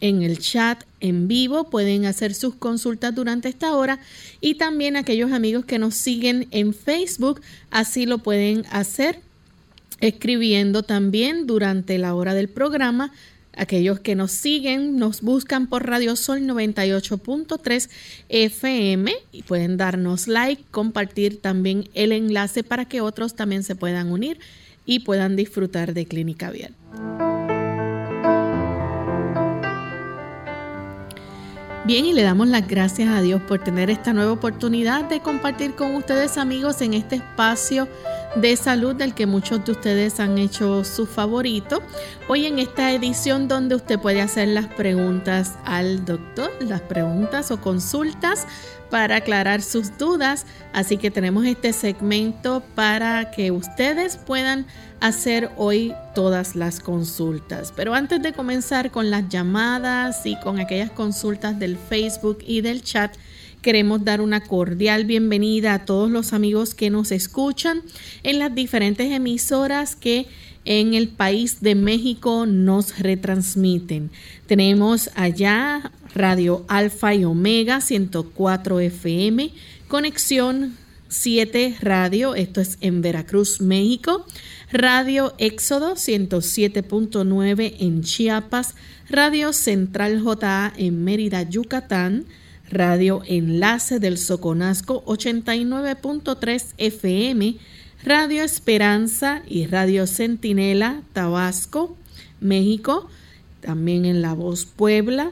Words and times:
En 0.00 0.22
el 0.22 0.38
chat 0.40 0.82
en 0.98 1.28
vivo 1.28 1.70
pueden 1.70 2.04
hacer 2.04 2.34
sus 2.34 2.56
consultas 2.56 3.14
durante 3.14 3.48
esta 3.48 3.72
hora. 3.76 4.00
Y 4.40 4.56
también 4.56 4.96
aquellos 4.96 5.30
amigos 5.30 5.64
que 5.64 5.78
nos 5.78 5.94
siguen 5.94 6.48
en 6.50 6.74
Facebook, 6.74 7.42
así 7.70 8.06
lo 8.06 8.18
pueden 8.18 8.64
hacer 8.72 9.20
escribiendo 10.00 10.82
también 10.82 11.46
durante 11.46 11.96
la 11.98 12.16
hora 12.16 12.34
del 12.34 12.48
programa. 12.48 13.12
Aquellos 13.52 14.00
que 14.00 14.16
nos 14.16 14.32
siguen 14.32 14.98
nos 14.98 15.20
buscan 15.20 15.68
por 15.68 15.86
Radio 15.86 16.16
Sol 16.16 16.40
98.3 16.40 17.88
FM 18.30 19.14
y 19.30 19.42
pueden 19.44 19.76
darnos 19.76 20.26
like, 20.26 20.64
compartir 20.72 21.40
también 21.40 21.88
el 21.94 22.10
enlace 22.10 22.64
para 22.64 22.86
que 22.86 23.00
otros 23.00 23.36
también 23.36 23.62
se 23.62 23.76
puedan 23.76 24.10
unir 24.10 24.40
y 24.86 25.00
puedan 25.00 25.36
disfrutar 25.36 25.92
de 25.92 26.06
Clínica 26.06 26.50
Vial. 26.50 26.74
Bien, 31.86 32.04
y 32.04 32.12
le 32.12 32.24
damos 32.24 32.48
las 32.48 32.66
gracias 32.66 33.10
a 33.10 33.20
Dios 33.20 33.40
por 33.42 33.62
tener 33.62 33.90
esta 33.90 34.12
nueva 34.12 34.32
oportunidad 34.32 35.04
de 35.04 35.20
compartir 35.20 35.76
con 35.76 35.94
ustedes 35.94 36.36
amigos 36.36 36.80
en 36.80 36.94
este 36.94 37.14
espacio 37.14 37.86
de 38.34 38.56
salud 38.56 38.96
del 38.96 39.14
que 39.14 39.24
muchos 39.24 39.64
de 39.64 39.70
ustedes 39.70 40.18
han 40.18 40.36
hecho 40.36 40.82
su 40.82 41.06
favorito. 41.06 41.82
Hoy 42.28 42.46
en 42.46 42.58
esta 42.58 42.92
edición 42.92 43.46
donde 43.46 43.76
usted 43.76 44.00
puede 44.00 44.20
hacer 44.20 44.48
las 44.48 44.66
preguntas 44.66 45.54
al 45.64 46.04
doctor, 46.04 46.50
las 46.60 46.80
preguntas 46.80 47.52
o 47.52 47.60
consultas 47.60 48.48
para 48.90 49.16
aclarar 49.16 49.62
sus 49.62 49.96
dudas. 49.98 50.46
Así 50.72 50.96
que 50.96 51.10
tenemos 51.10 51.44
este 51.46 51.72
segmento 51.72 52.62
para 52.74 53.30
que 53.30 53.50
ustedes 53.50 54.16
puedan 54.16 54.66
hacer 55.00 55.50
hoy 55.56 55.94
todas 56.14 56.56
las 56.56 56.80
consultas. 56.80 57.72
Pero 57.74 57.94
antes 57.94 58.22
de 58.22 58.32
comenzar 58.32 58.90
con 58.90 59.10
las 59.10 59.28
llamadas 59.28 60.24
y 60.26 60.38
con 60.40 60.58
aquellas 60.58 60.90
consultas 60.90 61.58
del 61.58 61.76
Facebook 61.76 62.38
y 62.46 62.60
del 62.60 62.82
chat, 62.82 63.16
Queremos 63.66 64.04
dar 64.04 64.20
una 64.20 64.44
cordial 64.44 65.06
bienvenida 65.06 65.74
a 65.74 65.84
todos 65.84 66.08
los 66.08 66.32
amigos 66.32 66.72
que 66.72 66.88
nos 66.88 67.10
escuchan 67.10 67.82
en 68.22 68.38
las 68.38 68.54
diferentes 68.54 69.10
emisoras 69.10 69.96
que 69.96 70.28
en 70.64 70.94
el 70.94 71.08
país 71.08 71.62
de 71.62 71.74
México 71.74 72.46
nos 72.46 73.00
retransmiten. 73.00 74.12
Tenemos 74.46 75.10
allá 75.16 75.90
Radio 76.14 76.64
Alfa 76.68 77.12
y 77.16 77.24
Omega 77.24 77.80
104 77.80 78.78
FM, 78.78 79.50
Conexión 79.88 80.76
7 81.08 81.78
Radio, 81.80 82.36
esto 82.36 82.60
es 82.60 82.78
en 82.82 83.02
Veracruz, 83.02 83.60
México, 83.60 84.24
Radio 84.70 85.34
Éxodo 85.38 85.96
107.9 85.96 87.74
en 87.80 88.02
Chiapas, 88.04 88.76
Radio 89.10 89.52
Central 89.52 90.22
JA 90.22 90.72
en 90.76 91.02
Mérida, 91.02 91.42
Yucatán, 91.42 92.26
Radio 92.70 93.22
Enlace 93.26 94.00
del 94.00 94.18
Soconasco 94.18 95.04
89.3 95.04 96.74
FM, 96.78 97.56
Radio 98.04 98.42
Esperanza 98.42 99.42
y 99.48 99.66
Radio 99.66 100.06
Centinela 100.06 101.02
Tabasco, 101.12 101.96
México, 102.40 103.08
también 103.60 104.04
en 104.04 104.22
La 104.22 104.32
Voz 104.32 104.64
Puebla, 104.64 105.30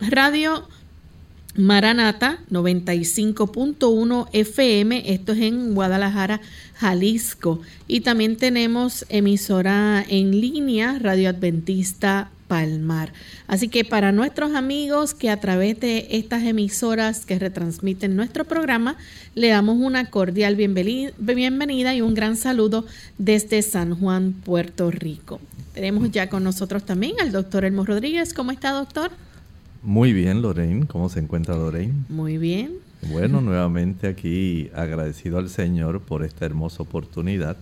Radio 0.00 0.66
Maranata 1.56 2.40
95.1 2.50 4.28
FM, 4.32 5.12
esto 5.12 5.32
es 5.32 5.42
en 5.42 5.74
Guadalajara, 5.74 6.40
Jalisco. 6.74 7.60
Y 7.88 8.00
también 8.00 8.36
tenemos 8.36 9.06
emisora 9.08 10.04
en 10.08 10.40
línea, 10.40 10.98
Radio 10.98 11.30
Adventista 11.30 12.30
Palmar. 12.48 13.12
Así 13.46 13.68
que 13.68 13.84
para 13.84 14.12
nuestros 14.12 14.54
amigos 14.54 15.14
que 15.14 15.30
a 15.30 15.40
través 15.40 15.80
de 15.80 16.08
estas 16.10 16.42
emisoras 16.42 17.24
que 17.24 17.38
retransmiten 17.38 18.16
nuestro 18.16 18.44
programa, 18.44 18.96
le 19.34 19.48
damos 19.48 19.78
una 19.78 20.10
cordial 20.10 20.54
bienvenida 20.56 21.94
y 21.94 22.00
un 22.00 22.14
gran 22.14 22.36
saludo 22.36 22.86
desde 23.18 23.62
San 23.62 23.94
Juan, 23.98 24.32
Puerto 24.32 24.90
Rico. 24.90 25.40
Tenemos 25.72 26.10
ya 26.12 26.28
con 26.28 26.44
nosotros 26.44 26.84
también 26.84 27.14
al 27.20 27.32
doctor 27.32 27.64
Elmo 27.64 27.84
Rodríguez. 27.84 28.34
¿Cómo 28.34 28.52
está, 28.52 28.70
doctor? 28.72 29.10
Muy 29.84 30.14
bien, 30.14 30.40
Lorraine. 30.40 30.86
¿Cómo 30.86 31.10
se 31.10 31.20
encuentra 31.20 31.56
Lorraine? 31.56 31.92
Muy 32.08 32.38
bien. 32.38 32.72
Bueno, 33.10 33.42
nuevamente 33.42 34.08
aquí 34.08 34.70
agradecido 34.74 35.38
al 35.38 35.50
Señor 35.50 36.00
por 36.00 36.24
esta 36.24 36.46
hermosa 36.46 36.82
oportunidad 36.82 37.58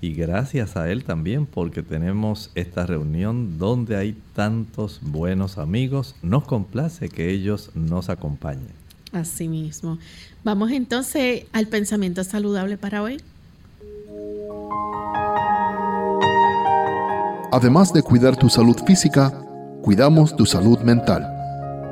y 0.00 0.14
gracias 0.14 0.78
a 0.78 0.90
Él 0.90 1.04
también 1.04 1.44
porque 1.44 1.82
tenemos 1.82 2.50
esta 2.54 2.86
reunión 2.86 3.58
donde 3.58 3.96
hay 3.96 4.16
tantos 4.34 5.00
buenos 5.02 5.58
amigos. 5.58 6.14
Nos 6.22 6.44
complace 6.44 7.10
que 7.10 7.30
ellos 7.30 7.70
nos 7.74 8.08
acompañen. 8.08 8.72
Así 9.12 9.46
mismo. 9.46 9.98
Vamos 10.44 10.70
entonces 10.70 11.44
al 11.52 11.66
pensamiento 11.66 12.24
saludable 12.24 12.78
para 12.78 13.02
hoy. 13.02 13.20
Además 17.52 17.92
de 17.92 18.02
cuidar 18.02 18.36
tu 18.36 18.48
salud 18.48 18.76
física, 18.86 19.32
cuidamos 19.82 20.34
tu 20.34 20.46
salud 20.46 20.78
mental. 20.80 21.37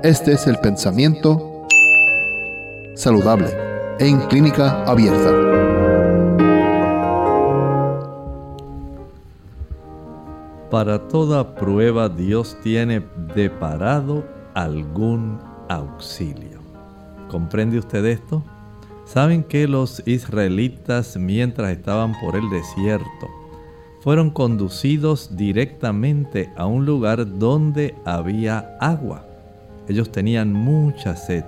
Este 0.06 0.35
es 0.35 0.47
el 0.47 0.56
pensamiento 0.58 1.67
saludable 2.94 3.49
en 3.99 4.20
clínica 4.29 4.85
abierta. 4.85 5.32
Para 10.70 11.08
toda 11.08 11.56
prueba 11.56 12.08
Dios 12.08 12.56
tiene 12.62 13.03
deparado 13.35 14.25
algún 14.55 15.41
auxilio. 15.69 16.61
¿Comprende 17.29 17.81
usted 17.81 18.05
esto? 18.05 18.44
Saben 19.06 19.43
que 19.43 19.67
los 19.67 20.06
israelitas 20.06 21.17
mientras 21.17 21.73
estaban 21.73 22.14
por 22.20 22.37
el 22.37 22.49
desierto 22.49 23.26
fueron 24.02 24.31
conducidos 24.31 25.37
directamente 25.37 26.52
a 26.55 26.67
un 26.67 26.87
lugar 26.87 27.38
donde 27.41 27.97
había 28.05 28.76
agua. 28.79 29.25
Ellos 29.88 30.11
tenían 30.11 30.53
mucha 30.53 31.17
sed. 31.17 31.44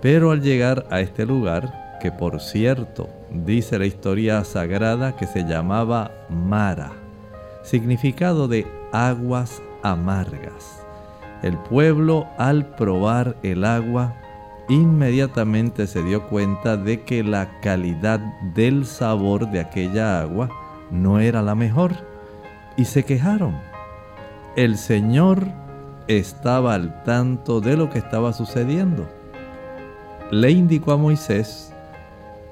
Pero 0.00 0.30
al 0.30 0.42
llegar 0.42 0.86
a 0.90 1.00
este 1.00 1.26
lugar, 1.26 1.98
que 2.00 2.12
por 2.12 2.40
cierto 2.40 3.08
dice 3.30 3.78
la 3.78 3.86
historia 3.86 4.44
sagrada 4.44 5.16
que 5.16 5.26
se 5.26 5.42
llamaba 5.42 6.12
Mara, 6.28 6.92
significado 7.62 8.48
de 8.48 8.66
aguas 8.92 9.60
amargas. 9.82 10.84
El 11.42 11.56
pueblo 11.56 12.26
al 12.36 12.66
probar 12.66 13.36
el 13.42 13.64
agua 13.64 14.14
inmediatamente 14.68 15.86
se 15.86 16.02
dio 16.02 16.28
cuenta 16.28 16.76
de 16.76 17.02
que 17.02 17.22
la 17.22 17.60
calidad 17.60 18.20
del 18.54 18.86
sabor 18.86 19.50
de 19.50 19.60
aquella 19.60 20.20
agua 20.20 20.50
no 20.90 21.20
era 21.20 21.42
la 21.42 21.54
mejor 21.54 21.92
y 22.76 22.84
se 22.84 23.04
quejaron. 23.04 23.56
El 24.56 24.76
Señor 24.76 25.46
estaba 26.08 26.74
al 26.74 27.04
tanto 27.04 27.60
de 27.60 27.76
lo 27.76 27.90
que 27.90 27.98
estaba 27.98 28.32
sucediendo. 28.32 29.08
Le 30.30 30.50
indicó 30.50 30.92
a 30.92 30.96
Moisés 30.96 31.72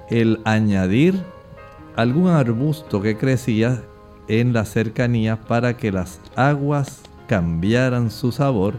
el 0.08 0.40
añadir 0.44 1.20
algún 1.96 2.28
arbusto 2.28 3.00
que 3.00 3.16
crecía 3.16 3.82
en 4.28 4.52
la 4.52 4.64
cercanía 4.64 5.36
para 5.36 5.76
que 5.76 5.90
las 5.90 6.20
aguas 6.36 7.00
cambiaran 7.26 8.10
su 8.10 8.32
sabor 8.32 8.74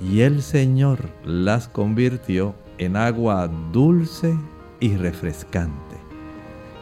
y 0.00 0.20
el 0.20 0.42
Señor 0.42 0.98
las 1.24 1.68
convirtió 1.68 2.54
en 2.78 2.96
agua 2.96 3.48
dulce 3.72 4.36
y 4.80 4.96
refrescante. 4.96 5.96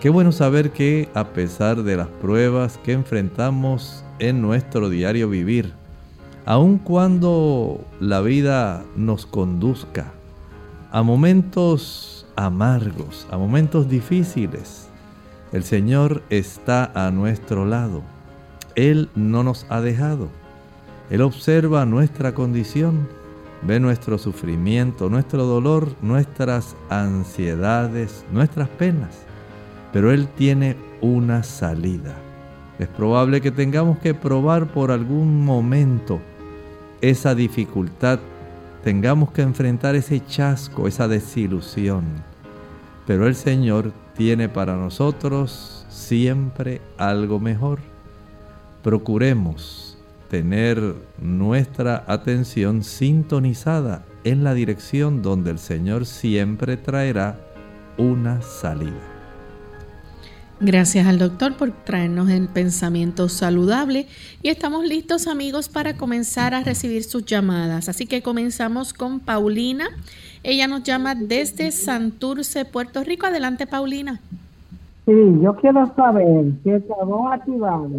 Qué 0.01 0.09
bueno 0.09 0.33
saber 0.33 0.73
que 0.73 1.09
a 1.15 1.33
pesar 1.33 1.83
de 1.83 1.97
las 1.97 2.09
pruebas 2.09 2.79
que 2.79 2.93
enfrentamos 2.93 4.05
en 4.19 4.43
nuestro 4.43 4.91
diario 4.91 5.29
vivir, 5.29 5.73
aun 6.47 6.79
cuando 6.79 7.87
la 8.01 8.21
vida 8.21 8.85
nos 8.97 9.25
conduzca 9.25 10.13
a 10.91 11.03
momentos 11.03 12.27
amargos, 12.37 13.27
a 13.31 13.39
momentos 13.39 13.89
difíciles, 13.89 14.89
el 15.53 15.65
Señor 15.65 16.23
está 16.29 16.93
a 16.95 17.11
nuestro 17.11 17.65
lado. 17.65 18.03
Él 18.75 19.09
no 19.15 19.43
nos 19.43 19.67
ha 19.71 19.81
dejado. 19.81 20.29
Él 21.11 21.23
observa 21.23 21.87
nuestra 21.87 22.35
condición, 22.35 23.09
ve 23.63 23.81
nuestro 23.81 24.19
sufrimiento, 24.19 25.09
nuestro 25.09 25.45
dolor, 25.45 25.95
nuestras 26.03 26.77
ansiedades, 26.91 28.25
nuestras 28.33 28.69
penas. 28.69 29.23
Pero 29.93 30.13
Él 30.13 30.29
tiene 30.29 30.77
una 31.01 31.43
salida. 31.43 32.17
Es 32.79 32.89
probable 32.89 33.41
que 33.41 33.51
tengamos 33.51 33.99
que 33.99 34.13
probar 34.13 34.67
por 34.73 34.91
algún 34.91 35.45
momento 35.45 36.21
esa 37.11 37.35
dificultad, 37.35 38.19
tengamos 38.83 39.31
que 39.31 39.43
enfrentar 39.43 39.95
ese 39.95 40.25
chasco, 40.25 40.89
esa 40.89 41.07
desilusión. 41.09 42.05
Pero 43.07 43.27
el 43.27 43.35
Señor 43.35 43.93
tiene 44.17 44.49
para 44.49 44.77
nosotros 44.77 45.85
siempre 45.91 46.81
algo 46.97 47.39
mejor. 47.39 47.81
Procuremos 48.83 49.99
tener 50.31 50.95
nuestra 51.21 52.05
atención 52.07 52.83
sintonizada 52.83 54.05
en 54.25 54.43
la 54.43 54.55
dirección 54.55 55.21
donde 55.21 55.51
el 55.51 55.59
Señor 55.59 56.07
siempre 56.07 56.77
traerá 56.77 57.39
una 57.99 58.41
salida. 58.41 59.14
Gracias 60.61 61.07
al 61.07 61.19
doctor 61.19 61.57
por 61.57 61.73
traernos 61.73 62.31
el 62.31 62.47
pensamiento 62.49 63.29
saludable 63.29 64.07
y 64.41 64.51
estamos 64.51 64.85
listos 64.85 65.27
amigos 65.27 65.69
para 65.69 65.97
comenzar 65.97 66.55
a 66.55 66.63
recibir 66.63 67.03
sus 67.03 67.25
llamadas. 67.25 67.89
Así 67.89 68.07
que 68.07 68.23
comenzamos 68.23 68.93
con 68.93 69.19
Paulina. 69.19 69.87
Ella 70.45 70.69
nos 70.69 70.85
llama 70.85 71.17
desde 71.17 71.73
Santurce, 71.73 72.65
Puerto 72.65 73.03
Rico. 73.03 73.27
Adelante 73.27 73.67
Paulina. 73.67 74.21
Sí, 75.07 75.13
yo 75.43 75.57
quiero 75.57 75.93
saber 75.97 76.53
si 76.63 76.71
el 76.71 76.87
carbón 76.87 77.33
activado 77.33 77.91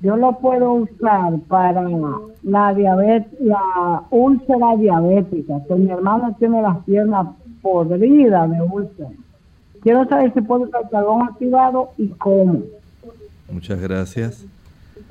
yo 0.00 0.16
lo 0.16 0.38
puedo 0.38 0.74
usar 0.74 1.38
para 1.48 1.88
la 2.42 2.74
diabetes, 2.74 3.40
la 3.40 4.04
úlcera 4.10 4.76
diabética, 4.76 5.54
que 5.66 5.74
mi 5.74 5.90
hermano 5.90 6.36
tiene 6.38 6.62
las 6.62 6.84
piernas 6.84 7.28
podridas 7.62 8.48
de 8.48 8.62
úlcera 8.62 9.10
Quiero 9.82 10.08
saber 10.08 10.32
si 10.34 10.40
puedo 10.40 10.62
usar 10.62 10.88
carbón 10.90 11.28
activado 11.28 11.90
y 11.96 12.08
cómo. 12.08 12.62
Muchas 13.50 13.80
gracias. 13.80 14.44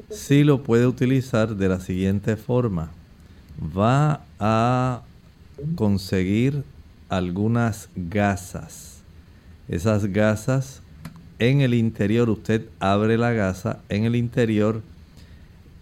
Sí 0.10 0.44
lo 0.44 0.64
puede 0.64 0.88
utilizar 0.88 1.56
de 1.56 1.69
la 1.69 1.80
siguiente 1.80 2.36
forma. 2.36 2.92
Va 3.78 4.22
a 4.40 5.02
conseguir 5.75 6.64
algunas 7.10 7.90
gasas. 7.96 9.02
Esas 9.68 10.06
gasas 10.06 10.81
en 11.40 11.62
el 11.62 11.74
interior, 11.74 12.30
usted 12.30 12.68
abre 12.80 13.18
la 13.18 13.31
gasa, 13.31 13.80
en 13.90 14.06
el 14.06 14.16
interior 14.16 14.81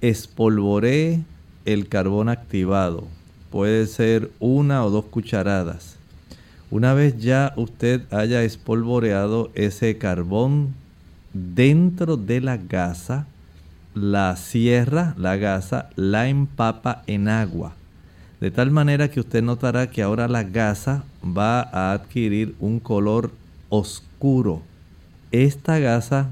espolvoree 0.01 1.23
el 1.65 1.87
carbón 1.87 2.29
activado. 2.29 3.05
Puede 3.51 3.87
ser 3.87 4.31
una 4.39 4.83
o 4.85 4.89
dos 4.89 5.05
cucharadas 5.05 5.94
una 6.71 6.93
vez 6.93 7.17
ya 7.17 7.53
usted 7.55 8.01
haya 8.11 8.43
espolvoreado 8.43 9.51
ese 9.55 9.97
carbón 9.97 10.73
dentro 11.33 12.17
de 12.17 12.41
la 12.41 12.57
gasa, 12.57 13.27
la 13.93 14.35
cierra, 14.35 15.13
la 15.17 15.35
gasa, 15.37 15.89
la 15.95 16.27
empapa 16.27 17.03
en 17.07 17.27
agua. 17.27 17.73
De 18.41 18.51
tal 18.51 18.71
manera 18.71 19.09
que 19.09 19.19
usted 19.19 19.41
notará 19.41 19.89
que 19.89 20.01
ahora 20.01 20.27
la 20.27 20.43
gasa 20.43 21.03
va 21.25 21.61
a 21.61 21.93
adquirir 21.93 22.55
un 22.59 22.79
color 22.79 23.31
oscuro. 23.69 24.61
Esta 25.31 25.79
gasa 25.79 26.29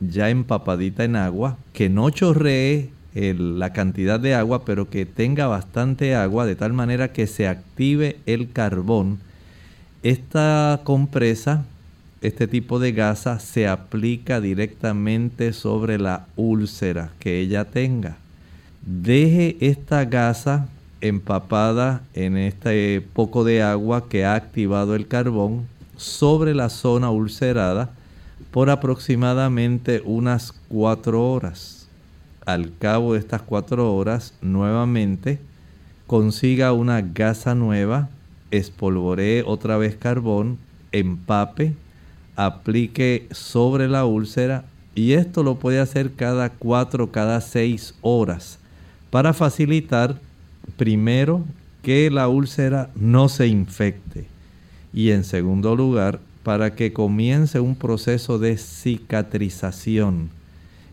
ya 0.00 0.30
empapadita 0.30 1.04
en 1.04 1.16
agua, 1.16 1.56
que 1.72 1.88
no 1.88 2.10
chorree 2.10 2.90
la 3.14 3.72
cantidad 3.72 4.20
de 4.20 4.34
agua, 4.34 4.64
pero 4.64 4.88
que 4.90 5.06
tenga 5.06 5.46
bastante 5.46 6.14
agua, 6.14 6.46
de 6.46 6.56
tal 6.56 6.72
manera 6.72 7.12
que 7.12 7.26
se 7.26 7.48
active 7.48 8.18
el 8.26 8.52
carbón 8.52 9.18
esta 10.02 10.80
compresa, 10.84 11.64
este 12.20 12.46
tipo 12.46 12.78
de 12.78 12.92
gasa, 12.92 13.38
se 13.40 13.66
aplica 13.66 14.40
directamente 14.40 15.52
sobre 15.52 15.98
la 15.98 16.26
úlcera 16.36 17.10
que 17.18 17.40
ella 17.40 17.64
tenga. 17.64 18.16
Deje 18.82 19.56
esta 19.60 20.04
gasa 20.04 20.68
empapada 21.00 22.02
en 22.14 22.36
este 22.36 23.00
poco 23.12 23.44
de 23.44 23.62
agua 23.62 24.08
que 24.08 24.24
ha 24.24 24.34
activado 24.34 24.94
el 24.94 25.06
carbón 25.06 25.66
sobre 25.96 26.54
la 26.54 26.68
zona 26.68 27.10
ulcerada 27.10 27.90
por 28.50 28.70
aproximadamente 28.70 30.02
unas 30.04 30.52
cuatro 30.68 31.30
horas. 31.30 31.88
Al 32.46 32.72
cabo 32.78 33.12
de 33.12 33.18
estas 33.18 33.42
cuatro 33.42 33.94
horas, 33.94 34.32
nuevamente 34.40 35.38
consiga 36.06 36.72
una 36.72 37.02
gasa 37.02 37.54
nueva 37.54 38.08
espolvoree 38.50 39.42
otra 39.46 39.76
vez 39.76 39.96
carbón, 39.96 40.58
empape, 40.92 41.74
aplique 42.36 43.26
sobre 43.30 43.88
la 43.88 44.04
úlcera 44.04 44.64
y 44.94 45.12
esto 45.12 45.42
lo 45.42 45.56
puede 45.56 45.80
hacer 45.80 46.12
cada 46.14 46.50
4, 46.50 47.10
cada 47.12 47.40
6 47.40 47.94
horas 48.00 48.58
para 49.10 49.32
facilitar 49.32 50.18
primero 50.76 51.44
que 51.82 52.10
la 52.10 52.28
úlcera 52.28 52.90
no 52.94 53.28
se 53.28 53.46
infecte 53.46 54.26
y 54.92 55.10
en 55.10 55.24
segundo 55.24 55.76
lugar 55.76 56.20
para 56.42 56.74
que 56.74 56.92
comience 56.92 57.60
un 57.60 57.76
proceso 57.76 58.38
de 58.38 58.56
cicatrización. 58.56 60.30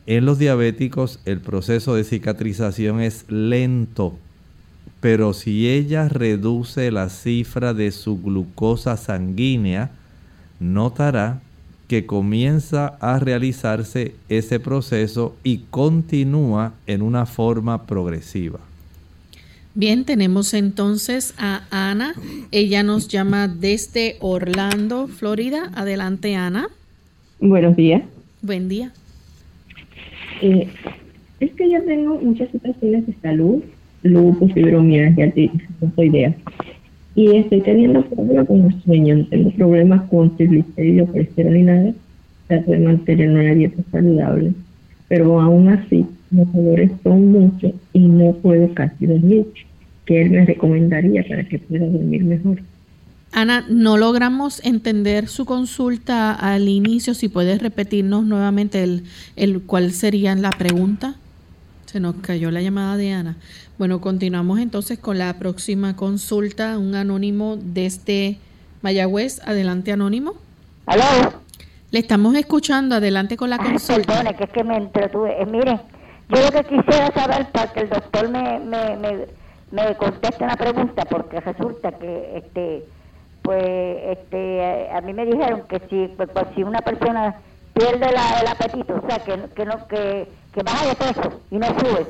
En 0.05 0.25
los 0.25 0.38
diabéticos 0.38 1.19
el 1.25 1.41
proceso 1.41 1.95
de 1.95 2.03
cicatrización 2.03 3.01
es 3.01 3.25
lento 3.29 4.17
pero 5.05 5.33
si 5.33 5.69
ella 5.69 6.09
reduce 6.09 6.89
la 6.89 7.09
cifra 7.09 7.75
de 7.75 7.91
su 7.91 8.19
glucosa 8.19 8.97
sanguínea, 8.97 9.91
notará 10.59 11.43
que 11.88 12.07
comienza 12.07 12.97
a 13.00 13.19
realizarse 13.19 14.15
ese 14.29 14.59
proceso 14.59 15.35
y 15.43 15.59
continúa 15.69 16.74
en 16.88 17.03
una 17.03 17.27
forma 17.27 17.85
progresiva. 17.85 18.57
Bien, 19.75 20.05
tenemos 20.05 20.55
entonces 20.55 21.35
a 21.38 21.67
Ana. 21.69 22.15
Ella 22.51 22.81
nos 22.81 23.07
llama 23.07 23.47
desde 23.47 24.15
Orlando, 24.21 25.07
Florida. 25.07 25.71
Adelante, 25.75 26.35
Ana. 26.35 26.69
Buenos 27.39 27.75
días. 27.75 28.01
Buen 28.41 28.69
día. 28.69 28.91
Eh, 30.41 30.67
es 31.39 31.53
que 31.53 31.69
yo 31.69 31.83
tengo 31.83 32.15
muchas 32.15 32.50
situaciones 32.50 33.05
de 33.05 33.13
salud 33.21 33.62
lupus, 34.05 34.53
fibromialgia, 34.53 35.33
idea. 35.97 36.35
Y 37.15 37.38
estoy 37.38 37.62
teniendo 37.62 38.03
problemas 38.05 38.47
con 38.47 38.62
el 38.65 38.83
sueño, 38.83 39.25
tengo 39.29 39.51
problemas 39.51 40.01
con 40.09 40.35
triglicéridos, 40.35 41.09
colesterol 41.09 41.55
y 41.55 41.63
nada. 41.63 41.93
Trato 42.47 42.71
de 42.71 42.79
mantener 42.79 43.29
una 43.29 43.53
dieta 43.55 43.81
saludable, 43.91 44.53
pero 45.07 45.39
aún 45.41 45.69
así 45.69 46.05
los 46.31 46.51
dolores 46.53 46.91
son 47.03 47.31
muchos 47.31 47.74
y 47.93 48.00
no 48.00 48.33
puedo 48.33 48.74
casi 48.74 49.07
dormir. 49.07 49.47
¿Qué 50.05 50.21
él 50.21 50.31
me 50.31 50.45
recomendaría 50.45 51.24
para 51.27 51.43
que 51.45 51.57
pueda 51.57 51.88
dormir 51.88 52.24
mejor? 52.24 52.59
Ana, 53.31 53.65
no 53.69 53.97
logramos 53.97 54.63
entender 54.63 55.27
su 55.27 55.45
consulta 55.45 56.31
al 56.31 56.69
inicio. 56.69 57.13
Si 57.13 57.27
puedes 57.27 57.62
repetirnos 57.62 58.25
nuevamente 58.25 58.83
el, 58.83 59.03
el 59.35 59.62
cuál 59.63 59.91
sería 59.91 60.35
la 60.35 60.51
pregunta. 60.51 61.15
Se 61.96 62.02
nos 62.02 62.16
cayó 62.16 62.52
la 62.52 62.62
llamada 62.62 62.98
de 62.98 63.14
Ana. 63.14 63.38
Bueno, 63.78 64.02
continuamos 64.02 64.60
entonces 64.60 65.00
con 65.00 65.18
la 65.18 65.34
próxima 65.40 65.96
consulta. 65.96 66.78
Un 66.78 66.94
anónimo 66.94 67.56
desde 67.58 68.38
Mayagüez. 68.82 69.40
Adelante, 69.48 69.94
anónimo. 69.94 70.34
¿Aló? 70.88 71.06
Le 71.92 72.00
estamos 72.00 72.36
escuchando. 72.36 72.96
Adelante 72.96 73.38
con 73.38 73.50
la 73.50 73.60
consulta. 73.60 74.08
Perdone, 74.08 74.36
que 74.36 74.44
es 74.44 74.50
que 74.50 74.64
me 74.66 74.75
entretuve. 74.75 75.42
Eh, 75.42 75.46
mire, 75.46 75.80
yo 76.28 76.42
lo 76.42 76.52
que 76.52 76.64
quisiera 76.66 77.14
saber 77.14 77.50
para 77.52 77.72
que 77.72 77.80
el 77.80 77.90
doctor 77.90 78.28
me, 78.28 78.60
me, 78.60 78.98
me, 78.98 79.25
me 79.72 79.96
conteste 79.96 80.44
una 80.44 80.58
pregunta, 80.58 81.06
porque 81.06 81.40
resulta 81.40 81.94
que 81.94 82.40
este 82.40 82.84
pues 83.42 83.64
este 84.18 84.90
a 84.92 85.00
mí 85.00 85.14
me 85.14 85.25
dijeron 85.25 85.62
que 85.70 85.80
si 85.90 86.14
pues 86.18 86.30
si 86.56 86.62
una 86.62 86.82
persona 86.82 87.36
pierde 87.75 88.12
la, 88.12 88.39
el 88.39 88.48
apetito, 88.48 88.96
o 88.96 89.08
sea, 89.08 89.20
que, 89.20 89.50
que 89.53 89.65
no 89.65 89.88
que, 89.88 90.32
que 90.53 90.63
baja 90.63 90.88
de 90.88 90.96
peso 90.96 91.41
y 91.51 91.58
no 91.58 91.67
sube, 91.67 92.08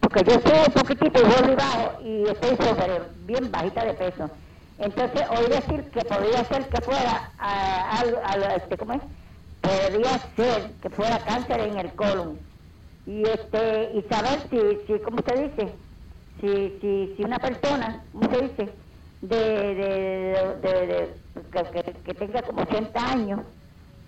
porque 0.00 0.22
yo 0.24 0.34
subo 0.34 0.64
un 0.66 0.72
poquitito 0.72 1.20
y 1.20 1.24
vuelvo 1.24 1.52
y 1.52 1.56
bajo 1.56 2.02
y 2.02 2.22
estoy 2.28 2.56
sobre 2.56 3.00
bien 3.26 3.50
bajita 3.50 3.84
de 3.84 3.94
peso. 3.94 4.30
Entonces 4.78 5.22
oí 5.30 5.48
decir 5.48 5.90
que 5.90 6.04
podría 6.04 6.44
ser 6.44 6.68
que 6.68 6.80
fuera 6.82 7.32
algo, 7.38 8.18
este, 8.56 8.76
¿cómo 8.76 8.92
es? 8.94 9.02
Podría 9.60 10.18
ser 10.36 10.72
que 10.82 10.90
fuera 10.90 11.18
cáncer 11.24 11.60
en 11.60 11.78
el 11.78 11.92
colon 11.94 12.38
y 13.06 13.22
este 13.22 13.90
y 13.94 14.02
saber 14.12 14.40
si, 14.50 14.58
si 14.86 15.00
¿cómo 15.00 15.18
se 15.26 15.42
dice? 15.42 15.74
Si, 16.40 16.78
si, 16.80 17.14
si 17.16 17.24
una 17.24 17.38
persona, 17.38 18.04
¿cómo 18.12 18.30
se 18.30 18.42
dice? 18.42 18.72
de, 19.22 19.36
de, 19.36 20.58
de, 20.60 21.14
que, 22.04 22.14
tenga 22.14 22.42
como 22.42 22.62
80 22.62 23.10
años, 23.12 23.40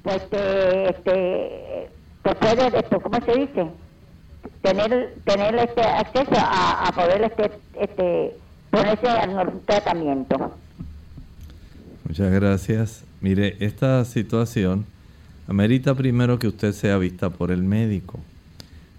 pues 0.05 0.23
este, 0.23 0.91
este, 0.91 1.91
puede, 2.23 2.79
esto, 2.79 3.01
¿cómo 3.01 3.19
se 3.25 3.33
dice? 3.33 3.67
Tener, 4.63 5.15
tener 5.25 5.55
este 5.57 5.83
acceso 5.83 6.35
a, 6.37 6.87
a 6.87 6.93
poder 6.93 7.23
este, 7.23 7.51
este, 7.81 8.37
ponerse 8.71 9.09
al 9.09 9.61
tratamiento. 9.67 10.53
Muchas 12.07 12.33
gracias. 12.33 13.05
Mire, 13.21 13.57
esta 13.61 14.05
situación 14.05 14.87
amerita 15.49 15.95
primero 15.95 16.39
que 16.39 16.49
usted 16.49 16.73
sea 16.73 16.99
vista 16.99 17.31
por 17.31 17.51
el 17.51 17.63
médico. 17.63 18.21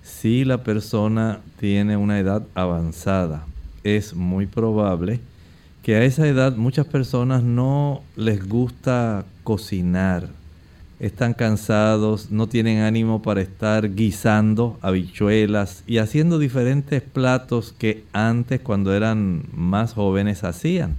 Si 0.01 0.43
la 0.43 0.63
persona 0.63 1.39
tiene 1.59 1.97
una 1.97 2.19
edad 2.19 2.43
avanzada, 2.55 3.45
es 3.83 4.15
muy 4.15 4.47
probable 4.47 5.19
que 5.83 5.95
a 5.95 6.03
esa 6.03 6.27
edad 6.27 6.55
muchas 6.55 6.87
personas 6.87 7.43
no 7.43 8.01
les 8.15 8.47
gusta 8.49 9.25
cocinar, 9.43 10.29
están 10.99 11.33
cansados, 11.33 12.31
no 12.31 12.47
tienen 12.47 12.79
ánimo 12.79 13.21
para 13.21 13.41
estar 13.41 13.95
guisando 13.95 14.79
habichuelas 14.81 15.83
y 15.87 15.97
haciendo 15.97 16.39
diferentes 16.39 17.01
platos 17.01 17.73
que 17.77 18.03
antes 18.13 18.61
cuando 18.61 18.93
eran 18.93 19.43
más 19.53 19.93
jóvenes 19.93 20.43
hacían. 20.43 20.95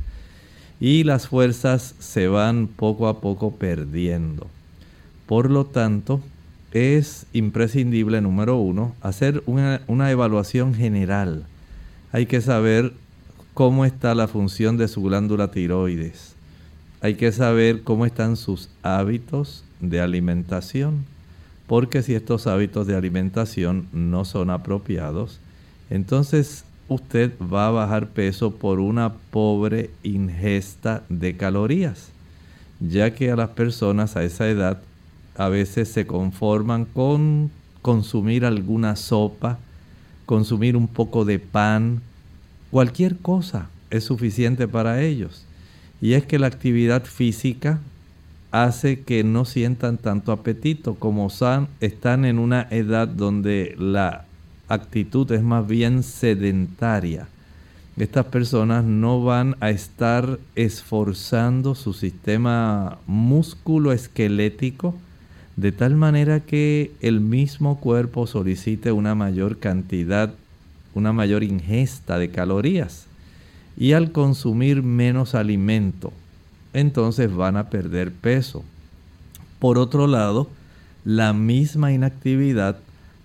Y 0.81 1.05
las 1.05 1.29
fuerzas 1.29 1.95
se 1.99 2.29
van 2.29 2.67
poco 2.67 3.09
a 3.09 3.21
poco 3.21 3.53
perdiendo. 3.53 4.49
Por 5.27 5.51
lo 5.51 5.65
tanto, 5.65 6.21
es 6.73 7.27
imprescindible, 7.33 8.21
número 8.21 8.57
uno, 8.57 8.95
hacer 9.01 9.43
una, 9.47 9.81
una 9.87 10.11
evaluación 10.11 10.75
general. 10.75 11.45
Hay 12.13 12.27
que 12.27 12.43
saber 12.43 12.93
cómo 13.55 13.87
está 13.87 14.15
la 14.15 14.29
función 14.29 14.77
de 14.77 14.89
su 14.89 15.03
glándula 15.03 15.51
tiroides. 15.51 16.35
Hay 17.01 17.15
que 17.15 17.33
saber 17.33 17.83
cómo 17.83 18.05
están 18.05 18.37
sus 18.37 18.69
hábitos 18.83 19.65
de 19.81 20.01
alimentación, 20.01 21.05
porque 21.67 22.03
si 22.03 22.15
estos 22.15 22.47
hábitos 22.47 22.87
de 22.87 22.97
alimentación 22.97 23.89
no 23.93 24.25
son 24.25 24.51
apropiados, 24.51 25.41
entonces 25.91 26.65
usted 26.89 27.33
va 27.41 27.69
a 27.69 27.71
bajar 27.71 28.09
peso 28.09 28.53
por 28.53 28.79
una 28.81 29.15
pobre 29.31 29.91
ingesta 30.03 31.03
de 31.09 31.37
calorías, 31.37 32.11
ya 32.81 33.15
que 33.15 33.31
a 33.31 33.37
las 33.37 33.51
personas 33.51 34.17
a 34.17 34.25
esa 34.25 34.49
edad 34.49 34.81
a 35.37 35.49
veces 35.49 35.89
se 35.89 36.07
conforman 36.07 36.85
con 36.85 37.51
consumir 37.83 38.45
alguna 38.45 38.97
sopa, 38.97 39.59
consumir 40.25 40.77
un 40.77 40.89
poco 40.89 41.25
de 41.25 41.39
pan, 41.39 42.01
Cualquier 42.71 43.17
cosa 43.17 43.71
es 43.91 44.05
suficiente 44.05 44.67
para 44.67 45.01
ellos. 45.03 45.45
Y 46.01 46.15
es 46.15 46.27
que 46.27 46.39
la 46.39 46.49
actividad 46.49 47.05
física 47.05 47.81
hace 48.51 49.01
que 49.01 49.25
no 49.25 49.45
sientan 49.45 49.99
tanto 49.99 50.33
apetito, 50.33 50.95
como 50.95 51.29
están 51.81 52.25
en 52.25 52.39
una 52.39 52.67
edad 52.71 53.09
donde 53.09 53.75
la 53.79 54.25
actitud 54.69 55.31
es 55.33 55.43
más 55.43 55.67
bien 55.67 56.03
sedentaria. 56.03 57.29
Estas 57.97 58.27
personas 58.27 58.85
no 58.85 59.23
van 59.25 59.57
a 59.61 59.71
estar 59.71 60.39
esforzando 60.55 61.75
su 61.75 61.93
sistema 61.93 62.99
músculo 63.07 63.93
esquelético 63.93 64.95
de 65.57 65.73
tal 65.73 65.97
manera 65.97 66.41
que 66.41 66.93
el 67.01 67.21
mismo 67.21 67.81
cuerpo 67.81 68.27
solicite 68.27 68.93
una 68.93 69.15
mayor 69.15 69.59
cantidad 69.59 70.35
una 70.97 71.13
mayor 71.13 71.45
ingesta 71.45 72.19
de 72.19 72.31
calorías. 72.31 73.07
Y 73.77 73.93
al 73.93 74.13
consumir 74.13 74.83
menos 74.83 75.35
alimento, 75.35 76.13
entonces 76.77 77.35
van 77.35 77.57
a 77.57 77.71
perder 77.71 78.13
peso. 78.13 78.63
Por 79.59 79.79
otro 79.79 80.07
lado, 80.07 80.49
la 81.07 81.33
misma 81.33 81.91
inactividad 81.93 82.77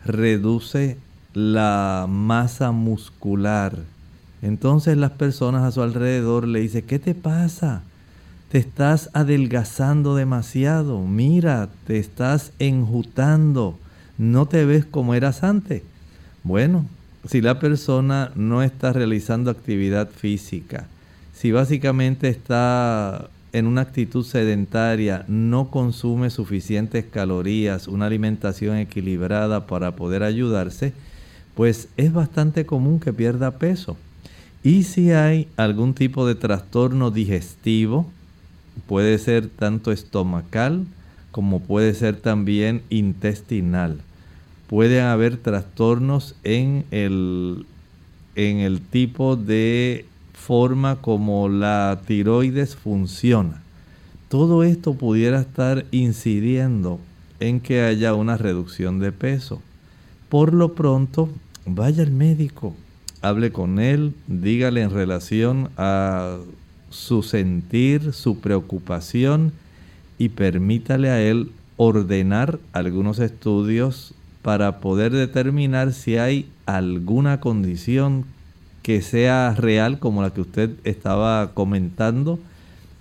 reduce 0.06 0.98
la 1.34 2.06
masa 2.08 2.72
muscular. 2.72 3.78
Entonces 4.42 4.96
las 4.96 5.12
personas 5.12 5.64
a 5.64 5.72
su 5.72 5.82
alrededor 5.82 6.48
le 6.48 6.62
dicen, 6.62 6.86
¿qué 6.88 6.98
te 6.98 7.14
pasa? 7.14 7.84
Te 8.50 8.58
estás 8.58 9.10
adelgazando 9.14 10.16
demasiado. 10.16 11.02
Mira, 11.02 11.68
te 11.86 12.00
estás 12.00 12.54
enjutando. 12.58 13.78
No 14.18 14.46
te 14.46 14.64
ves 14.64 14.86
como 14.86 15.14
eras 15.14 15.44
antes. 15.44 15.84
Bueno, 16.44 16.86
si 17.28 17.42
la 17.42 17.60
persona 17.60 18.32
no 18.36 18.64
está 18.64 18.94
realizando 18.94 19.52
actividad 19.52 20.10
física, 20.10 20.88
si 21.34 21.52
básicamente 21.52 22.30
está 22.30 23.30
en 23.54 23.68
una 23.68 23.82
actitud 23.82 24.26
sedentaria, 24.26 25.26
no 25.28 25.70
consume 25.70 26.30
suficientes 26.30 27.06
calorías, 27.06 27.88
una 27.88 28.06
alimentación 28.06 28.78
equilibrada 28.78 29.68
para 29.68 29.96
poder 29.96 30.24
ayudarse, 30.24 30.94
pues 31.56 31.90
es 31.98 32.14
bastante 32.14 32.66
común 32.66 33.00
que 33.00 33.14
pierda 33.14 33.52
peso. 33.52 33.98
Y 34.64 34.84
si 34.84 35.12
hay 35.12 35.48
algún 35.58 35.94
tipo 35.94 36.28
de 36.28 36.36
trastorno 36.36 37.12
digestivo, 37.12 38.06
puede 38.88 39.18
ser 39.18 39.48
tanto 39.48 39.92
estomacal 39.92 40.86
como 41.32 41.60
puede 41.60 41.94
ser 41.94 42.18
también 42.18 42.84
intestinal 42.90 44.02
puede 44.72 45.02
haber 45.02 45.36
trastornos 45.36 46.34
en 46.46 46.86
el, 46.92 47.66
en 48.36 48.60
el 48.60 48.80
tipo 48.80 49.36
de 49.36 50.06
forma 50.42 50.96
como 50.98 51.50
la 51.50 52.02
tiroides 52.08 52.76
funciona. 52.76 53.62
Todo 54.28 54.64
esto 54.64 54.96
pudiera 54.96 55.40
estar 55.40 55.86
incidiendo 55.92 57.00
en 57.40 57.60
que 57.60 57.82
haya 57.82 58.16
una 58.16 58.38
reducción 58.38 59.00
de 59.00 59.12
peso. 59.12 59.62
Por 60.30 60.54
lo 60.54 60.74
pronto, 60.74 61.30
vaya 61.66 62.04
al 62.04 62.12
médico, 62.12 62.76
hable 63.22 63.52
con 63.52 63.80
él, 63.80 64.16
dígale 64.28 64.82
en 64.82 64.90
relación 64.90 65.70
a 65.78 66.38
su 66.90 67.22
sentir, 67.22 68.12
su 68.14 68.40
preocupación 68.40 69.54
y 70.18 70.30
permítale 70.30 71.10
a 71.10 71.22
él 71.22 71.52
ordenar 71.78 72.60
algunos 72.74 73.20
estudios 73.20 74.14
para 74.42 74.80
poder 74.80 75.12
determinar 75.12 75.94
si 75.94 76.18
hay 76.18 76.50
alguna 76.66 77.40
condición 77.40 78.26
que 78.82 79.02
sea 79.02 79.54
real 79.56 80.00
como 80.00 80.22
la 80.22 80.32
que 80.32 80.42
usted 80.42 80.72
estaba 80.84 81.52
comentando, 81.54 82.40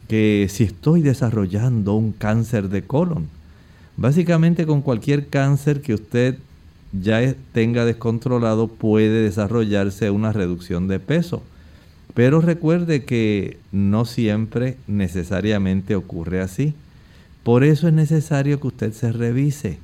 que 0.08 0.46
si 0.50 0.64
estoy 0.64 1.02
desarrollando 1.02 1.94
un 1.94 2.12
cáncer 2.12 2.68
de 2.68 2.82
colon. 2.82 3.28
Básicamente 3.96 4.66
con 4.66 4.82
cualquier 4.82 5.28
cáncer 5.28 5.82
que 5.82 5.94
usted 5.94 6.38
ya 6.92 7.34
tenga 7.52 7.84
descontrolado 7.84 8.68
puede 8.68 9.22
desarrollarse 9.22 10.10
una 10.10 10.32
reducción 10.32 10.88
de 10.88 10.98
peso. 10.98 11.42
Pero 12.14 12.40
recuerde 12.40 13.04
que 13.04 13.58
no 13.70 14.04
siempre 14.04 14.76
necesariamente 14.88 15.94
ocurre 15.94 16.40
así. 16.40 16.74
Por 17.44 17.62
eso 17.62 17.86
es 17.88 17.94
necesario 17.94 18.60
que 18.60 18.66
usted 18.66 18.92
se 18.92 19.12
revise 19.12 19.78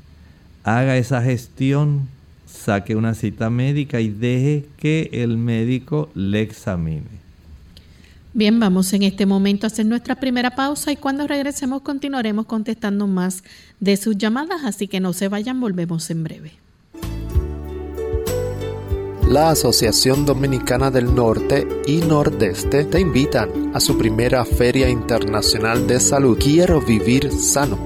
haga 0.67 0.97
esa 0.97 1.23
gestión, 1.23 2.09
saque 2.47 2.97
una 2.97 3.15
cita 3.15 3.51
médica 3.51 4.01
y 4.01 4.09
deje 4.09 4.67
que 4.79 5.11
el 5.13 5.37
médico 5.37 6.09
le 6.15 6.41
examine. 6.41 7.27
Bien, 8.33 8.61
vamos 8.61 8.93
en 8.93 9.03
este 9.03 9.25
momento 9.25 9.67
a 9.67 9.69
hacer 9.69 9.87
nuestra 9.87 10.17
primera 10.17 10.55
pausa 10.55 10.93
y 10.93 10.97
cuando 10.97 11.27
regresemos 11.27 11.83
continuaremos 11.83 12.47
contestando 12.47 13.07
más 13.07 13.43
de 13.81 13.97
sus 13.97 14.17
llamadas, 14.17 14.65
así 14.65 14.89
que 14.89 15.01
no 15.01 15.13
se 15.13 15.29
vayan, 15.29 15.61
volvemos 15.61 16.11
en 16.11 16.23
breve. 16.23 16.53
la 19.29 19.51
Asociación 19.51 20.25
Dominicana 20.25 20.91
del 20.91 21.13
Norte 21.13 21.67
y 21.87 21.97
Nordeste 21.97 22.85
te 22.85 23.01
invitan 23.01 23.73
a 23.75 23.81
su 23.81 23.99
primera 23.99 24.45
Feria 24.45 24.89
Internacional 24.89 25.87
de 25.87 25.99
Salud 25.99 26.39
Quiero 26.39 26.81
Vivir 26.81 27.33
Sano 27.33 27.86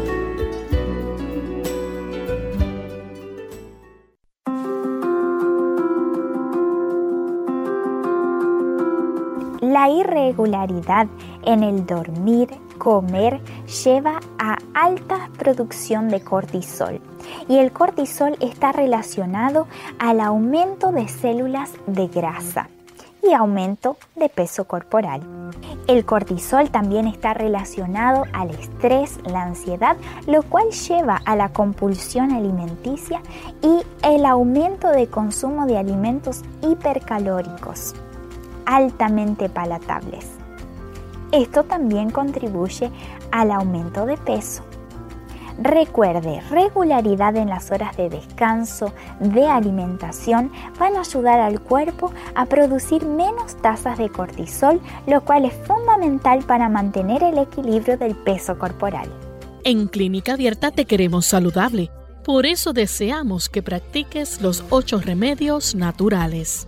Irregularidad 10.11 11.07
en 11.43 11.63
el 11.63 11.85
dormir, 11.85 12.49
comer, 12.77 13.39
lleva 13.83 14.19
a 14.37 14.57
alta 14.73 15.29
producción 15.37 16.09
de 16.09 16.21
cortisol 16.21 16.99
y 17.47 17.57
el 17.57 17.71
cortisol 17.71 18.37
está 18.39 18.71
relacionado 18.71 19.67
al 19.99 20.19
aumento 20.19 20.91
de 20.91 21.07
células 21.07 21.71
de 21.87 22.07
grasa 22.07 22.69
y 23.23 23.33
aumento 23.33 23.97
de 24.15 24.29
peso 24.29 24.65
corporal. 24.65 25.21
El 25.87 26.05
cortisol 26.05 26.71
también 26.71 27.07
está 27.07 27.33
relacionado 27.33 28.23
al 28.33 28.49
estrés, 28.49 29.19
la 29.25 29.43
ansiedad, 29.43 29.95
lo 30.25 30.41
cual 30.43 30.71
lleva 30.71 31.21
a 31.25 31.35
la 31.35 31.49
compulsión 31.49 32.31
alimenticia 32.31 33.21
y 33.61 33.83
el 34.03 34.25
aumento 34.25 34.89
de 34.89 35.07
consumo 35.07 35.67
de 35.67 35.77
alimentos 35.77 36.41
hipercalóricos, 36.63 37.93
altamente 38.65 39.49
palatables. 39.49 40.25
Esto 41.31 41.63
también 41.63 42.09
contribuye 42.09 42.91
al 43.31 43.51
aumento 43.51 44.05
de 44.05 44.17
peso 44.17 44.63
Recuerde, 45.61 46.41
regularidad 46.49 47.35
en 47.35 47.49
las 47.49 47.71
horas 47.71 47.95
de 47.95 48.09
descanso, 48.09 48.93
de 49.19 49.47
alimentación, 49.47 50.51
van 50.79 50.95
a 50.95 51.01
ayudar 51.01 51.39
al 51.39 51.61
cuerpo 51.61 52.11
a 52.33 52.45
producir 52.45 53.05
menos 53.05 53.55
tasas 53.61 53.97
de 53.97 54.09
cortisol, 54.09 54.81
lo 55.05 55.21
cual 55.21 55.45
es 55.45 55.53
fundamental 55.67 56.43
para 56.45 56.69
mantener 56.69 57.21
el 57.21 57.37
equilibrio 57.37 57.97
del 57.97 58.15
peso 58.15 58.57
corporal. 58.57 59.07
En 59.63 59.87
Clínica 59.87 60.33
Abierta 60.33 60.71
te 60.71 60.85
queremos 60.85 61.27
saludable, 61.27 61.91
por 62.23 62.45
eso 62.45 62.73
deseamos 62.73 63.47
que 63.47 63.61
practiques 63.61 64.41
los 64.41 64.63
ocho 64.69 64.99
remedios 64.99 65.75
naturales. 65.75 66.67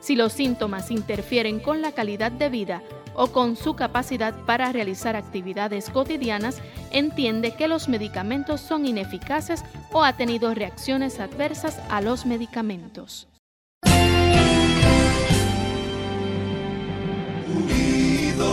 Si 0.00 0.16
los 0.16 0.32
síntomas 0.32 0.90
interfieren 0.90 1.60
con 1.60 1.82
la 1.82 1.92
calidad 1.92 2.32
de 2.32 2.48
vida 2.48 2.82
o 3.14 3.28
con 3.28 3.54
su 3.56 3.74
capacidad 3.74 4.34
para 4.46 4.72
realizar 4.72 5.14
actividades 5.14 5.90
cotidianas, 5.90 6.62
entiende 6.90 7.54
que 7.54 7.68
los 7.68 7.86
medicamentos 7.88 8.62
son 8.62 8.86
ineficaces 8.86 9.62
o 9.92 10.02
ha 10.02 10.16
tenido 10.16 10.54
reacciones 10.54 11.20
adversas 11.20 11.78
a 11.90 12.00
los 12.00 12.24
medicamentos. 12.24 13.28
Unidos, 17.46 18.48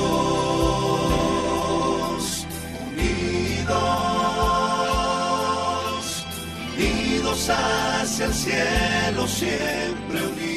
unidos, 2.91 3.85
unidos 6.75 7.49
hacia 7.49 8.25
el 8.25 8.33
cielo 8.33 9.27
siempre 9.27 10.19
de 10.19 10.56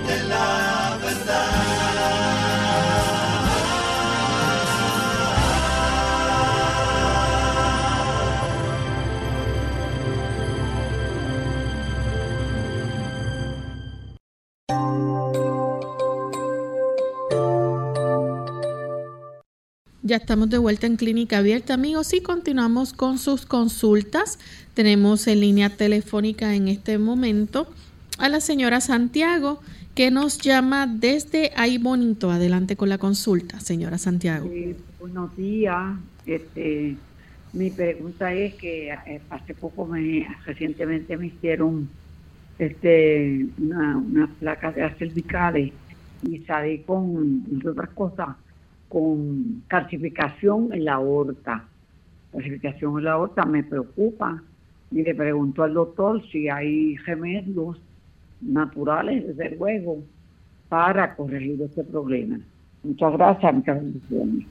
Ya 20.11 20.17
estamos 20.17 20.49
de 20.49 20.57
vuelta 20.57 20.87
en 20.87 20.97
Clínica 20.97 21.37
Abierta, 21.37 21.73
amigos, 21.73 22.13
y 22.13 22.19
continuamos 22.19 22.91
con 22.91 23.17
sus 23.17 23.45
consultas. 23.45 24.39
Tenemos 24.73 25.25
en 25.25 25.39
línea 25.39 25.69
telefónica 25.69 26.53
en 26.53 26.67
este 26.67 26.97
momento 26.97 27.69
a 28.17 28.27
la 28.27 28.41
señora 28.41 28.81
Santiago, 28.81 29.61
que 29.95 30.11
nos 30.11 30.37
llama 30.39 30.85
desde 30.85 31.53
Ahí 31.55 31.77
Bonito. 31.77 32.29
Adelante 32.29 32.75
con 32.75 32.89
la 32.89 32.97
consulta, 32.97 33.61
señora 33.61 33.97
Santiago. 33.97 34.51
buenos 34.99 35.33
días. 35.37 35.95
Este, 36.25 36.97
mi 37.53 37.69
pregunta 37.69 38.33
es 38.33 38.55
que 38.55 38.89
eh, 38.89 39.21
hace 39.29 39.53
poco, 39.53 39.85
me, 39.85 40.27
recientemente 40.45 41.15
me 41.15 41.27
hicieron 41.27 41.87
este, 42.59 43.45
una, 43.59 43.95
una 43.95 44.27
placa 44.27 44.73
de 44.73 44.89
cervicales 44.95 45.71
y 46.23 46.39
salí 46.39 46.79
con, 46.79 47.45
otras 47.65 47.89
cosas, 47.91 48.27
con 48.91 49.63
calcificación 49.67 50.73
en 50.73 50.85
la 50.85 50.95
aorta. 50.95 51.65
Calcificación 52.31 52.97
en 52.97 53.05
la 53.05 53.13
aorta 53.13 53.45
me 53.45 53.63
preocupa 53.63 54.43
y 54.91 55.01
le 55.01 55.15
pregunto 55.15 55.63
al 55.63 55.73
doctor 55.73 56.21
si 56.29 56.49
hay 56.49 56.97
remedios 56.97 57.77
naturales, 58.41 59.25
desde 59.27 59.55
luego, 59.55 60.03
para 60.67 61.15
corregir 61.15 61.61
este 61.61 61.83
problema. 61.83 62.39
Muchas 62.83 63.13
gracias, 63.13 63.53
muchas 63.53 63.81
bendiciones. 63.81 64.47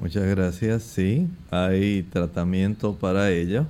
Muchas 0.00 0.26
gracias. 0.26 0.82
Sí, 0.84 1.26
hay 1.50 2.04
tratamiento 2.04 2.94
para 2.94 3.30
ello, 3.30 3.66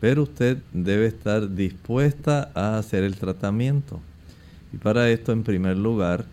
pero 0.00 0.22
usted 0.22 0.58
debe 0.72 1.06
estar 1.06 1.54
dispuesta 1.54 2.50
a 2.54 2.78
hacer 2.78 3.04
el 3.04 3.16
tratamiento. 3.16 4.00
Y 4.72 4.78
para 4.78 5.10
esto, 5.10 5.32
en 5.32 5.42
primer 5.42 5.76
lugar, 5.76 6.24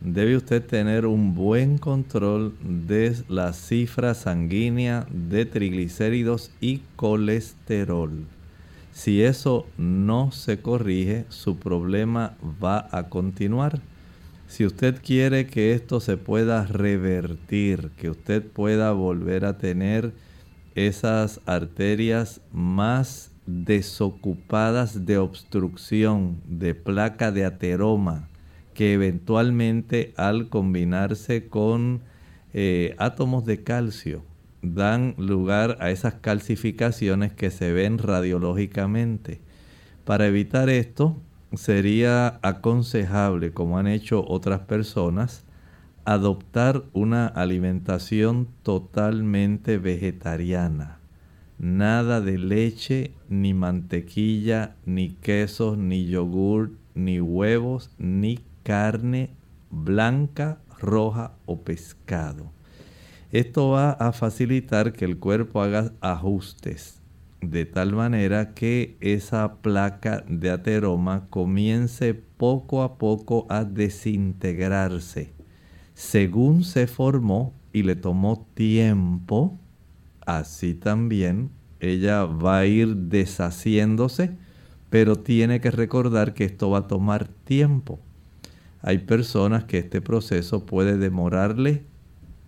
debe 0.00 0.36
usted 0.36 0.64
tener 0.64 1.06
un 1.06 1.34
buen 1.34 1.78
control 1.78 2.54
de 2.62 3.16
la 3.28 3.52
cifra 3.52 4.14
sanguínea 4.14 5.06
de 5.10 5.46
triglicéridos 5.46 6.50
y 6.60 6.82
colesterol. 6.96 8.24
Si 8.92 9.22
eso 9.22 9.66
no 9.76 10.32
se 10.32 10.60
corrige, 10.60 11.26
su 11.28 11.58
problema 11.58 12.34
va 12.62 12.88
a 12.92 13.08
continuar. 13.08 13.80
Si 14.48 14.64
usted 14.64 15.02
quiere 15.02 15.46
que 15.46 15.74
esto 15.74 16.00
se 16.00 16.16
pueda 16.16 16.64
revertir, 16.64 17.90
que 17.98 18.08
usted 18.10 18.42
pueda 18.42 18.92
volver 18.92 19.44
a 19.44 19.58
tener 19.58 20.12
esas 20.74 21.40
arterias 21.46 22.40
más 22.52 23.32
desocupadas 23.46 25.04
de 25.04 25.18
obstrucción, 25.18 26.40
de 26.46 26.74
placa 26.74 27.32
de 27.32 27.44
ateroma, 27.44 28.28
que 28.76 28.92
eventualmente 28.92 30.12
al 30.16 30.50
combinarse 30.50 31.48
con 31.48 32.02
eh, 32.52 32.94
átomos 32.98 33.46
de 33.46 33.62
calcio 33.62 34.22
dan 34.60 35.14
lugar 35.16 35.78
a 35.80 35.90
esas 35.90 36.14
calcificaciones 36.14 37.32
que 37.32 37.50
se 37.50 37.72
ven 37.72 37.96
radiológicamente. 37.96 39.40
Para 40.04 40.26
evitar 40.26 40.68
esto, 40.68 41.16
sería 41.54 42.38
aconsejable, 42.42 43.52
como 43.52 43.78
han 43.78 43.86
hecho 43.86 44.22
otras 44.28 44.60
personas, 44.60 45.44
adoptar 46.04 46.84
una 46.92 47.26
alimentación 47.26 48.46
totalmente 48.62 49.78
vegetariana. 49.78 50.98
Nada 51.58 52.20
de 52.20 52.36
leche, 52.36 53.12
ni 53.30 53.54
mantequilla, 53.54 54.76
ni 54.84 55.10
quesos, 55.10 55.78
ni 55.78 56.06
yogur, 56.06 56.72
ni 56.94 57.20
huevos, 57.20 57.90
ni 57.98 58.40
carne 58.66 59.30
blanca, 59.70 60.58
roja 60.80 61.36
o 61.46 61.62
pescado. 61.62 62.50
Esto 63.30 63.70
va 63.70 63.92
a 63.92 64.10
facilitar 64.10 64.92
que 64.92 65.04
el 65.04 65.18
cuerpo 65.18 65.62
haga 65.62 65.92
ajustes 66.00 67.00
de 67.40 67.64
tal 67.64 67.94
manera 67.94 68.54
que 68.54 68.96
esa 69.00 69.56
placa 69.62 70.24
de 70.28 70.50
ateroma 70.50 71.26
comience 71.30 72.14
poco 72.14 72.82
a 72.82 72.98
poco 72.98 73.46
a 73.48 73.62
desintegrarse. 73.64 75.32
Según 75.94 76.64
se 76.64 76.88
formó 76.88 77.54
y 77.72 77.84
le 77.84 77.94
tomó 77.94 78.48
tiempo, 78.54 79.60
así 80.26 80.74
también 80.74 81.50
ella 81.78 82.24
va 82.24 82.58
a 82.58 82.66
ir 82.66 82.96
deshaciéndose, 82.96 84.36
pero 84.90 85.16
tiene 85.16 85.60
que 85.60 85.70
recordar 85.70 86.34
que 86.34 86.44
esto 86.44 86.70
va 86.70 86.78
a 86.78 86.88
tomar 86.88 87.28
tiempo. 87.28 88.00
Hay 88.86 88.98
personas 88.98 89.64
que 89.64 89.78
este 89.78 90.00
proceso 90.00 90.64
puede 90.64 90.96
demorarle 90.96 91.82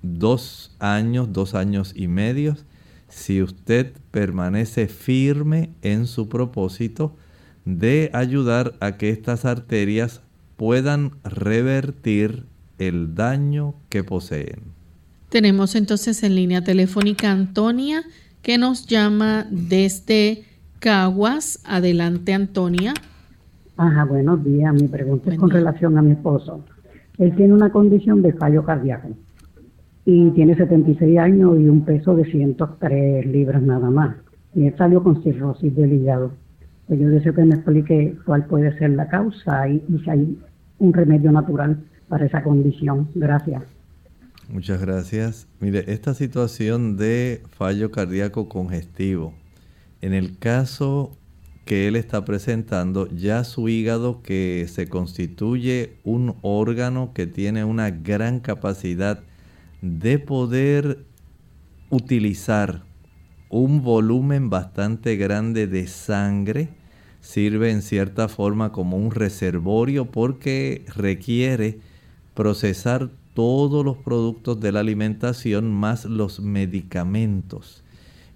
dos 0.02 0.70
años, 0.78 1.32
dos 1.32 1.56
años 1.56 1.92
y 1.96 2.06
medio, 2.06 2.56
si 3.08 3.42
usted 3.42 3.92
permanece 4.12 4.86
firme 4.86 5.70
en 5.82 6.06
su 6.06 6.28
propósito 6.28 7.16
de 7.64 8.08
ayudar 8.12 8.76
a 8.78 8.98
que 8.98 9.10
estas 9.10 9.44
arterias 9.44 10.20
puedan 10.56 11.16
revertir 11.24 12.44
el 12.78 13.16
daño 13.16 13.74
que 13.88 14.04
poseen. 14.04 14.62
Tenemos 15.30 15.74
entonces 15.74 16.22
en 16.22 16.36
línea 16.36 16.62
telefónica 16.62 17.32
Antonia 17.32 18.04
que 18.42 18.58
nos 18.58 18.86
llama 18.86 19.48
desde 19.50 20.44
Caguas. 20.78 21.58
Adelante, 21.64 22.32
Antonia. 22.32 22.94
Ajá, 23.78 24.04
buenos 24.06 24.42
días. 24.42 24.74
Mi 24.74 24.88
pregunta 24.88 25.30
es 25.30 25.38
con 25.38 25.50
relación 25.50 25.96
a 25.96 26.02
mi 26.02 26.10
esposo. 26.10 26.64
Él 27.16 27.32
tiene 27.36 27.54
una 27.54 27.70
condición 27.70 28.22
de 28.22 28.32
fallo 28.32 28.64
cardíaco 28.64 29.10
y 30.04 30.30
tiene 30.32 30.56
76 30.56 31.16
años 31.16 31.60
y 31.60 31.68
un 31.68 31.84
peso 31.84 32.16
de 32.16 32.24
103 32.24 33.24
libras 33.26 33.62
nada 33.62 33.88
más. 33.88 34.16
Y 34.52 34.66
él 34.66 34.74
salió 34.76 35.00
con 35.04 35.22
cirrosis 35.22 35.76
del 35.76 35.92
hígado. 35.92 36.32
Pues 36.88 36.98
yo 36.98 37.08
deseo 37.08 37.32
que 37.32 37.44
me 37.44 37.54
explique 37.54 38.16
cuál 38.26 38.46
puede 38.46 38.76
ser 38.78 38.90
la 38.90 39.06
causa 39.06 39.68
y, 39.68 39.80
y 39.88 39.98
si 40.00 40.10
hay 40.10 40.38
un 40.80 40.92
remedio 40.92 41.30
natural 41.30 41.78
para 42.08 42.26
esa 42.26 42.42
condición. 42.42 43.08
Gracias. 43.14 43.62
Muchas 44.52 44.80
gracias. 44.80 45.46
Mire, 45.60 45.84
esta 45.86 46.14
situación 46.14 46.96
de 46.96 47.42
fallo 47.50 47.92
cardíaco 47.92 48.48
congestivo, 48.48 49.34
en 50.00 50.14
el 50.14 50.36
caso 50.36 51.12
que 51.68 51.86
él 51.86 51.96
está 51.96 52.24
presentando, 52.24 53.10
ya 53.10 53.44
su 53.44 53.68
hígado 53.68 54.22
que 54.22 54.64
se 54.70 54.88
constituye 54.88 55.98
un 56.02 56.34
órgano 56.40 57.12
que 57.12 57.26
tiene 57.26 57.62
una 57.62 57.90
gran 57.90 58.40
capacidad 58.40 59.20
de 59.82 60.18
poder 60.18 61.04
utilizar 61.90 62.84
un 63.50 63.82
volumen 63.82 64.48
bastante 64.48 65.16
grande 65.16 65.66
de 65.66 65.86
sangre, 65.88 66.70
sirve 67.20 67.70
en 67.70 67.82
cierta 67.82 68.28
forma 68.28 68.72
como 68.72 68.96
un 68.96 69.10
reservorio 69.10 70.06
porque 70.06 70.86
requiere 70.96 71.80
procesar 72.32 73.10
todos 73.34 73.84
los 73.84 73.98
productos 73.98 74.58
de 74.58 74.72
la 74.72 74.80
alimentación 74.80 75.70
más 75.70 76.06
los 76.06 76.40
medicamentos. 76.40 77.84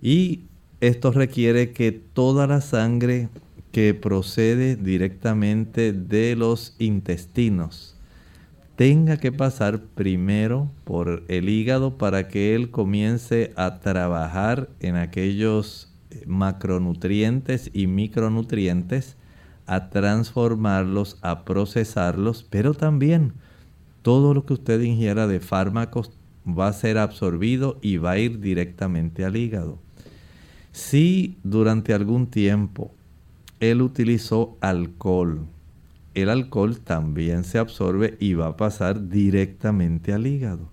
Y 0.02 0.42
esto 0.82 1.12
requiere 1.12 1.72
que 1.72 1.92
toda 1.92 2.48
la 2.48 2.60
sangre 2.60 3.28
que 3.70 3.94
procede 3.94 4.74
directamente 4.74 5.92
de 5.92 6.34
los 6.34 6.74
intestinos 6.80 7.96
tenga 8.74 9.16
que 9.16 9.30
pasar 9.30 9.82
primero 9.94 10.72
por 10.82 11.22
el 11.28 11.48
hígado 11.48 11.98
para 11.98 12.26
que 12.26 12.56
él 12.56 12.72
comience 12.72 13.52
a 13.54 13.78
trabajar 13.78 14.70
en 14.80 14.96
aquellos 14.96 15.94
eh, 16.10 16.24
macronutrientes 16.26 17.70
y 17.72 17.86
micronutrientes, 17.86 19.16
a 19.66 19.88
transformarlos, 19.88 21.16
a 21.22 21.44
procesarlos, 21.44 22.42
pero 22.42 22.74
también 22.74 23.34
todo 24.02 24.34
lo 24.34 24.44
que 24.46 24.54
usted 24.54 24.80
ingiera 24.80 25.28
de 25.28 25.38
fármacos 25.38 26.10
va 26.44 26.66
a 26.66 26.72
ser 26.72 26.98
absorbido 26.98 27.78
y 27.82 27.98
va 27.98 28.12
a 28.12 28.18
ir 28.18 28.40
directamente 28.40 29.24
al 29.24 29.36
hígado. 29.36 29.78
Si 30.72 31.38
durante 31.44 31.92
algún 31.92 32.26
tiempo 32.26 32.92
él 33.60 33.82
utilizó 33.82 34.56
alcohol, 34.60 35.46
el 36.14 36.28
alcohol 36.28 36.80
también 36.80 37.44
se 37.44 37.58
absorbe 37.58 38.16
y 38.20 38.34
va 38.34 38.48
a 38.48 38.56
pasar 38.56 39.08
directamente 39.08 40.12
al 40.12 40.26
hígado. 40.26 40.70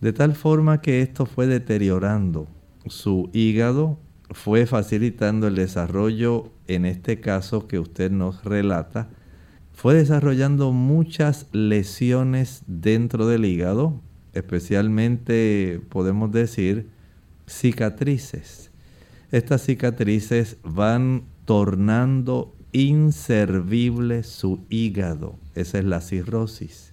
De 0.00 0.12
tal 0.12 0.34
forma 0.34 0.80
que 0.80 1.00
esto 1.02 1.26
fue 1.26 1.46
deteriorando 1.46 2.48
su 2.86 3.30
hígado, 3.32 3.98
fue 4.30 4.66
facilitando 4.66 5.46
el 5.46 5.54
desarrollo, 5.54 6.50
en 6.66 6.86
este 6.86 7.20
caso 7.20 7.68
que 7.68 7.78
usted 7.78 8.10
nos 8.10 8.44
relata, 8.44 9.08
fue 9.72 9.94
desarrollando 9.94 10.72
muchas 10.72 11.46
lesiones 11.52 12.62
dentro 12.66 13.26
del 13.26 13.44
hígado, 13.44 14.00
especialmente 14.32 15.80
podemos 15.90 16.32
decir 16.32 16.88
cicatrices. 17.46 18.70
Estas 19.34 19.62
cicatrices 19.62 20.58
van 20.62 21.24
tornando 21.44 22.54
inservible 22.70 24.22
su 24.22 24.60
hígado. 24.70 25.34
Esa 25.56 25.80
es 25.80 25.84
la 25.84 26.00
cirrosis. 26.00 26.92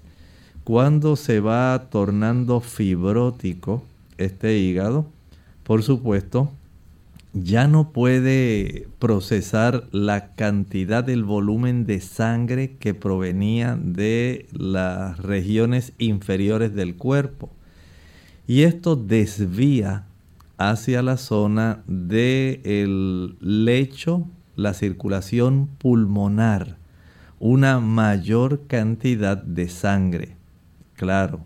Cuando 0.63 1.17
se 1.17 1.39
va 1.39 1.89
tornando 1.91 2.59
fibrótico 2.59 3.83
este 4.17 4.57
hígado, 4.57 5.05
por 5.61 5.83
supuesto, 5.83 6.51
ya 7.33 7.67
no 7.67 7.91
puede 7.91 8.87
procesar 8.97 9.87
la 9.91 10.33
cantidad 10.33 11.03
del 11.03 11.23
volumen 11.23 11.85
de 11.85 12.01
sangre 12.01 12.75
que 12.77 12.95
provenía 12.95 13.77
de 13.79 14.47
las 14.51 15.19
regiones 15.19 15.93
inferiores 15.99 16.73
del 16.73 16.95
cuerpo. 16.95 17.51
Y 18.47 18.63
esto 18.63 18.95
desvía 18.95 20.07
hacia 20.69 21.01
la 21.01 21.17
zona 21.17 21.83
del 21.87 23.37
lecho 23.39 24.27
la 24.55 24.73
circulación 24.73 25.67
pulmonar, 25.77 26.77
una 27.39 27.79
mayor 27.79 28.67
cantidad 28.67 29.37
de 29.37 29.69
sangre. 29.69 30.35
Claro, 30.93 31.45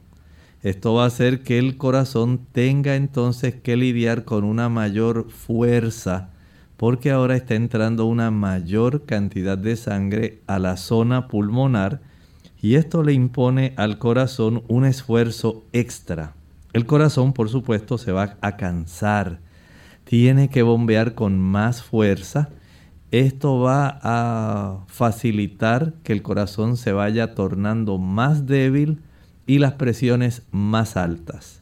esto 0.62 0.95
va 0.95 1.04
a 1.04 1.08
hacer 1.08 1.43
que 1.43 1.60
el 1.60 1.78
corazón 1.78 2.41
tenga 2.51 2.95
entonces 2.95 3.56
que 3.56 3.78
lidiar 3.78 4.25
con 4.25 4.43
una 4.43 4.67
mayor 4.67 5.30
fuerza 5.30 6.32
porque 6.78 7.12
ahora 7.12 7.36
está 7.36 7.56
entrando 7.56 8.06
una 8.06 8.32
mayor 8.32 9.06
cantidad 9.06 9.58
de 9.58 9.75
sangre 9.75 10.41
a 10.47 10.60
la 10.60 10.75
zona 10.75 11.28
pulmonar 11.28 12.01
y 12.62 12.75
esto 12.75 13.04
le 13.04 13.13
impone 13.13 13.73
al 13.78 13.97
corazón 13.97 14.63
un 14.67 14.86
esfuerzo 14.86 15.63
extra. 15.71 16.34
El 16.75 16.85
corazón, 16.85 17.33
por 17.33 17.49
supuesto, 17.49 17.97
se 17.97 18.11
va 18.11 18.38
a 18.41 18.57
cansar, 18.57 19.39
tiene 20.03 20.49
que 20.49 20.61
bombear 20.61 21.15
con 21.15 21.39
más 21.39 21.81
fuerza 21.81 22.49
esto 23.11 23.59
va 23.59 23.99
a 24.03 24.83
facilitar 24.88 25.93
que 26.03 26.11
el 26.11 26.21
corazón 26.21 26.75
se 26.75 26.91
vaya 26.91 27.33
tornando 27.33 27.97
más 27.97 28.45
débil 28.45 28.99
y 29.47 29.59
las 29.59 29.73
presiones 29.73 30.41
más 30.51 30.97
altas. 30.97 31.61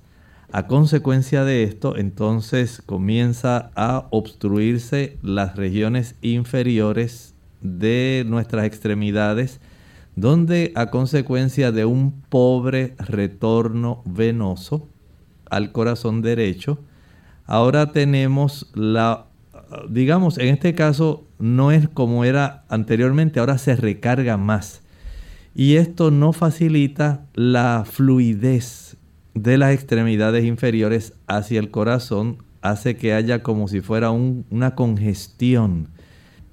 A 0.51 0.65
consecuencia 0.65 1.43
de 1.43 1.61
esto, 1.61 1.95
entonces 1.95 2.81
comienza 2.83 3.71
a 3.75 4.07
obstruirse 4.09 5.17
las 5.21 5.55
regiones 5.55 6.15
inferiores 6.21 7.35
de 7.61 8.23
nuestras 8.25 8.65
extremidades, 8.65 9.59
donde 10.15 10.71
a 10.73 10.87
consecuencia 10.87 11.71
de 11.71 11.85
un 11.85 12.21
pobre 12.29 12.95
retorno 12.97 14.01
venoso 14.05 14.87
al 15.55 15.71
corazón 15.71 16.21
derecho, 16.21 16.79
ahora 17.45 17.91
tenemos 17.91 18.71
la, 18.73 19.27
digamos, 19.89 20.37
en 20.37 20.47
este 20.47 20.75
caso 20.75 21.27
no 21.39 21.71
es 21.71 21.89
como 21.89 22.25
era 22.25 22.63
anteriormente, 22.69 23.39
ahora 23.39 23.57
se 23.57 23.75
recarga 23.75 24.37
más. 24.37 24.81
Y 25.55 25.75
esto 25.75 26.09
no 26.09 26.33
facilita 26.33 27.25
la 27.33 27.85
fluidez 27.85 28.97
de 29.35 29.57
las 29.57 29.73
extremidades 29.73 30.45
inferiores 30.45 31.13
hacia 31.27 31.59
el 31.59 31.69
corazón, 31.69 32.37
hace 32.61 32.95
que 32.95 33.13
haya 33.13 33.43
como 33.43 33.67
si 33.67 33.81
fuera 33.81 34.09
una 34.11 34.73
congestión, 34.75 35.89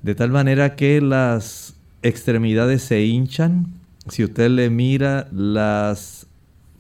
de 0.03 0.15
tal 0.15 0.31
manera 0.31 0.77
que 0.77 1.01
las 1.01 1.77
extremidades 2.03 2.83
se 2.83 3.05
hinchan. 3.05 3.75
Si 4.09 4.25
usted 4.25 4.51
le 4.51 4.71
mira 4.71 5.29
las 5.31 6.27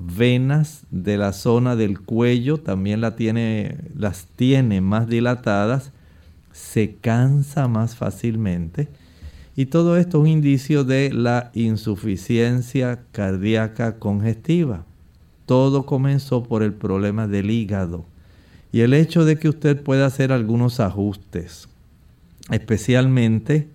venas 0.01 0.85
de 0.91 1.19
la 1.19 1.33
zona 1.33 1.77
del 1.77 2.01
cuello, 2.01 2.59
también 2.59 3.01
la 3.01 3.17
tiene, 3.17 3.77
las 3.95 4.27
tiene 4.35 4.81
más 4.81 5.09
dilatadas, 5.09 5.93
se 6.53 6.97
cansa 6.97 7.69
más 7.69 7.97
fácilmente. 7.97 8.89
Y 9.57 9.67
todo 9.67 9.97
esto 9.97 10.19
es 10.19 10.23
un 10.23 10.27
indicio 10.29 10.85
de 10.85 11.13
la 11.13 11.51
insuficiencia 11.55 13.01
cardíaca 13.13 13.99
congestiva. 13.99 14.85
Todo 15.45 15.85
comenzó 15.85 16.45
por 16.45 16.63
el 16.63 16.73
problema 16.73 17.27
del 17.27 17.51
hígado. 17.51 18.07
Y 18.73 18.81
el 18.81 18.95
hecho 18.95 19.25
de 19.25 19.37
que 19.37 19.49
usted 19.49 19.83
pueda 19.83 20.07
hacer 20.07 20.33
algunos 20.33 20.81
ajustes, 20.81 21.69
especialmente 22.51 23.69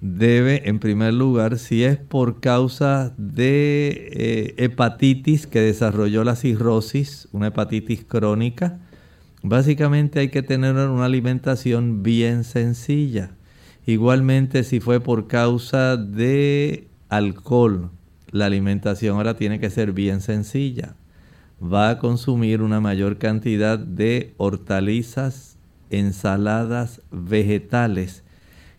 debe, 0.00 0.68
en 0.68 0.78
primer 0.78 1.14
lugar, 1.14 1.58
si 1.58 1.84
es 1.84 1.96
por 1.96 2.40
causa 2.40 3.14
de 3.16 4.10
eh, 4.12 4.54
hepatitis 4.58 5.46
que 5.46 5.60
desarrolló 5.60 6.24
la 6.24 6.36
cirrosis, 6.36 7.28
una 7.32 7.48
hepatitis 7.48 8.04
crónica, 8.04 8.78
básicamente 9.42 10.20
hay 10.20 10.28
que 10.28 10.42
tener 10.42 10.76
una 10.76 11.04
alimentación 11.04 12.02
bien 12.02 12.44
sencilla. 12.44 13.32
Igualmente, 13.86 14.64
si 14.64 14.80
fue 14.80 15.00
por 15.00 15.28
causa 15.28 15.96
de 15.96 16.88
alcohol, 17.08 17.90
la 18.30 18.46
alimentación 18.46 19.16
ahora 19.16 19.36
tiene 19.36 19.60
que 19.60 19.70
ser 19.70 19.92
bien 19.92 20.20
sencilla. 20.20 20.96
Va 21.62 21.88
a 21.88 21.98
consumir 21.98 22.60
una 22.60 22.80
mayor 22.80 23.16
cantidad 23.16 23.78
de 23.78 24.34
hortalizas, 24.36 25.56
ensaladas, 25.88 27.00
vegetales 27.10 28.24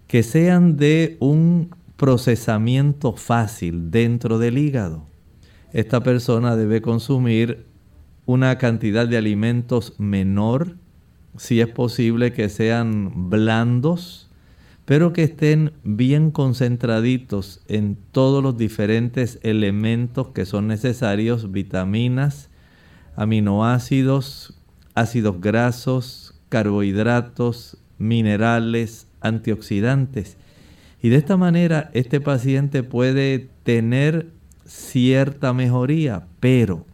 que 0.07 0.23
sean 0.23 0.77
de 0.77 1.17
un 1.19 1.75
procesamiento 1.97 3.13
fácil 3.13 3.91
dentro 3.91 4.39
del 4.39 4.57
hígado. 4.57 5.05
Esta 5.73 6.01
persona 6.01 6.55
debe 6.55 6.81
consumir 6.81 7.65
una 8.25 8.57
cantidad 8.57 9.07
de 9.07 9.17
alimentos 9.17 9.93
menor, 9.97 10.77
si 11.37 11.61
es 11.61 11.67
posible 11.67 12.33
que 12.33 12.49
sean 12.49 13.29
blandos, 13.29 14.29
pero 14.85 15.11
que 15.11 15.23
estén 15.23 15.73
bien 15.83 16.31
concentraditos 16.31 17.61
en 17.67 17.97
todos 18.11 18.41
los 18.41 18.57
diferentes 18.57 19.39
elementos 19.43 20.29
que 20.29 20.45
son 20.45 20.67
necesarios, 20.67 21.51
vitaminas, 21.51 22.49
aminoácidos, 23.17 24.57
ácidos 24.93 25.41
grasos, 25.41 26.33
carbohidratos, 26.49 27.77
minerales, 27.97 29.06
antioxidantes. 29.27 30.37
Y 31.01 31.09
de 31.09 31.17
esta 31.17 31.37
manera 31.37 31.91
este 31.93 32.19
paciente 32.19 32.83
puede 32.83 33.49
tener 33.63 34.27
cierta 34.65 35.53
mejoría, 35.53 36.25
pero 36.39 36.85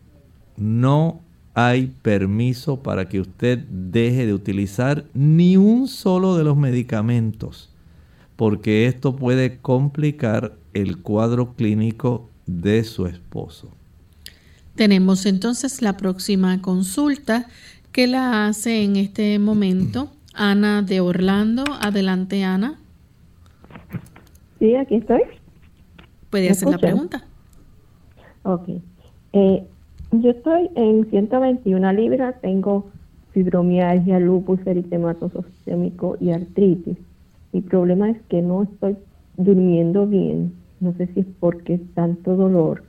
no 0.58 1.22
hay 1.54 1.94
permiso 2.02 2.82
para 2.82 3.08
que 3.08 3.20
usted 3.20 3.60
deje 3.70 4.26
de 4.26 4.34
utilizar 4.34 5.06
ni 5.14 5.58
un 5.58 5.88
solo 5.88 6.36
de 6.36 6.44
los 6.44 6.58
medicamentos, 6.58 7.70
porque 8.36 8.88
esto 8.88 9.16
puede 9.16 9.58
complicar 9.60 10.56
el 10.74 10.98
cuadro 10.98 11.54
clínico 11.54 12.30
de 12.46 12.84
su 12.84 13.06
esposo. 13.06 13.70
Tenemos 14.76 15.26
entonces 15.28 15.82
la 15.82 15.98
próxima 15.98 16.62
consulta 16.62 17.48
que 17.92 18.08
la 18.08 18.48
hace 18.48 18.84
en 18.84 18.96
este 18.96 19.38
momento 19.38 20.12
Ana 20.34 20.82
de 20.82 21.00
Orlando. 21.00 21.64
Adelante, 21.82 22.44
Ana. 22.44 22.80
Sí, 24.60 24.76
aquí 24.76 24.96
estoy. 24.96 25.22
¿Puede 26.30 26.50
hacer 26.50 26.70
la 26.70 26.78
pregunta? 26.78 27.24
Ok. 28.44 28.70
Eh, 29.34 29.68
yo 30.12 30.30
estoy 30.30 30.70
en 30.76 31.10
121 31.10 31.94
libras, 31.94 32.40
tengo 32.42 32.90
fibromialgia, 33.32 34.20
lupus 34.20 34.60
eritematoso 34.66 35.44
sistémico 35.44 36.18
y 36.20 36.32
artritis. 36.32 36.98
Mi 37.52 37.62
problema 37.62 38.10
es 38.10 38.22
que 38.30 38.42
no 38.42 38.64
estoy 38.64 38.98
durmiendo 39.38 40.08
bien. 40.08 40.54
No 40.80 40.94
sé 40.94 41.08
si 41.08 41.22
es 41.22 41.28
porque 41.40 41.76
es 41.76 41.94
tanto 41.94 42.36
dolor. 42.36 42.84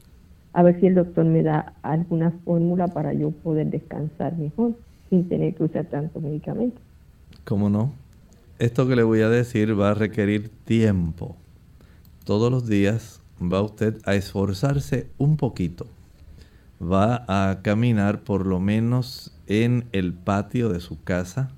A 0.53 0.63
ver 0.63 0.79
si 0.81 0.87
el 0.87 0.95
doctor 0.95 1.25
me 1.25 1.43
da 1.43 1.75
alguna 1.83 2.31
fórmula 2.45 2.89
para 2.89 3.13
yo 3.13 3.31
poder 3.31 3.71
descansar 3.71 4.37
mejor 4.37 4.75
sin 5.11 5.29
tener 5.29 5.55
que 5.55 5.65
usar 5.65 5.87
tantos 5.87 6.23
medicamentos. 6.23 6.83
¿Cómo 7.43 7.69
no? 7.69 7.93
Esto 8.59 8.87
que 8.87 8.97
le 8.97 9.03
voy 9.03 9.21
a 9.21 9.29
decir 9.29 9.79
va 9.79 9.91
a 9.91 9.95
requerir 9.95 10.49
tiempo. 10.65 11.37
Todos 12.25 12.53
los 12.53 12.67
días 12.67 13.21
va 13.41 13.61
usted 13.63 13.99
a 14.05 14.15
esforzarse 14.15 15.11
un 15.19 15.37
poquito. 15.37 15.87
Va 16.81 17.25
a 17.29 17.63
caminar 17.63 18.23
por 18.23 18.47
lo 18.47 18.61
menos 18.61 19.33
en 19.47 19.87
el 19.93 20.15
patio 20.15 20.69
de 20.69 20.81
su 20.81 21.03
casa. 21.03 21.51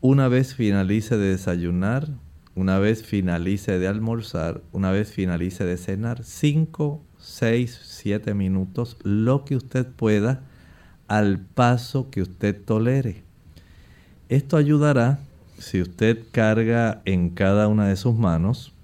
Una 0.00 0.28
vez 0.28 0.54
finalice 0.54 1.16
de 1.16 1.30
desayunar, 1.30 2.08
una 2.54 2.78
vez 2.78 3.02
finalice 3.02 3.78
de 3.78 3.88
almorzar, 3.88 4.62
una 4.72 4.90
vez 4.90 5.12
finalice 5.12 5.64
de 5.64 5.76
cenar, 5.76 6.24
5, 6.24 7.02
6, 7.18 7.80
7 7.84 8.34
minutos, 8.34 8.96
lo 9.02 9.44
que 9.44 9.56
usted 9.56 9.86
pueda, 9.86 10.42
al 11.08 11.40
paso 11.40 12.10
que 12.10 12.22
usted 12.22 12.60
tolere. 12.64 13.27
Esto 14.28 14.58
ayudará 14.58 15.20
si 15.58 15.80
usted 15.80 16.18
carga 16.32 17.00
en 17.06 17.30
cada 17.30 17.66
una 17.66 17.88
de 17.88 17.96
sus 17.96 18.14
manos 18.14 18.74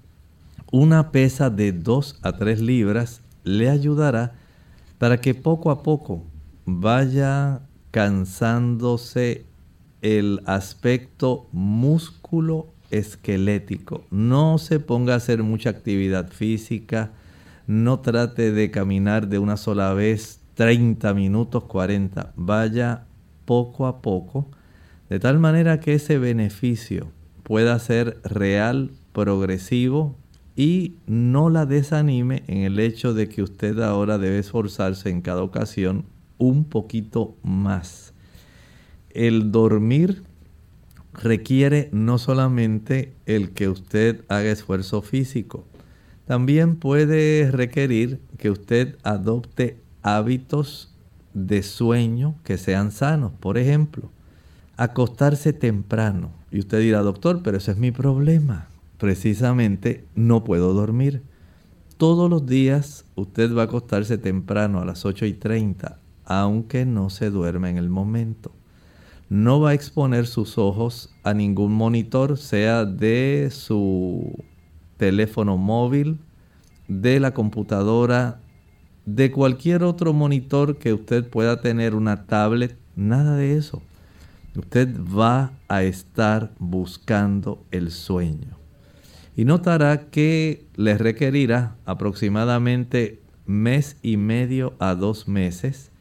una 0.71 1.11
pesa 1.11 1.51
de 1.51 1.71
2 1.71 2.19
a 2.23 2.31
3 2.33 2.61
libras, 2.61 3.21
le 3.43 3.69
ayudará 3.69 4.33
para 4.97 5.21
que 5.21 5.35
poco 5.35 5.69
a 5.69 5.83
poco 5.83 6.23
vaya 6.65 7.61
cansándose 7.91 9.45
el 10.01 10.41
aspecto 10.47 11.47
músculo 11.51 12.69
esquelético. 12.89 14.03
No 14.09 14.57
se 14.57 14.79
ponga 14.79 15.13
a 15.13 15.17
hacer 15.17 15.43
mucha 15.43 15.69
actividad 15.69 16.29
física, 16.31 17.11
no 17.67 17.99
trate 17.99 18.51
de 18.51 18.71
caminar 18.71 19.27
de 19.27 19.37
una 19.37 19.57
sola 19.57 19.93
vez 19.93 20.39
30 20.55 21.13
minutos, 21.13 21.65
40. 21.65 22.33
Vaya 22.35 23.05
poco 23.45 23.85
a 23.85 24.01
poco 24.01 24.49
de 25.09 25.19
tal 25.19 25.39
manera 25.39 25.79
que 25.79 25.93
ese 25.93 26.17
beneficio 26.17 27.11
pueda 27.43 27.77
ser 27.79 28.19
real, 28.23 28.91
progresivo 29.13 30.17
y 30.55 30.95
no 31.05 31.49
la 31.49 31.65
desanime 31.65 32.43
en 32.47 32.59
el 32.59 32.79
hecho 32.79 33.13
de 33.13 33.29
que 33.29 33.43
usted 33.43 33.79
ahora 33.79 34.17
debe 34.17 34.39
esforzarse 34.39 35.09
en 35.09 35.21
cada 35.21 35.43
ocasión 35.43 36.05
un 36.37 36.65
poquito 36.65 37.35
más. 37.43 38.13
El 39.09 39.51
dormir 39.51 40.23
requiere 41.13 41.89
no 41.91 42.17
solamente 42.17 43.13
el 43.25 43.51
que 43.51 43.69
usted 43.69 44.25
haga 44.27 44.51
esfuerzo 44.51 45.01
físico, 45.01 45.65
también 46.25 46.77
puede 46.77 47.51
requerir 47.51 48.19
que 48.37 48.49
usted 48.49 48.97
adopte 49.03 49.77
hábitos 50.01 50.93
de 51.33 51.61
sueño 51.63 52.35
que 52.43 52.57
sean 52.57 52.91
sanos. 52.91 53.31
Por 53.39 53.57
ejemplo, 53.57 54.11
acostarse 54.77 55.53
temprano. 55.53 56.31
Y 56.51 56.59
usted 56.59 56.79
dirá, 56.79 57.01
doctor, 57.01 57.41
pero 57.43 57.57
ese 57.57 57.71
es 57.71 57.77
mi 57.77 57.91
problema. 57.91 58.67
Precisamente 58.97 60.05
no 60.15 60.43
puedo 60.43 60.73
dormir. 60.73 61.23
Todos 61.97 62.29
los 62.29 62.45
días 62.45 63.05
usted 63.15 63.55
va 63.55 63.63
a 63.63 63.65
acostarse 63.65 64.17
temprano 64.17 64.81
a 64.81 64.85
las 64.85 65.05
8 65.05 65.25
y 65.25 65.33
30, 65.33 65.99
aunque 66.25 66.85
no 66.85 67.09
se 67.09 67.29
duerma 67.29 67.69
en 67.69 67.77
el 67.77 67.89
momento. 67.89 68.51
No 69.29 69.59
va 69.59 69.71
a 69.71 69.73
exponer 69.73 70.27
sus 70.27 70.57
ojos 70.57 71.13
a 71.23 71.33
ningún 71.33 71.73
monitor, 71.73 72.37
sea 72.37 72.85
de 72.85 73.49
su 73.51 74.43
teléfono 74.97 75.57
móvil, 75.57 76.19
de 76.87 77.19
la 77.19 77.33
computadora, 77.33 78.39
de 79.05 79.31
cualquier 79.31 79.83
otro 79.83 80.13
monitor 80.13 80.77
que 80.77 80.93
usted 80.93 81.27
pueda 81.27 81.61
tener, 81.61 81.95
una 81.95 82.25
tablet, 82.25 82.77
nada 82.95 83.35
de 83.35 83.57
eso 83.57 83.81
usted 84.57 84.89
va 84.99 85.53
a 85.67 85.83
estar 85.83 86.53
buscando 86.59 87.63
el 87.71 87.91
sueño. 87.91 88.57
y 89.37 89.43
notará 89.43 90.09
que 90.11 90.65
le 90.75 90.97
requerirá 90.97 91.75
aproximadamente 91.85 93.21
mes 93.45 93.97
y 94.01 94.15
medio 94.15 94.75
a 94.79 94.95
dos 94.95 95.27
meses 95.27 95.91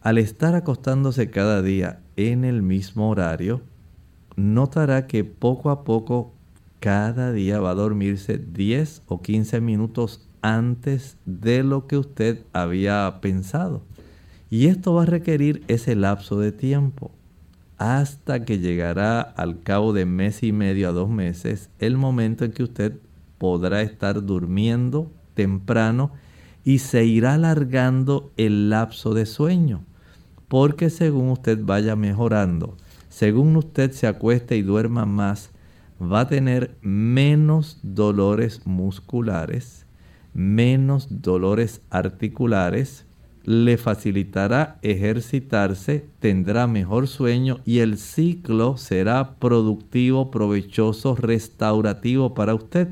al 0.00 0.16
estar 0.16 0.54
acostándose 0.54 1.30
cada 1.30 1.60
día 1.60 2.00
en 2.16 2.42
el 2.44 2.62
mismo 2.62 3.10
horario, 3.10 3.60
notará 4.34 5.06
que 5.06 5.24
poco 5.24 5.68
a 5.68 5.84
poco 5.84 6.32
cada 6.80 7.32
día 7.32 7.60
va 7.60 7.72
a 7.72 7.74
dormirse 7.74 8.38
10 8.38 9.02
o 9.08 9.20
15 9.20 9.60
minutos 9.60 10.26
antes 10.40 11.18
de 11.26 11.62
lo 11.62 11.86
que 11.86 11.98
usted 11.98 12.44
había 12.54 13.18
pensado. 13.20 13.82
Y 14.48 14.68
esto 14.68 14.94
va 14.94 15.02
a 15.02 15.06
requerir 15.06 15.62
ese 15.68 15.94
lapso 15.94 16.40
de 16.40 16.52
tiempo 16.52 17.12
hasta 17.80 18.44
que 18.44 18.58
llegará 18.58 19.22
al 19.22 19.62
cabo 19.62 19.94
de 19.94 20.04
mes 20.04 20.42
y 20.42 20.52
medio 20.52 20.90
a 20.90 20.92
dos 20.92 21.08
meses 21.08 21.70
el 21.78 21.96
momento 21.96 22.44
en 22.44 22.52
que 22.52 22.62
usted 22.62 22.98
podrá 23.38 23.80
estar 23.80 24.22
durmiendo 24.22 25.10
temprano 25.32 26.12
y 26.62 26.80
se 26.80 27.06
irá 27.06 27.32
alargando 27.32 28.32
el 28.36 28.68
lapso 28.68 29.14
de 29.14 29.24
sueño. 29.24 29.86
Porque 30.46 30.90
según 30.90 31.30
usted 31.30 31.58
vaya 31.64 31.96
mejorando, 31.96 32.76
según 33.08 33.56
usted 33.56 33.92
se 33.92 34.06
acueste 34.06 34.58
y 34.58 34.62
duerma 34.62 35.06
más, 35.06 35.50
va 36.00 36.20
a 36.20 36.28
tener 36.28 36.76
menos 36.82 37.78
dolores 37.82 38.66
musculares, 38.66 39.86
menos 40.34 41.22
dolores 41.22 41.80
articulares, 41.88 43.06
le 43.44 43.78
facilitará 43.78 44.78
ejercitarse, 44.82 46.06
tendrá 46.18 46.66
mejor 46.66 47.08
sueño 47.08 47.60
y 47.64 47.78
el 47.78 47.98
ciclo 47.98 48.76
será 48.76 49.34
productivo, 49.38 50.30
provechoso, 50.30 51.16
restaurativo 51.16 52.34
para 52.34 52.54
usted. 52.54 52.88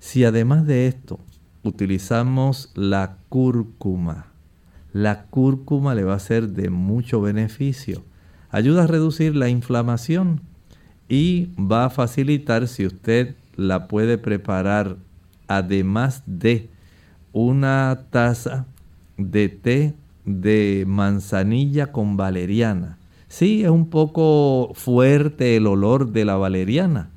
Si 0.00 0.24
además 0.24 0.66
de 0.66 0.86
esto 0.86 1.18
utilizamos 1.62 2.70
la 2.74 3.18
cúrcuma, 3.28 4.26
la 4.92 5.26
cúrcuma 5.26 5.94
le 5.94 6.04
va 6.04 6.14
a 6.14 6.20
ser 6.20 6.48
de 6.48 6.70
mucho 6.70 7.20
beneficio. 7.20 8.02
Ayuda 8.50 8.84
a 8.84 8.86
reducir 8.86 9.36
la 9.36 9.48
inflamación 9.48 10.40
y 11.08 11.50
va 11.58 11.84
a 11.84 11.90
facilitar 11.90 12.66
si 12.68 12.86
usted 12.86 13.36
la 13.56 13.88
puede 13.88 14.16
preparar 14.16 14.96
además 15.48 16.22
de 16.26 16.70
una 17.32 18.06
taza 18.10 18.66
de 19.16 19.48
té 19.48 19.94
de 20.24 20.84
manzanilla 20.86 21.92
con 21.92 22.16
valeriana. 22.16 22.98
Sí, 23.28 23.64
es 23.64 23.70
un 23.70 23.88
poco 23.88 24.72
fuerte 24.74 25.56
el 25.56 25.66
olor 25.66 26.12
de 26.12 26.24
la 26.24 26.36
valeriana, 26.36 27.10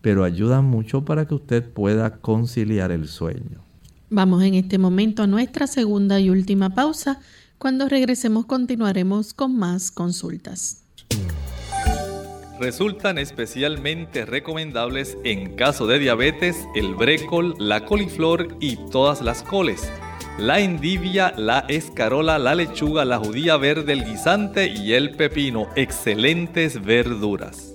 pero 0.00 0.24
ayuda 0.24 0.62
mucho 0.62 1.04
para 1.04 1.26
que 1.26 1.34
usted 1.34 1.68
pueda 1.68 2.18
conciliar 2.18 2.92
el 2.92 3.08
sueño. 3.08 3.62
Vamos 4.10 4.42
en 4.42 4.54
este 4.54 4.78
momento 4.78 5.22
a 5.22 5.26
nuestra 5.26 5.66
segunda 5.66 6.18
y 6.20 6.30
última 6.30 6.70
pausa. 6.70 7.20
Cuando 7.58 7.88
regresemos 7.88 8.46
continuaremos 8.46 9.34
con 9.34 9.56
más 9.56 9.90
consultas. 9.90 10.82
Resultan 12.58 13.16
especialmente 13.16 14.26
recomendables 14.26 15.16
en 15.24 15.56
caso 15.56 15.86
de 15.86 15.98
diabetes 15.98 16.56
el 16.74 16.94
brécol, 16.94 17.54
la 17.58 17.86
coliflor 17.86 18.56
y 18.60 18.76
todas 18.90 19.22
las 19.22 19.42
coles 19.42 19.90
la 20.40 20.60
endivia, 20.60 21.34
la 21.36 21.60
escarola, 21.68 22.38
la 22.38 22.54
lechuga, 22.54 23.04
la 23.04 23.18
judía 23.18 23.56
verde, 23.56 23.92
el 23.92 24.04
guisante 24.04 24.66
y 24.68 24.94
el 24.94 25.12
pepino. 25.16 25.68
Excelentes 25.76 26.82
verduras. 26.82 27.74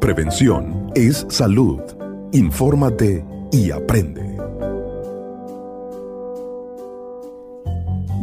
Prevención 0.00 0.90
es 0.94 1.26
salud. 1.28 1.80
Infórmate 2.32 3.24
y 3.52 3.70
aprende. 3.70 4.38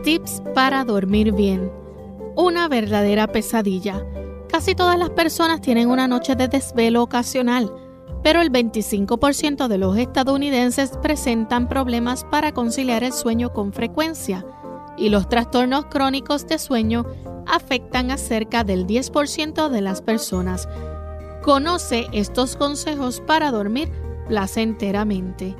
Tips 0.04 0.42
para 0.54 0.84
dormir 0.84 1.32
bien 1.32 1.72
una 2.36 2.68
verdadera 2.68 3.28
pesadilla. 3.28 4.06
Casi 4.56 4.74
todas 4.74 4.98
las 4.98 5.10
personas 5.10 5.60
tienen 5.60 5.90
una 5.90 6.08
noche 6.08 6.34
de 6.38 6.48
desvelo 6.48 7.04
ocasional, 7.04 7.74
pero 8.24 8.40
el 8.40 8.54
25% 8.54 9.68
de 9.68 9.78
los 9.78 9.98
estadounidenses 9.98 10.92
presentan 11.02 11.68
problemas 11.68 12.24
para 12.24 12.54
conciliar 12.54 13.04
el 13.04 13.12
sueño 13.12 13.52
con 13.52 13.74
frecuencia 13.74 14.46
y 14.98 15.10
los 15.10 15.28
trastornos 15.28 15.88
crónicos 15.88 16.48
de 16.48 16.58
sueño 16.58 17.06
afectan 17.46 18.12
a 18.12 18.18
cerca 18.18 18.64
del 18.64 18.88
10% 18.88 19.68
de 19.68 19.82
las 19.82 20.02
personas. 20.02 20.70
Conoce 21.44 22.08
estos 22.14 22.56
consejos 22.56 23.22
para 23.28 23.52
dormir 23.52 23.92
placenteramente. 24.30 25.54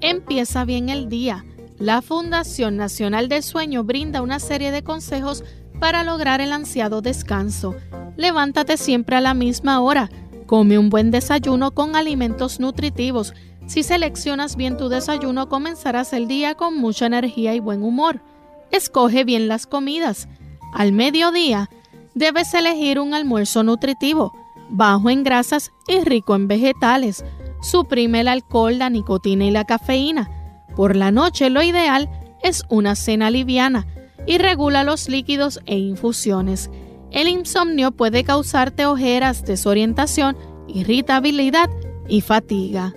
Empieza 0.00 0.64
bien 0.64 0.88
el 0.88 1.08
día. 1.08 1.44
La 1.78 2.02
Fundación 2.02 2.76
Nacional 2.76 3.28
del 3.28 3.44
Sueño 3.44 3.84
brinda 3.84 4.22
una 4.22 4.40
serie 4.40 4.72
de 4.72 4.82
consejos 4.82 5.44
para 5.80 6.04
lograr 6.04 6.40
el 6.40 6.52
ansiado 6.52 7.02
descanso. 7.02 7.74
Levántate 8.16 8.76
siempre 8.76 9.16
a 9.16 9.20
la 9.20 9.34
misma 9.34 9.80
hora. 9.80 10.10
Come 10.46 10.78
un 10.78 10.90
buen 10.90 11.10
desayuno 11.10 11.72
con 11.72 11.96
alimentos 11.96 12.60
nutritivos. 12.60 13.34
Si 13.66 13.82
seleccionas 13.82 14.56
bien 14.56 14.76
tu 14.76 14.88
desayuno, 14.88 15.48
comenzarás 15.48 16.12
el 16.12 16.28
día 16.28 16.54
con 16.54 16.76
mucha 16.76 17.06
energía 17.06 17.54
y 17.54 17.60
buen 17.60 17.82
humor. 17.82 18.20
Escoge 18.70 19.24
bien 19.24 19.48
las 19.48 19.66
comidas. 19.66 20.28
Al 20.72 20.92
mediodía, 20.92 21.70
debes 22.14 22.52
elegir 22.54 23.00
un 23.00 23.14
almuerzo 23.14 23.62
nutritivo, 23.62 24.32
bajo 24.68 25.10
en 25.10 25.24
grasas 25.24 25.70
y 25.88 26.00
rico 26.00 26.34
en 26.34 26.48
vegetales. 26.48 27.24
Suprime 27.62 28.20
el 28.20 28.28
alcohol, 28.28 28.78
la 28.78 28.90
nicotina 28.90 29.44
y 29.44 29.50
la 29.50 29.64
cafeína. 29.64 30.30
Por 30.76 30.96
la 30.96 31.10
noche 31.10 31.50
lo 31.50 31.62
ideal 31.62 32.10
es 32.42 32.64
una 32.68 32.94
cena 32.94 33.30
liviana 33.30 33.86
y 34.26 34.38
regula 34.38 34.84
los 34.84 35.08
líquidos 35.08 35.60
e 35.66 35.76
infusiones. 35.76 36.70
El 37.10 37.28
insomnio 37.28 37.92
puede 37.92 38.24
causarte 38.24 38.86
ojeras, 38.86 39.44
desorientación, 39.44 40.36
irritabilidad 40.68 41.70
y 42.08 42.20
fatiga. 42.20 42.94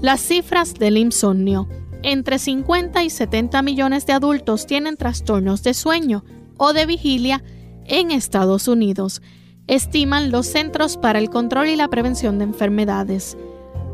Las 0.00 0.20
cifras 0.20 0.74
del 0.74 0.96
insomnio. 0.96 1.68
Entre 2.02 2.38
50 2.38 3.04
y 3.04 3.10
70 3.10 3.60
millones 3.62 4.06
de 4.06 4.14
adultos 4.14 4.66
tienen 4.66 4.96
trastornos 4.96 5.62
de 5.62 5.74
sueño 5.74 6.24
o 6.56 6.72
de 6.72 6.86
vigilia 6.86 7.42
en 7.84 8.10
Estados 8.10 8.68
Unidos, 8.68 9.20
estiman 9.66 10.30
los 10.30 10.46
Centros 10.46 10.96
para 10.96 11.18
el 11.18 11.28
Control 11.28 11.68
y 11.68 11.76
la 11.76 11.88
Prevención 11.88 12.38
de 12.38 12.44
Enfermedades. 12.44 13.36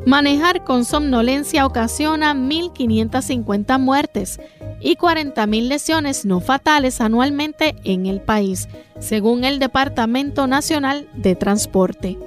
Manejar 0.06 0.64
con 0.64 0.84
somnolencia 0.84 1.66
ocasiona 1.66 2.32
1.550 2.34 3.80
muertes 3.80 4.38
y 4.80 4.96
40.000 4.96 5.68
lesiones 5.68 6.24
no 6.24 6.40
fatales 6.40 7.00
anualmente 7.00 7.76
en 7.84 8.06
el 8.06 8.20
país, 8.20 8.68
según 8.98 9.44
el 9.44 9.58
Departamento 9.58 10.46
Nacional 10.46 11.08
de 11.14 11.34
Transporte. 11.34 12.18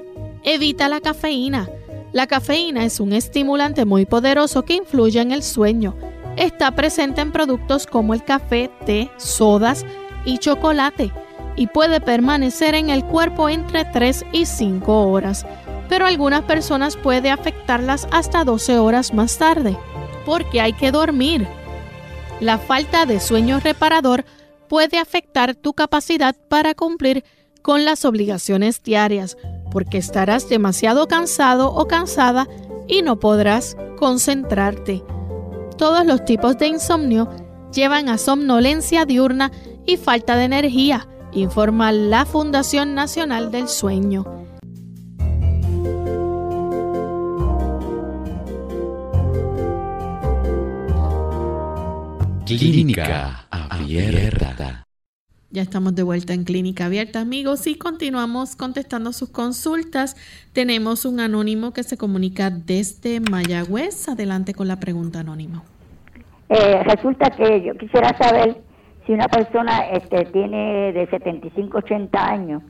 Evita 0.43 0.89
la 0.89 1.01
cafeína. 1.01 1.69
La 2.12 2.27
cafeína 2.27 2.85
es 2.85 2.99
un 2.99 3.13
estimulante 3.13 3.85
muy 3.85 4.05
poderoso 4.05 4.63
que 4.63 4.73
influye 4.73 5.21
en 5.21 5.31
el 5.31 5.43
sueño. 5.43 5.95
Está 6.38 6.71
presente 6.71 7.21
en 7.21 7.31
productos 7.31 7.85
como 7.85 8.13
el 8.13 8.23
café, 8.23 8.71
té, 8.85 9.12
sodas 9.17 9.85
y 10.25 10.38
chocolate 10.38 11.12
y 11.55 11.67
puede 11.67 12.01
permanecer 12.01 12.73
en 12.73 12.89
el 12.89 13.03
cuerpo 13.03 13.49
entre 13.49 13.85
3 13.85 14.25
y 14.31 14.45
5 14.45 15.07
horas 15.07 15.45
pero 15.89 16.05
algunas 16.05 16.43
personas 16.43 16.95
puede 16.95 17.31
afectarlas 17.31 18.07
hasta 18.11 18.45
12 18.45 18.78
horas 18.78 19.13
más 19.13 19.38
tarde, 19.38 19.76
porque 20.26 20.61
hay 20.61 20.71
que 20.74 20.91
dormir. 20.91 21.47
La 22.39 22.57
falta 22.57 23.05
de 23.05 23.19
sueño 23.19 23.59
reparador 23.59 24.23
puede 24.69 24.97
afectar 24.97 25.55
tu 25.55 25.73
capacidad 25.73 26.35
para 26.47 26.73
cumplir 26.73 27.25
con 27.61 27.83
las 27.83 28.05
obligaciones 28.05 28.81
diarias, 28.81 29.37
porque 29.71 29.97
estarás 29.97 30.47
demasiado 30.47 31.07
cansado 31.07 31.73
o 31.73 31.87
cansada 31.87 32.47
y 32.87 33.01
no 33.01 33.19
podrás 33.19 33.75
concentrarte. 33.97 35.03
Todos 35.77 36.05
los 36.05 36.23
tipos 36.23 36.57
de 36.57 36.67
insomnio 36.67 37.29
llevan 37.73 38.09
a 38.09 38.17
somnolencia 38.17 39.05
diurna 39.05 39.51
y 39.85 39.97
falta 39.97 40.35
de 40.35 40.45
energía, 40.45 41.07
informa 41.33 41.91
la 41.91 42.25
Fundación 42.25 42.95
Nacional 42.95 43.51
del 43.51 43.67
Sueño. 43.67 44.49
Clínica 52.58 53.45
Abierta. 53.52 54.84
Ya 55.52 55.62
estamos 55.62 55.93
de 55.93 56.02
vuelta 56.02 56.34
en 56.34 56.45
Clínica 56.45 56.88
Abierta, 56.88 57.22
amigos, 57.22 57.68
y 57.68 57.78
continuamos 57.78 58.56
contestando 58.56 59.14
sus 59.14 59.30
consultas. 59.30 60.16
Tenemos 60.52 61.06
un 61.06 61.20
anónimo 61.20 61.74
que 61.74 61.84
se 61.84 61.95
comunica 61.95 62.50
desde 62.50 63.20
Mayagüez. 63.20 64.10
Adelante 64.10 64.56
con 64.56 64.68
la 64.68 64.80
pregunta 64.80 65.20
anónimo. 65.20 65.62
Eh, 66.50 66.82
resulta 66.86 67.30
que 67.30 67.62
yo 67.62 67.76
quisiera 67.76 68.18
saber 68.18 68.58
si 69.06 69.12
una 69.12 69.28
persona 69.28 69.88
este, 69.91 70.26
tiene 70.26 70.91
de 70.91 71.08
75, 71.08 71.78
80 71.78 72.28
años, 72.28 72.64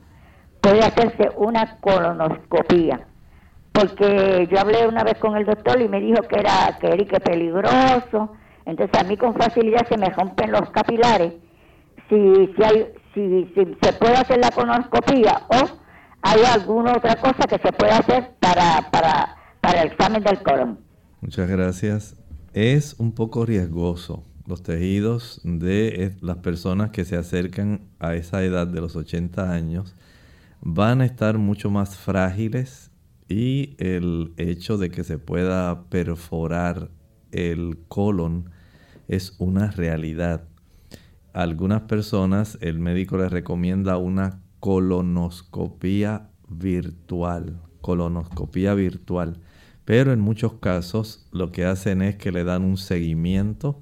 puede 0.60 0.80
hacerse 0.80 1.30
una 1.38 1.78
colonoscopía. 1.80 3.06
Porque 3.72 4.46
yo 4.52 4.60
hablé 4.60 4.86
una 4.86 5.04
vez 5.04 5.14
con 5.18 5.38
el 5.38 5.46
doctor 5.46 5.80
y 5.80 5.88
me 5.88 6.00
dijo 6.00 6.20
que 6.28 6.38
era 6.38 6.76
que 6.78 6.88
era 6.88 7.04
que 7.06 7.20
peligroso. 7.20 8.34
Entonces 8.70 9.00
a 9.00 9.04
mí 9.04 9.16
con 9.16 9.34
facilidad 9.34 9.84
se 9.88 9.98
me 9.98 10.08
rompen 10.10 10.52
los 10.52 10.70
capilares. 10.70 11.34
Si, 12.08 12.16
si, 12.54 12.62
hay, 12.62 12.86
si, 13.12 13.52
si 13.52 13.76
se 13.82 13.92
puede 13.94 14.14
hacer 14.14 14.38
la 14.38 14.50
colonoscopía 14.52 15.42
o 15.48 15.80
hay 16.22 16.40
alguna 16.44 16.92
otra 16.96 17.16
cosa 17.16 17.48
que 17.48 17.58
se 17.58 17.72
puede 17.72 17.90
hacer 17.90 18.30
para, 18.38 18.88
para, 18.92 19.36
para 19.60 19.82
el 19.82 19.88
examen 19.88 20.22
del 20.22 20.40
colon. 20.44 20.78
Muchas 21.20 21.48
gracias. 21.48 22.16
Es 22.52 22.94
un 23.00 23.12
poco 23.12 23.44
riesgoso 23.44 24.24
los 24.46 24.62
tejidos 24.62 25.40
de 25.42 26.04
eh, 26.04 26.16
las 26.20 26.38
personas 26.38 26.90
que 26.90 27.04
se 27.04 27.16
acercan 27.16 27.80
a 27.98 28.14
esa 28.14 28.44
edad 28.44 28.68
de 28.68 28.80
los 28.80 28.94
80 28.94 29.52
años 29.52 29.96
van 30.60 31.00
a 31.00 31.06
estar 31.06 31.38
mucho 31.38 31.70
más 31.70 31.96
frágiles 31.96 32.92
y 33.28 33.74
el 33.78 34.32
hecho 34.36 34.78
de 34.78 34.90
que 34.90 35.02
se 35.02 35.18
pueda 35.18 35.88
perforar 35.88 36.90
el 37.32 37.78
colon 37.88 38.50
es 39.10 39.34
una 39.38 39.72
realidad. 39.72 40.44
A 41.32 41.42
algunas 41.42 41.82
personas 41.82 42.56
el 42.60 42.78
médico 42.78 43.18
les 43.18 43.30
recomienda 43.30 43.96
una 43.96 44.40
colonoscopía 44.60 46.28
virtual, 46.48 47.60
colonoscopía 47.80 48.74
virtual, 48.74 49.40
pero 49.84 50.12
en 50.12 50.20
muchos 50.20 50.54
casos 50.54 51.28
lo 51.32 51.50
que 51.50 51.64
hacen 51.64 52.02
es 52.02 52.16
que 52.16 52.30
le 52.30 52.44
dan 52.44 52.62
un 52.62 52.76
seguimiento 52.76 53.80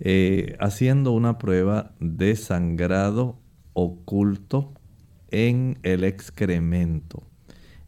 eh, 0.00 0.56
haciendo 0.58 1.12
una 1.12 1.36
prueba 1.36 1.92
de 2.00 2.34
sangrado 2.34 3.38
oculto 3.74 4.72
en 5.30 5.78
el 5.82 6.02
excremento. 6.02 7.24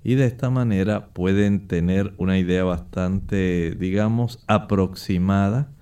Y 0.02 0.16
de 0.16 0.26
esta 0.26 0.50
manera 0.50 1.14
pueden 1.14 1.66
tener 1.66 2.12
una 2.18 2.38
idea 2.38 2.62
bastante, 2.64 3.74
digamos, 3.74 4.44
aproximada 4.48 5.73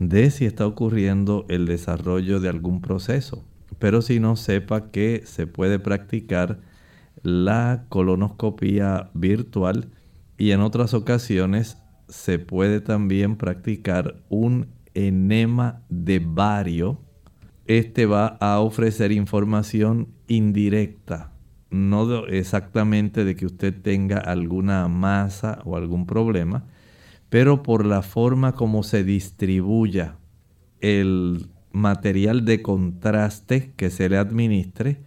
de 0.00 0.30
si 0.30 0.46
está 0.46 0.66
ocurriendo 0.66 1.44
el 1.48 1.66
desarrollo 1.66 2.40
de 2.40 2.48
algún 2.48 2.80
proceso. 2.80 3.44
Pero 3.78 4.02
si 4.02 4.18
no, 4.18 4.34
sepa 4.34 4.90
que 4.90 5.22
se 5.26 5.46
puede 5.46 5.78
practicar 5.78 6.58
la 7.22 7.84
colonoscopia 7.88 9.10
virtual 9.14 9.90
y 10.38 10.52
en 10.52 10.62
otras 10.62 10.94
ocasiones 10.94 11.78
se 12.08 12.38
puede 12.38 12.80
también 12.80 13.36
practicar 13.36 14.22
un 14.30 14.68
enema 14.94 15.82
de 15.90 16.18
vario, 16.18 16.98
este 17.66 18.06
va 18.06 18.38
a 18.40 18.58
ofrecer 18.58 19.12
información 19.12 20.08
indirecta, 20.26 21.32
no 21.70 22.26
exactamente 22.26 23.24
de 23.24 23.36
que 23.36 23.46
usted 23.46 23.80
tenga 23.80 24.18
alguna 24.18 24.88
masa 24.88 25.60
o 25.64 25.76
algún 25.76 26.06
problema, 26.06 26.64
pero 27.30 27.62
por 27.62 27.86
la 27.86 28.02
forma 28.02 28.52
como 28.52 28.82
se 28.82 29.02
distribuya 29.04 30.18
el 30.80 31.48
material 31.72 32.44
de 32.44 32.60
contraste 32.60 33.72
que 33.76 33.88
se 33.90 34.08
le 34.08 34.16
administre, 34.18 35.04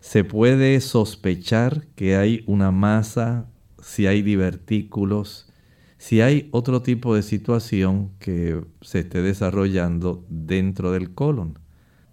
se 0.00 0.24
puede 0.24 0.80
sospechar 0.80 1.86
que 1.94 2.16
hay 2.16 2.42
una 2.46 2.72
masa, 2.72 3.48
si 3.80 4.08
hay 4.08 4.22
divertículos, 4.22 5.52
si 5.96 6.20
hay 6.20 6.48
otro 6.50 6.82
tipo 6.82 7.14
de 7.14 7.22
situación 7.22 8.10
que 8.18 8.60
se 8.80 8.98
esté 9.00 9.20
desarrollando 9.22 10.26
dentro 10.28 10.90
del 10.90 11.14
colon. 11.14 11.60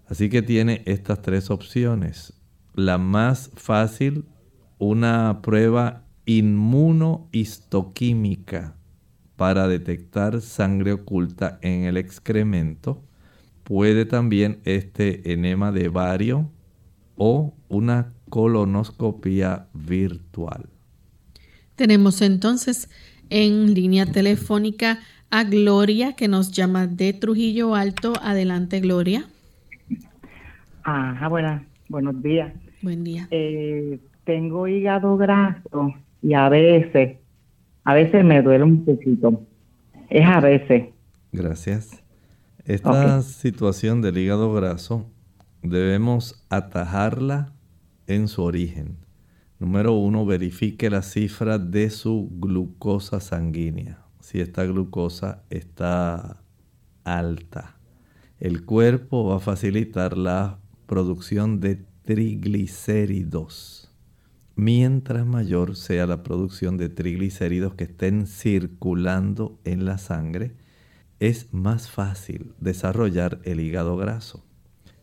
Así 0.05 0.29
que 0.29 0.43
tiene 0.43 0.83
estas 0.85 1.21
tres 1.21 1.49
opciones. 1.49 2.33
La 2.75 2.97
más 2.97 3.51
fácil, 3.55 4.25
una 4.77 5.41
prueba 5.41 6.03
inmunohistoquímica 6.25 8.76
para 9.37 9.67
detectar 9.67 10.41
sangre 10.41 10.91
oculta 10.91 11.59
en 11.61 11.83
el 11.83 11.95
excremento. 11.95 13.01
Puede 13.63 14.05
también 14.05 14.59
este 14.65 15.31
enema 15.31 15.71
de 15.71 15.87
vario 15.87 16.49
o 17.15 17.53
una 17.69 18.13
colonoscopia 18.29 19.67
virtual. 19.73 20.65
Tenemos 21.75 22.21
entonces 22.21 22.89
en 23.29 23.73
línea 23.73 24.05
telefónica 24.05 24.99
a 25.29 25.43
Gloria, 25.43 26.13
que 26.13 26.27
nos 26.27 26.51
llama 26.51 26.87
de 26.87 27.13
Trujillo 27.13 27.75
Alto. 27.75 28.13
Adelante, 28.21 28.79
Gloria. 28.79 29.25
Ajá, 30.83 31.27
buenas, 31.27 31.63
buenos 31.89 32.21
días. 32.23 32.53
Buen 32.81 33.03
día. 33.03 33.27
Eh, 33.31 33.99
tengo 34.23 34.67
hígado 34.67 35.17
graso 35.17 35.93
y 36.21 36.33
a 36.33 36.49
veces, 36.49 37.17
a 37.87 37.93
veces 37.93 38.25
me 38.25 38.41
duele 38.41 38.65
un 38.65 38.83
poquito. 38.83 39.47
Es 40.09 40.25
a 40.27 40.41
veces. 40.41 40.89
Gracias. 41.31 42.03
Esta 42.65 43.21
situación 43.21 44.01
del 44.01 44.17
hígado 44.17 44.53
graso 44.53 45.09
debemos 45.61 46.45
atajarla 46.49 47.53
en 48.05 48.27
su 48.27 48.43
origen. 48.43 48.97
Número 49.57 49.93
uno, 49.93 50.25
verifique 50.25 50.89
la 50.89 51.01
cifra 51.01 51.59
de 51.59 51.89
su 51.89 52.29
glucosa 52.29 53.21
sanguínea. 53.21 53.99
Si 54.19 54.41
esta 54.41 54.65
glucosa 54.65 55.43
está 55.49 56.41
alta, 57.05 57.77
el 58.37 58.65
cuerpo 58.65 59.29
va 59.29 59.37
a 59.37 59.39
facilitar 59.39 60.17
la 60.17 60.59
producción 60.87 61.61
de 61.61 61.85
triglicéridos. 62.03 63.86
Mientras 64.59 65.23
mayor 65.23 65.75
sea 65.75 66.07
la 66.07 66.23
producción 66.23 66.77
de 66.77 66.89
triglicéridos 66.89 67.75
que 67.75 67.83
estén 67.83 68.25
circulando 68.25 69.59
en 69.65 69.85
la 69.85 69.99
sangre, 69.99 70.55
es 71.19 71.53
más 71.53 71.91
fácil 71.91 72.53
desarrollar 72.59 73.39
el 73.43 73.59
hígado 73.59 73.95
graso. 73.97 74.43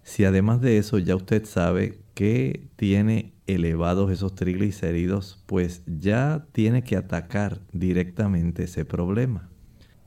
Si 0.02 0.24
además 0.24 0.60
de 0.60 0.78
eso 0.78 0.98
ya 0.98 1.14
usted 1.14 1.44
sabe 1.44 2.00
que 2.14 2.66
tiene 2.74 3.32
elevados 3.46 4.10
esos 4.10 4.34
triglicéridos, 4.34 5.44
pues 5.46 5.82
ya 5.86 6.48
tiene 6.50 6.82
que 6.82 6.96
atacar 6.96 7.60
directamente 7.72 8.64
ese 8.64 8.84
problema, 8.84 9.50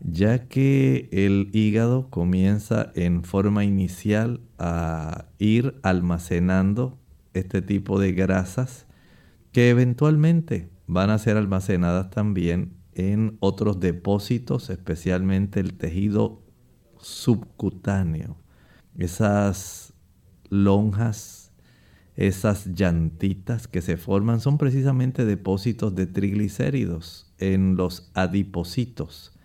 ya 0.02 0.50
que 0.50 1.08
el 1.14 1.52
hígado 1.54 2.10
comienza 2.10 2.92
en 2.96 3.24
forma 3.24 3.64
inicial 3.64 4.42
a 4.60 5.28
ir 5.40 5.80
almacenando 5.84 7.00
este 7.34 7.62
tipo 7.62 7.98
de 7.98 8.12
grasas 8.12 8.87
que 9.58 9.72
eventualmente 9.72 10.70
van 10.86 11.10
a 11.10 11.18
ser 11.18 11.36
almacenadas 11.36 12.12
también 12.12 12.78
en 12.94 13.38
otros 13.40 13.80
depósitos, 13.80 14.70
especialmente 14.70 15.60
el 15.60 15.74
tejido 15.80 16.44
subcutáneo, 17.00 18.38
esas 19.00 19.96
lonjas 20.52 21.54
esas 22.16 22.68
llantitas 22.68 23.68
que 23.68 23.82
se 23.82 23.98
forman 23.98 24.42
son 24.42 24.60
precisamente 24.60 25.26
depósitos 25.26 25.96
de 25.96 26.06
triglicéridos 26.06 27.34
en 27.40 27.78
los 27.78 28.12
adipocitos. 28.14 29.36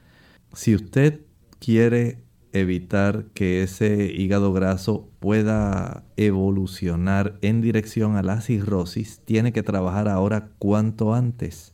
Si 0.53 0.75
usted 0.75 1.23
quiere 1.59 2.23
evitar 2.53 3.27
que 3.35 3.63
ese 3.63 4.13
hígado 4.13 4.53
graso 4.53 5.09
pueda 5.21 6.05
evolucionar 6.17 7.39
en 7.43 7.61
dirección 7.61 8.17
a 8.17 8.23
la 8.23 8.41
cirrosis, 8.41 9.21
tiene 9.25 9.53
que 9.53 9.63
trabajar 9.63 10.09
ahora 10.09 10.51
cuanto 10.59 11.15
antes. 11.15 11.73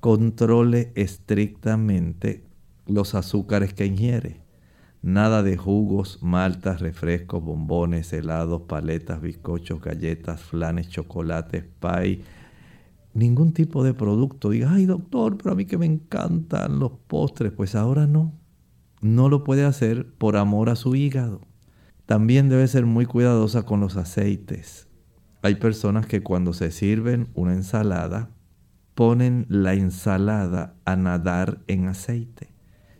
Controle 0.00 0.92
estrictamente 0.94 2.44
los 2.86 3.14
azúcares 3.14 3.74
que 3.74 3.86
ingiere. 3.86 4.42
Nada 5.02 5.42
de 5.42 5.56
jugos, 5.56 6.18
maltas, 6.22 6.80
refrescos, 6.80 7.42
bombones, 7.42 8.12
helados, 8.12 8.62
paletas, 8.62 9.20
bizcochos, 9.20 9.80
galletas, 9.80 10.40
flanes, 10.42 10.88
chocolates, 10.88 11.64
pie. 11.80 12.22
Ningún 13.12 13.52
tipo 13.52 13.84
de 13.84 13.92
producto. 13.92 14.50
Diga, 14.50 14.72
ay 14.72 14.86
doctor, 14.86 15.36
pero 15.36 15.52
a 15.52 15.54
mí 15.54 15.66
que 15.66 15.76
me 15.76 15.86
encantan 15.86 16.78
los 16.78 16.92
postres. 17.06 17.52
Pues 17.52 17.74
ahora 17.74 18.06
no. 18.06 18.32
No 19.04 19.28
lo 19.28 19.44
puede 19.44 19.66
hacer 19.66 20.14
por 20.14 20.34
amor 20.34 20.70
a 20.70 20.76
su 20.76 20.96
hígado. 20.96 21.42
También 22.06 22.48
debe 22.48 22.66
ser 22.66 22.86
muy 22.86 23.04
cuidadosa 23.04 23.66
con 23.66 23.78
los 23.80 23.98
aceites. 23.98 24.88
Hay 25.42 25.56
personas 25.56 26.06
que 26.06 26.22
cuando 26.22 26.54
se 26.54 26.70
sirven 26.70 27.28
una 27.34 27.52
ensalada, 27.52 28.30
ponen 28.94 29.44
la 29.50 29.74
ensalada 29.74 30.76
a 30.86 30.96
nadar 30.96 31.62
en 31.66 31.86
aceite. 31.86 32.54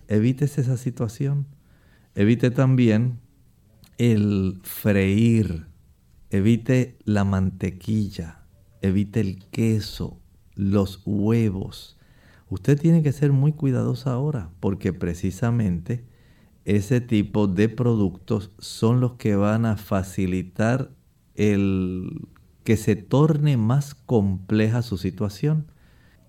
Evites 0.07 0.59
esa 0.59 0.77
situación. 0.77 1.47
Evite 2.15 2.51
también 2.51 3.21
el 3.97 4.61
freír, 4.63 5.69
evite 6.29 6.99
la 7.05 7.25
mantequilla, 7.25 8.45
evite 8.83 9.21
el 9.21 9.43
queso, 9.47 10.21
los 10.55 11.01
huevos. 11.07 11.97
Usted 12.49 12.78
tiene 12.78 13.03
que 13.03 13.12
ser 13.12 13.32
muy 13.32 13.53
cuidadosa 13.53 14.12
ahora 14.12 14.51
porque 14.61 14.92
precisamente 14.92 16.05
ese 16.64 17.01
tipo 17.01 17.47
de 17.47 17.68
productos 17.68 18.51
son 18.59 19.01
los 19.01 19.14
que 19.14 19.36
van 19.36 19.66
a 19.66 19.76
facilitar 19.76 20.90
el 21.34 22.28
que 22.64 22.76
se 22.76 22.97
torne 22.97 23.57
más 23.57 23.95
compleja 23.95 24.82
su 24.82 24.97
situación. 24.97 25.66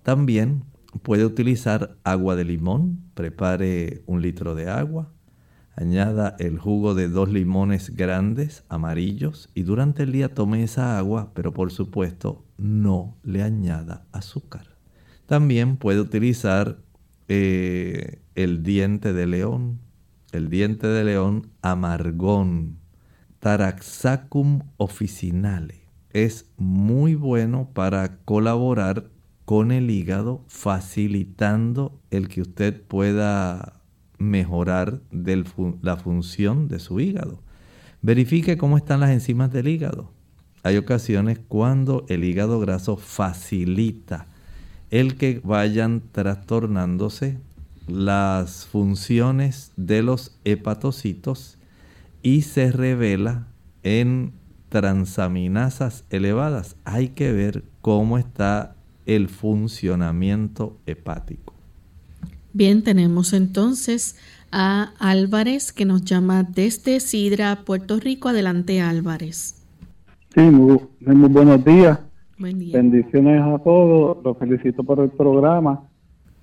También 0.04 0.64
puede 1.02 1.26
utilizar 1.26 1.98
agua 2.04 2.36
de 2.36 2.46
limón, 2.46 3.00
prepare 3.14 4.04
un 4.06 4.22
litro 4.22 4.56
de 4.56 4.70
agua, 4.70 5.12
añada 5.76 6.36
el 6.40 6.60
jugo 6.60 6.94
de 6.94 7.10
dos 7.10 7.30
limones 7.30 7.96
grandes, 7.96 8.64
amarillos, 8.70 9.50
y 9.54 9.64
durante 9.64 10.04
el 10.04 10.12
día 10.12 10.34
tome 10.34 10.64
esa 10.64 10.98
agua, 10.98 11.32
pero 11.34 11.54
por 11.54 11.72
supuesto 11.72 12.46
no 12.58 13.18
le 13.24 13.44
añada 13.44 14.06
azúcar. 14.12 14.75
También 15.26 15.78
puede 15.78 16.00
utilizar 16.00 16.78
eh, 17.28 18.22
el 18.36 18.64
diente 18.64 19.14
de 19.14 19.26
león, 19.26 19.80
el 20.32 20.50
diente 20.50 20.88
de 20.88 21.04
león 21.04 21.50
amargón, 21.62 22.78
Taraxacum 23.40 24.62
officinale. 24.78 25.88
Es 26.12 26.50
muy 26.58 27.16
bueno 27.16 27.70
para 27.74 28.18
colaborar 28.20 29.10
con 29.46 29.72
el 29.72 29.92
hígado, 29.92 30.44
facilitando 30.48 32.00
el 32.10 32.28
que 32.28 32.42
usted 32.42 32.82
pueda 32.82 33.82
mejorar 34.18 35.02
la 35.12 35.98
función 35.98 36.68
de 36.68 36.80
su 36.80 37.00
hígado. 37.00 37.44
Verifique 38.02 38.58
cómo 38.58 38.78
están 38.78 39.00
las 39.00 39.12
enzimas 39.12 39.52
del 39.52 39.68
hígado. 39.68 40.12
Hay 40.64 40.78
ocasiones 40.78 41.40
cuando 41.48 42.06
el 42.10 42.24
hígado 42.24 42.60
graso 42.60 42.98
facilita 42.98 44.28
el 45.00 45.18
que 45.18 45.42
vayan 45.44 46.02
trastornándose 46.14 47.38
las 47.86 48.66
funciones 48.66 49.74
de 49.76 50.02
los 50.02 50.38
hepatocitos 50.46 51.58
y 52.24 52.44
se 52.44 52.72
revela 52.72 53.46
en 53.84 54.32
transaminasas 54.70 56.06
elevadas. 56.10 56.78
Hay 56.86 57.10
que 57.10 57.34
ver 57.34 57.66
cómo 57.82 58.18
está 58.18 58.78
el 59.06 59.28
funcionamiento 59.28 60.78
hepático. 60.86 61.54
Bien, 62.54 62.82
tenemos 62.82 63.34
entonces 63.34 64.16
a 64.50 64.94
Álvarez 65.00 65.74
que 65.74 65.84
nos 65.84 66.06
llama 66.06 66.44
desde 66.44 67.02
Sidra, 67.02 67.66
Puerto 67.66 68.00
Rico. 68.00 68.30
Adelante, 68.30 68.80
Álvarez. 68.80 69.56
Sí, 70.34 70.40
muy, 70.40 70.80
buenos 71.02 71.66
días. 71.66 72.00
Bendiciones 72.38 73.42
a 73.42 73.58
todos. 73.60 74.24
Los 74.24 74.38
felicito 74.38 74.84
por 74.84 75.00
el 75.00 75.10
programa. 75.10 75.84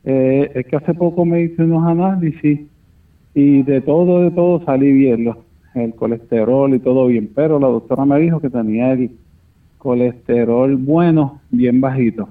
Eh, 0.05 0.51
es 0.55 0.67
que 0.67 0.77
hace 0.77 0.95
poco 0.95 1.25
me 1.25 1.43
hice 1.43 1.63
unos 1.63 1.87
análisis 1.87 2.61
y 3.35 3.63
de 3.63 3.81
todo, 3.81 4.23
de 4.23 4.31
todo 4.31 4.65
salí 4.65 4.93
bien, 4.93 5.33
el 5.75 5.95
colesterol 5.95 6.75
y 6.75 6.81
todo 6.81 7.07
bien, 7.07 7.31
pero 7.35 7.59
la 7.59 7.69
doctora 7.69 8.05
me 8.05 8.19
dijo 8.21 8.41
que 8.41 8.51
tenía 8.51 8.93
el 8.93 9.13
colesterol 9.79 10.77
bueno, 10.77 11.41
bien 11.51 11.81
bajito. 11.81 12.29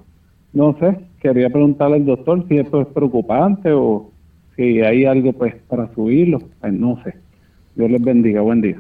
No 0.54 0.78
sé, 0.80 1.00
quería 1.22 1.50
preguntarle 1.50 1.98
al 1.98 2.06
doctor 2.06 2.46
si 2.48 2.58
esto 2.58 2.82
es 2.82 2.88
preocupante 2.88 3.72
o 3.72 4.12
si 4.56 4.82
hay 4.82 5.06
algo 5.06 5.34
pues 5.34 5.56
para 5.68 5.94
subirlo, 5.94 6.40
pues, 6.60 6.74
no 6.74 7.02
sé. 7.04 7.16
Dios 7.76 7.90
les 7.90 8.02
bendiga, 8.02 8.42
buen 8.42 8.62
día. 8.62 8.80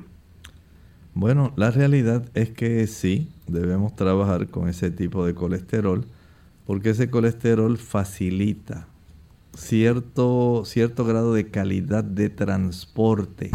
Bueno, 1.13 1.51
la 1.55 1.71
realidad 1.71 2.25
es 2.33 2.51
que 2.51 2.87
sí, 2.87 3.29
debemos 3.51 3.95
trabajar 3.95 4.47
con 4.47 4.67
ese 4.69 4.91
tipo 4.91 5.25
de 5.25 5.33
colesterol 5.33 6.05
porque 6.65 6.91
ese 6.91 7.09
colesterol 7.09 7.77
facilita 7.77 8.87
cierto, 9.55 10.63
cierto 10.65 11.05
grado 11.05 11.33
de 11.33 11.49
calidad 11.49 12.03
de 12.03 12.29
transporte 12.29 13.51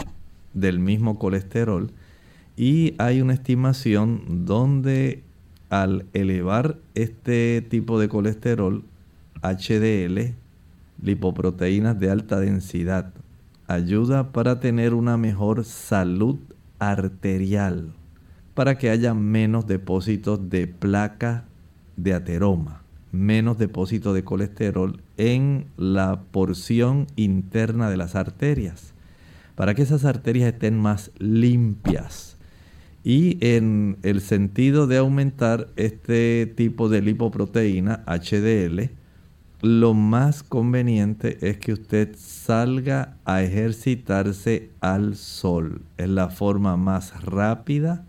del 0.54 0.78
mismo 0.78 1.18
colesterol 1.18 1.90
y 2.56 2.94
hay 2.98 3.20
una 3.20 3.34
estimación 3.34 4.46
donde 4.46 5.22
al 5.68 6.06
elevar 6.12 6.78
este 6.94 7.62
tipo 7.68 7.98
de 7.98 8.08
colesterol, 8.08 8.84
HDL, 9.42 10.34
lipoproteínas 11.02 11.98
de 11.98 12.10
alta 12.10 12.40
densidad, 12.40 13.12
ayuda 13.66 14.32
para 14.32 14.60
tener 14.60 14.94
una 14.94 15.16
mejor 15.16 15.64
salud 15.64 16.38
arterial, 16.78 17.92
para 18.56 18.76
que 18.76 18.90
haya 18.90 19.14
menos 19.14 19.68
depósitos 19.68 20.50
de 20.50 20.66
placa 20.66 21.44
de 21.96 22.14
ateroma 22.14 22.82
menos 23.16 23.58
depósito 23.58 24.12
de 24.12 24.24
colesterol 24.24 25.00
en 25.16 25.66
la 25.76 26.22
porción 26.30 27.06
interna 27.16 27.90
de 27.90 27.96
las 27.96 28.14
arterias, 28.14 28.94
para 29.54 29.74
que 29.74 29.82
esas 29.82 30.04
arterias 30.04 30.52
estén 30.52 30.78
más 30.78 31.10
limpias. 31.18 32.36
Y 33.02 33.38
en 33.40 33.98
el 34.02 34.20
sentido 34.20 34.86
de 34.86 34.98
aumentar 34.98 35.68
este 35.76 36.52
tipo 36.56 36.88
de 36.88 37.02
lipoproteína, 37.02 38.04
HDL, 38.06 38.90
lo 39.62 39.94
más 39.94 40.42
conveniente 40.42 41.38
es 41.48 41.58
que 41.58 41.72
usted 41.72 42.14
salga 42.16 43.16
a 43.24 43.42
ejercitarse 43.42 44.70
al 44.80 45.16
sol. 45.16 45.82
Es 45.96 46.08
la 46.08 46.28
forma 46.28 46.76
más 46.76 47.22
rápida 47.24 48.04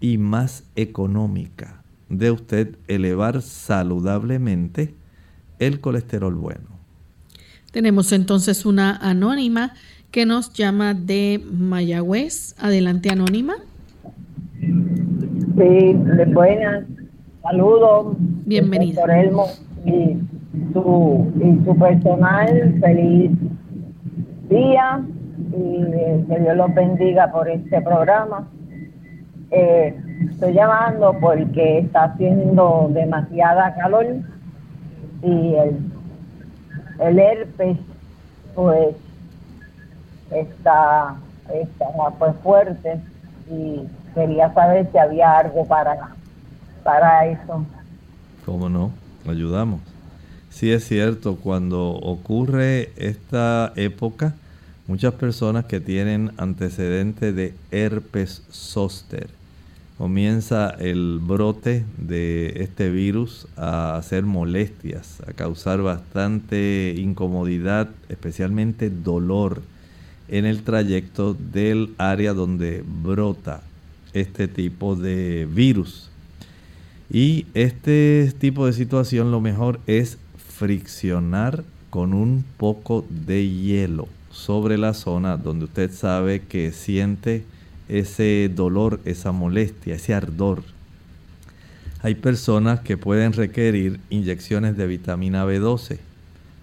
y 0.00 0.18
más 0.18 0.64
económica 0.76 1.82
de 2.08 2.30
usted 2.30 2.76
elevar 2.86 3.42
saludablemente 3.42 4.94
el 5.58 5.80
colesterol 5.80 6.34
bueno. 6.34 6.78
Tenemos 7.72 8.12
entonces 8.12 8.64
una 8.64 8.96
anónima 8.96 9.74
que 10.10 10.24
nos 10.24 10.52
llama 10.52 10.94
de 10.94 11.42
Mayagüez. 11.52 12.54
Adelante, 12.58 13.10
anónima. 13.10 13.56
Sí, 14.60 15.92
buenas. 16.32 16.84
Saludos. 17.42 18.16
Bienvenida. 18.46 19.02
Por 19.02 19.10
Elmo 19.10 19.46
y 19.84 20.16
su, 20.72 21.32
y 21.36 21.64
su 21.64 21.76
personal. 21.76 22.78
Feliz 22.80 23.30
día 24.48 25.04
y 25.52 25.82
eh, 25.82 26.24
que 26.28 26.40
Dios 26.40 26.56
los 26.56 26.74
bendiga 26.74 27.30
por 27.30 27.48
este 27.48 27.80
programa. 27.82 28.48
Eh, 29.50 30.08
Estoy 30.20 30.52
llamando 30.52 31.16
porque 31.20 31.78
está 31.78 32.04
haciendo 32.04 32.90
demasiada 32.92 33.74
calor 33.76 34.06
y 35.22 35.54
el, 35.54 35.78
el 37.00 37.18
herpes 37.18 37.76
pues 38.54 38.96
está, 40.30 41.16
está 41.52 41.86
pues 42.18 42.34
fuerte 42.42 43.00
y 43.48 43.82
quería 44.14 44.52
saber 44.54 44.88
si 44.90 44.98
había 44.98 45.38
algo 45.38 45.64
para, 45.66 46.14
para 46.82 47.26
eso. 47.26 47.64
¿Cómo 48.44 48.68
no? 48.68 48.90
Ayudamos. 49.28 49.80
Sí 50.50 50.72
es 50.72 50.84
cierto, 50.84 51.36
cuando 51.36 51.90
ocurre 51.90 52.90
esta 52.96 53.72
época, 53.76 54.34
muchas 54.88 55.14
personas 55.14 55.66
que 55.66 55.78
tienen 55.78 56.32
antecedentes 56.38 57.36
de 57.36 57.54
herpes 57.70 58.44
zóster 58.50 59.37
comienza 59.98 60.70
el 60.70 61.18
brote 61.20 61.84
de 61.98 62.62
este 62.62 62.88
virus 62.88 63.48
a 63.56 63.96
hacer 63.96 64.22
molestias, 64.24 65.20
a 65.26 65.32
causar 65.32 65.82
bastante 65.82 66.94
incomodidad, 66.96 67.90
especialmente 68.08 68.90
dolor 68.90 69.60
en 70.28 70.46
el 70.46 70.62
trayecto 70.62 71.34
del 71.34 71.94
área 71.98 72.32
donde 72.32 72.84
brota 73.02 73.60
este 74.12 74.46
tipo 74.46 74.94
de 74.94 75.48
virus. 75.50 76.10
Y 77.10 77.46
este 77.54 78.32
tipo 78.38 78.66
de 78.66 78.74
situación 78.74 79.32
lo 79.32 79.40
mejor 79.40 79.80
es 79.88 80.18
friccionar 80.36 81.64
con 81.90 82.14
un 82.14 82.44
poco 82.56 83.04
de 83.10 83.48
hielo 83.48 84.06
sobre 84.30 84.78
la 84.78 84.94
zona 84.94 85.36
donde 85.36 85.64
usted 85.64 85.90
sabe 85.90 86.40
que 86.42 86.70
siente 86.70 87.44
ese 87.88 88.50
dolor, 88.54 89.00
esa 89.04 89.32
molestia, 89.32 89.94
ese 89.94 90.14
ardor. 90.14 90.62
Hay 92.00 92.14
personas 92.14 92.80
que 92.80 92.96
pueden 92.96 93.32
requerir 93.32 93.98
inyecciones 94.10 94.76
de 94.76 94.86
vitamina 94.86 95.44
B12. 95.44 95.98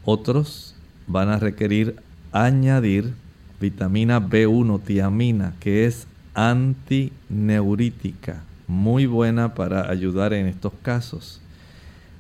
Otros 0.06 0.76
van 1.08 1.30
a 1.30 1.40
requerir 1.40 1.98
añadir 2.32 3.14
vitamina 3.60 4.22
B1 4.22 4.82
tiamina, 4.84 5.54
que 5.60 5.86
es 5.86 6.08
antineurítica, 6.34 8.44
muy 8.68 9.06
buena 9.06 9.56
para 9.56 9.90
ayudar 9.90 10.34
en 10.34 10.48
estos 10.48 10.74
casos. 10.82 11.42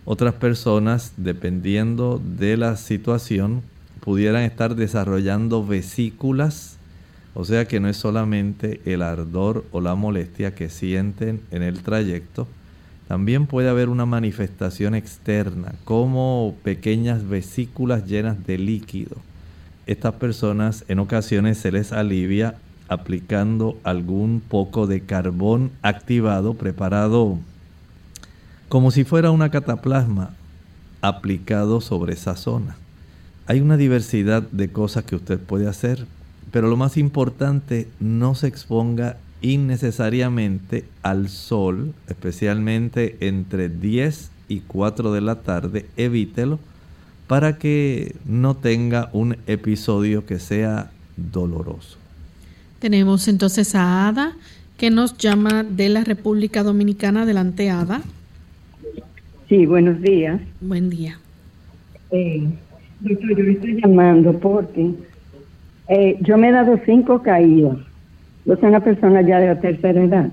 Otras 0.06 0.36
personas, 0.36 1.14
dependiendo 1.18 2.22
de 2.38 2.58
la 2.58 2.78
situación, 2.78 3.64
pudieran 4.02 4.44
estar 4.44 4.76
desarrollando 4.76 5.66
vesículas 5.66 6.78
o 7.36 7.46
sea 7.46 7.66
que 7.66 7.80
no 7.80 7.88
es 7.88 7.98
solamente 7.98 8.82
el 8.86 9.04
ardor 9.04 9.64
o 9.72 9.80
la 9.80 9.94
molestia 9.94 10.56
que 10.56 10.70
sienten 10.70 11.42
en 11.52 11.62
el 11.62 11.84
trayecto, 11.84 12.48
también 13.08 13.46
puede 13.46 13.70
haber 13.70 13.90
una 13.90 14.08
manifestación 14.08 14.96
externa, 14.96 15.76
como 15.84 16.56
pequeñas 16.64 17.30
vesículas 17.30 18.08
llenas 18.08 18.48
de 18.48 18.58
líquido 18.58 19.18
estas 19.88 20.16
personas 20.16 20.84
en 20.88 20.98
ocasiones 20.98 21.60
se 21.60 21.72
les 21.72 21.92
alivia 21.92 22.56
aplicando 22.88 23.78
algún 23.84 24.42
poco 24.42 24.88
de 24.88 25.02
carbón 25.02 25.72
activado 25.84 26.56
preparado 26.56 27.38
como 28.68 28.90
si 28.90 29.04
fuera 29.04 29.30
una 29.30 29.52
cataplasma 29.52 30.32
aplicado 31.02 31.82
sobre 31.82 32.14
esa 32.14 32.36
zona. 32.36 32.78
Hay 33.46 33.62
una 33.62 33.78
diversidad 33.78 34.42
de 34.42 34.72
cosas 34.72 35.04
que 35.04 35.16
usted 35.16 35.40
puede 35.40 35.68
hacer, 35.68 36.08
pero 36.56 36.70
lo 36.70 36.78
más 36.78 36.96
importante, 36.96 37.90
no 38.00 38.34
se 38.34 38.48
exponga 38.48 39.18
innecesariamente 39.42 40.86
al 41.04 41.28
sol, 41.28 41.94
especialmente 42.08 43.18
entre 43.20 43.68
10 43.68 44.32
y 44.48 44.62
4 44.62 45.12
de 45.12 45.20
la 45.20 45.42
tarde, 45.42 45.86
evítelo 45.98 46.58
para 47.28 47.58
que 47.58 48.16
no 48.24 48.56
tenga 48.56 49.10
un 49.12 49.36
episodio 49.48 50.26
que 50.26 50.40
sea 50.40 50.92
doloroso. 51.18 51.98
Tenemos 52.80 53.28
entonces 53.28 53.76
a 53.76 54.08
Ada 54.08 54.32
que 54.78 54.90
nos 54.90 55.18
llama 55.18 55.66
de 55.66 55.90
la 55.90 56.06
República 56.06 56.64
Dominicana. 56.64 57.24
Adelante, 57.24 57.70
Ada. 57.70 58.02
Sí, 59.50 59.66
buenos 59.66 60.02
días. 60.02 60.40
Buen 60.62 60.90
día. 60.90 61.20
Eh, 62.12 62.48
doctor, 63.02 63.38
yo 63.38 63.44
le 63.44 63.52
estoy 63.52 63.82
llamando 63.82 64.40
porque 64.40 64.94
eh, 65.88 66.18
yo 66.22 66.38
me 66.38 66.50
he 66.50 66.52
dado 66.52 66.80
cinco 66.86 67.22
caídas. 67.22 67.78
Yo 68.46 68.56
soy 68.58 68.70
una 68.70 68.80
persona 68.80 69.22
ya 69.22 69.40
de 69.40 69.48
la 69.48 69.60
tercera 69.60 70.04
edad. 70.04 70.30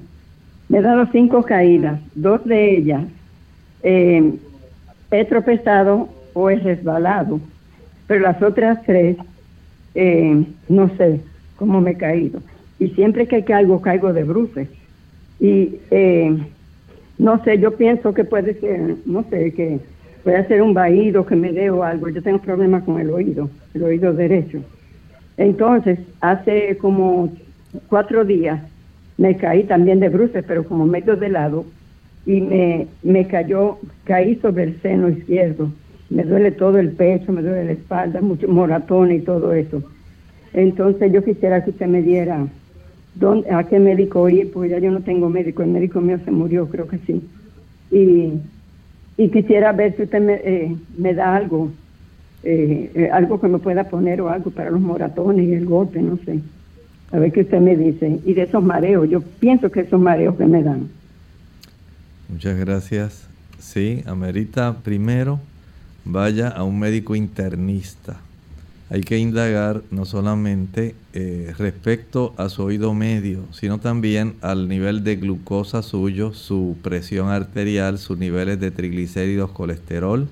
Me 0.68 0.78
he 0.78 0.82
dado 0.82 1.06
cinco 1.12 1.42
caídas. 1.42 2.00
Dos 2.14 2.44
de 2.44 2.76
ellas 2.76 3.04
eh, 3.82 4.32
he 5.10 5.24
tropezado 5.24 6.08
o 6.34 6.50
he 6.50 6.56
resbalado. 6.56 7.40
Pero 8.06 8.20
las 8.20 8.42
otras 8.42 8.82
tres, 8.84 9.16
eh, 9.94 10.44
no 10.68 10.88
sé 10.96 11.20
cómo 11.56 11.80
me 11.80 11.92
he 11.92 11.96
caído. 11.96 12.40
Y 12.78 12.88
siempre 12.88 13.26
que 13.26 13.44
caigo, 13.44 13.80
caigo 13.80 14.12
de 14.12 14.24
bruces. 14.24 14.68
Y 15.38 15.76
eh, 15.90 16.36
no 17.18 17.42
sé, 17.44 17.58
yo 17.58 17.76
pienso 17.76 18.14
que 18.14 18.24
puede 18.24 18.54
ser, 18.54 18.96
no 19.06 19.24
sé, 19.30 19.52
que 19.52 19.80
puede 20.24 20.46
ser 20.46 20.62
un 20.62 20.74
vaído 20.74 21.24
que 21.24 21.36
me 21.36 21.52
dé 21.52 21.66
algo. 21.68 22.08
Yo 22.08 22.22
tengo 22.22 22.38
problemas 22.38 22.84
con 22.84 23.00
el 23.00 23.10
oído, 23.10 23.50
el 23.74 23.82
oído 23.82 24.12
derecho. 24.12 24.60
Entonces, 25.42 25.98
hace 26.20 26.76
como 26.78 27.32
cuatro 27.88 28.24
días 28.24 28.60
me 29.18 29.36
caí 29.36 29.64
también 29.64 29.98
de 29.98 30.08
bruces, 30.08 30.44
pero 30.46 30.64
como 30.64 30.86
medio 30.86 31.16
de 31.16 31.28
lado, 31.28 31.64
y 32.24 32.40
me, 32.40 32.86
me 33.02 33.26
cayó, 33.26 33.78
caí 34.04 34.36
sobre 34.36 34.62
el 34.64 34.80
seno 34.80 35.08
izquierdo. 35.08 35.72
Me 36.10 36.22
duele 36.22 36.52
todo 36.52 36.78
el 36.78 36.92
pecho, 36.92 37.32
me 37.32 37.42
duele 37.42 37.64
la 37.64 37.72
espalda, 37.72 38.20
mucho 38.20 38.46
moratón 38.46 39.10
y 39.10 39.18
todo 39.18 39.52
eso. 39.52 39.82
Entonces 40.52 41.12
yo 41.12 41.24
quisiera 41.24 41.64
que 41.64 41.70
usted 41.70 41.86
me 41.88 42.02
diera 42.02 42.46
dónde, 43.16 43.50
a 43.50 43.64
qué 43.64 43.80
médico 43.80 44.28
ir, 44.28 44.52
porque 44.52 44.68
ya 44.68 44.78
yo 44.78 44.92
no 44.92 45.00
tengo 45.00 45.28
médico, 45.28 45.64
el 45.64 45.70
médico 45.70 46.00
mío 46.00 46.20
se 46.24 46.30
murió, 46.30 46.68
creo 46.68 46.86
que 46.86 46.98
sí. 46.98 47.20
Y, 47.90 48.34
y 49.16 49.28
quisiera 49.30 49.72
ver 49.72 49.96
si 49.96 50.04
usted 50.04 50.20
me, 50.20 50.34
eh, 50.34 50.76
me 50.96 51.14
da 51.14 51.34
algo, 51.34 51.72
eh, 52.42 52.90
eh, 52.94 53.10
algo 53.12 53.40
que 53.40 53.48
me 53.48 53.58
pueda 53.58 53.84
poner 53.84 54.20
o 54.20 54.28
algo 54.28 54.50
para 54.50 54.70
los 54.70 54.80
moratones 54.80 55.46
y 55.46 55.52
el 55.54 55.66
golpe, 55.66 56.00
no 56.00 56.18
sé. 56.24 56.40
A 57.12 57.18
ver 57.18 57.32
qué 57.32 57.42
usted 57.42 57.60
me 57.60 57.76
dice. 57.76 58.20
Y 58.24 58.34
de 58.34 58.42
esos 58.42 58.62
mareos, 58.62 59.08
yo 59.08 59.20
pienso 59.20 59.70
que 59.70 59.80
esos 59.80 60.00
mareos 60.00 60.36
que 60.36 60.46
me 60.46 60.62
dan. 60.62 60.88
Muchas 62.28 62.58
gracias. 62.58 63.28
Sí, 63.58 64.02
amerita 64.06 64.76
primero 64.82 65.38
vaya 66.04 66.48
a 66.48 66.64
un 66.64 66.78
médico 66.78 67.14
internista 67.14 68.18
hay 68.92 69.00
que 69.00 69.16
indagar 69.16 69.80
no 69.90 70.04
solamente 70.04 70.94
eh, 71.14 71.54
respecto 71.56 72.34
a 72.36 72.50
su 72.50 72.62
oído 72.62 72.92
medio, 72.92 73.40
sino 73.50 73.78
también 73.78 74.34
al 74.42 74.68
nivel 74.68 75.02
de 75.02 75.16
glucosa 75.16 75.80
suyo, 75.80 76.34
su 76.34 76.76
presión 76.82 77.30
arterial, 77.30 77.96
sus 77.96 78.18
niveles 78.18 78.60
de 78.60 78.70
triglicéridos, 78.70 79.50
colesterol, 79.52 80.28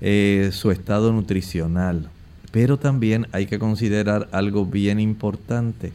eh, 0.00 0.50
su 0.52 0.70
estado 0.70 1.12
nutricional. 1.12 2.08
Pero 2.50 2.78
también 2.78 3.26
hay 3.32 3.46
que 3.46 3.58
considerar 3.58 4.28
algo 4.32 4.66
bien 4.66 5.00
importante. 5.00 5.92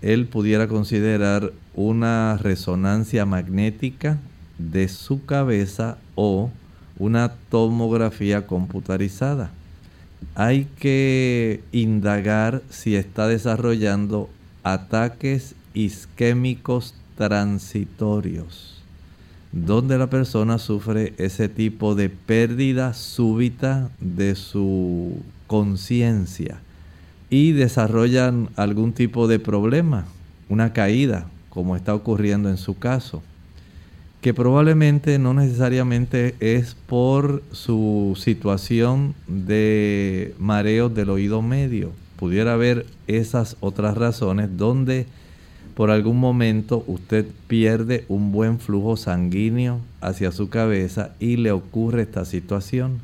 Él 0.00 0.26
pudiera 0.26 0.68
considerar 0.68 1.52
una 1.74 2.38
resonancia 2.38 3.24
magnética 3.26 4.18
de 4.58 4.88
su 4.88 5.24
cabeza 5.24 5.98
o 6.14 6.50
una 6.98 7.32
tomografía 7.50 8.46
computarizada 8.46 9.50
hay 10.34 10.66
que 10.78 11.62
indagar 11.72 12.62
si 12.70 12.96
está 12.96 13.28
desarrollando 13.28 14.30
ataques 14.62 15.54
isquémicos 15.74 16.94
transitorios, 17.16 18.71
donde 19.52 19.98
la 19.98 20.08
persona 20.08 20.58
sufre 20.58 21.14
ese 21.18 21.48
tipo 21.48 21.94
de 21.94 22.08
pérdida 22.08 22.94
súbita 22.94 23.90
de 24.00 24.34
su 24.34 25.18
conciencia 25.46 26.60
y 27.30 27.52
desarrollan 27.52 28.48
algún 28.56 28.92
tipo 28.92 29.28
de 29.28 29.38
problema, 29.38 30.06
una 30.48 30.72
caída, 30.72 31.28
como 31.50 31.76
está 31.76 31.94
ocurriendo 31.94 32.48
en 32.48 32.56
su 32.56 32.78
caso 32.78 33.22
que 34.22 34.32
probablemente 34.32 35.18
no 35.18 35.34
necesariamente 35.34 36.36
es 36.38 36.76
por 36.86 37.42
su 37.50 38.16
situación 38.16 39.16
de 39.26 40.32
mareos 40.38 40.94
del 40.94 41.10
oído 41.10 41.42
medio. 41.42 41.90
Pudiera 42.16 42.52
haber 42.52 42.86
esas 43.08 43.56
otras 43.58 43.96
razones 43.96 44.56
donde 44.56 45.06
por 45.74 45.90
algún 45.90 46.18
momento 46.18 46.84
usted 46.86 47.26
pierde 47.46 48.04
un 48.08 48.32
buen 48.32 48.58
flujo 48.58 48.96
sanguíneo 48.96 49.80
hacia 50.00 50.32
su 50.32 50.48
cabeza 50.48 51.12
y 51.18 51.36
le 51.36 51.50
ocurre 51.50 52.02
esta 52.02 52.24
situación. 52.24 53.00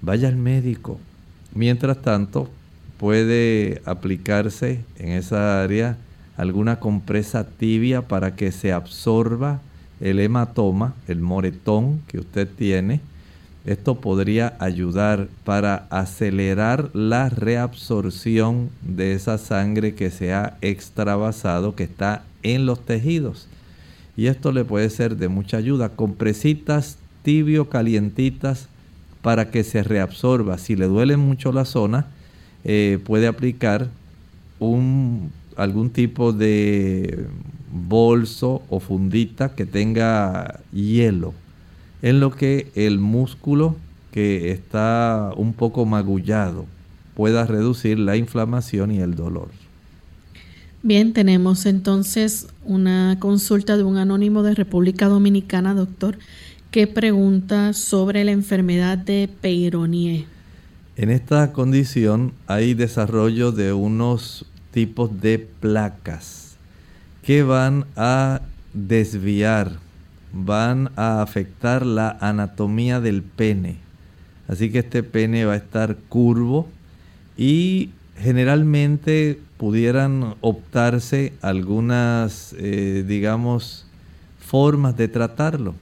Vaya 0.00 0.28
al 0.28 0.36
médico. 0.36 0.98
Mientras 1.54 2.00
tanto, 2.00 2.48
puede 2.98 3.82
aplicarse 3.84 4.84
en 4.98 5.10
esa 5.10 5.62
área 5.62 5.98
alguna 6.36 6.80
compresa 6.80 7.46
tibia 7.46 8.02
para 8.02 8.36
que 8.36 8.52
se 8.52 8.72
absorba 8.72 9.60
el 10.00 10.18
hematoma, 10.18 10.94
el 11.06 11.20
moretón 11.20 12.00
que 12.08 12.18
usted 12.18 12.48
tiene, 12.48 13.00
esto 13.64 14.00
podría 14.00 14.56
ayudar 14.58 15.28
para 15.44 15.86
acelerar 15.90 16.90
la 16.94 17.28
reabsorción 17.28 18.70
de 18.82 19.14
esa 19.14 19.38
sangre 19.38 19.94
que 19.94 20.10
se 20.10 20.32
ha 20.32 20.56
extravasado, 20.62 21.76
que 21.76 21.84
está 21.84 22.24
en 22.42 22.66
los 22.66 22.84
tejidos. 22.84 23.46
Y 24.16 24.26
esto 24.26 24.52
le 24.52 24.64
puede 24.64 24.90
ser 24.90 25.16
de 25.16 25.28
mucha 25.28 25.58
ayuda. 25.58 25.90
Compresitas 25.90 26.98
tibio 27.22 27.68
calientitas 27.68 28.68
para 29.22 29.50
que 29.50 29.62
se 29.64 29.82
reabsorba. 29.82 30.58
Si 30.58 30.76
le 30.76 30.86
duele 30.86 31.16
mucho 31.16 31.52
la 31.52 31.64
zona, 31.64 32.06
eh, 32.64 32.98
puede 33.04 33.28
aplicar 33.28 33.88
un, 34.58 35.30
algún 35.56 35.90
tipo 35.90 36.32
de 36.32 37.26
bolso 37.72 38.62
o 38.68 38.80
fundita 38.80 39.54
que 39.54 39.66
tenga 39.66 40.60
hielo, 40.72 41.32
en 42.02 42.20
lo 42.20 42.30
que 42.32 42.70
el 42.74 42.98
músculo 42.98 43.76
que 44.10 44.50
está 44.50 45.32
un 45.36 45.54
poco 45.54 45.86
magullado 45.86 46.66
pueda 47.14 47.46
reducir 47.46 47.98
la 47.98 48.16
inflamación 48.16 48.90
y 48.90 48.98
el 48.98 49.14
dolor. 49.14 49.48
Bien, 50.82 51.12
tenemos 51.12 51.64
entonces 51.66 52.48
una 52.64 53.16
consulta 53.20 53.76
de 53.76 53.84
un 53.84 53.98
anónimo 53.98 54.42
de 54.42 54.54
República 54.54 55.06
Dominicana, 55.06 55.74
doctor, 55.74 56.18
que 56.72 56.88
pregunta 56.88 57.72
sobre 57.72 58.24
la 58.24 58.32
enfermedad 58.32 58.98
de 58.98 59.28
Peyronie. 59.40 60.26
En 60.96 61.10
esta 61.10 61.52
condición 61.52 62.32
hay 62.46 62.74
desarrollo 62.74 63.52
de 63.52 63.72
unos 63.72 64.46
tipos 64.72 65.20
de 65.20 65.38
placas 65.38 66.56
que 67.22 67.42
van 67.44 67.84
a 67.94 68.40
desviar, 68.74 69.78
van 70.32 70.90
a 70.96 71.22
afectar 71.22 71.84
la 71.84 72.16
anatomía 72.20 73.00
del 73.00 73.22
pene. 73.22 73.76
Así 74.48 74.70
que 74.70 74.80
este 74.80 75.02
pene 75.02 75.44
va 75.44 75.54
a 75.54 75.56
estar 75.56 75.96
curvo 76.08 76.68
y 77.36 77.90
generalmente 78.18 79.40
pudieran 79.56 80.34
optarse 80.40 81.32
algunas, 81.42 82.54
eh, 82.58 83.04
digamos, 83.06 83.86
formas 84.40 84.96
de 84.96 85.08
tratarlo. 85.08 85.74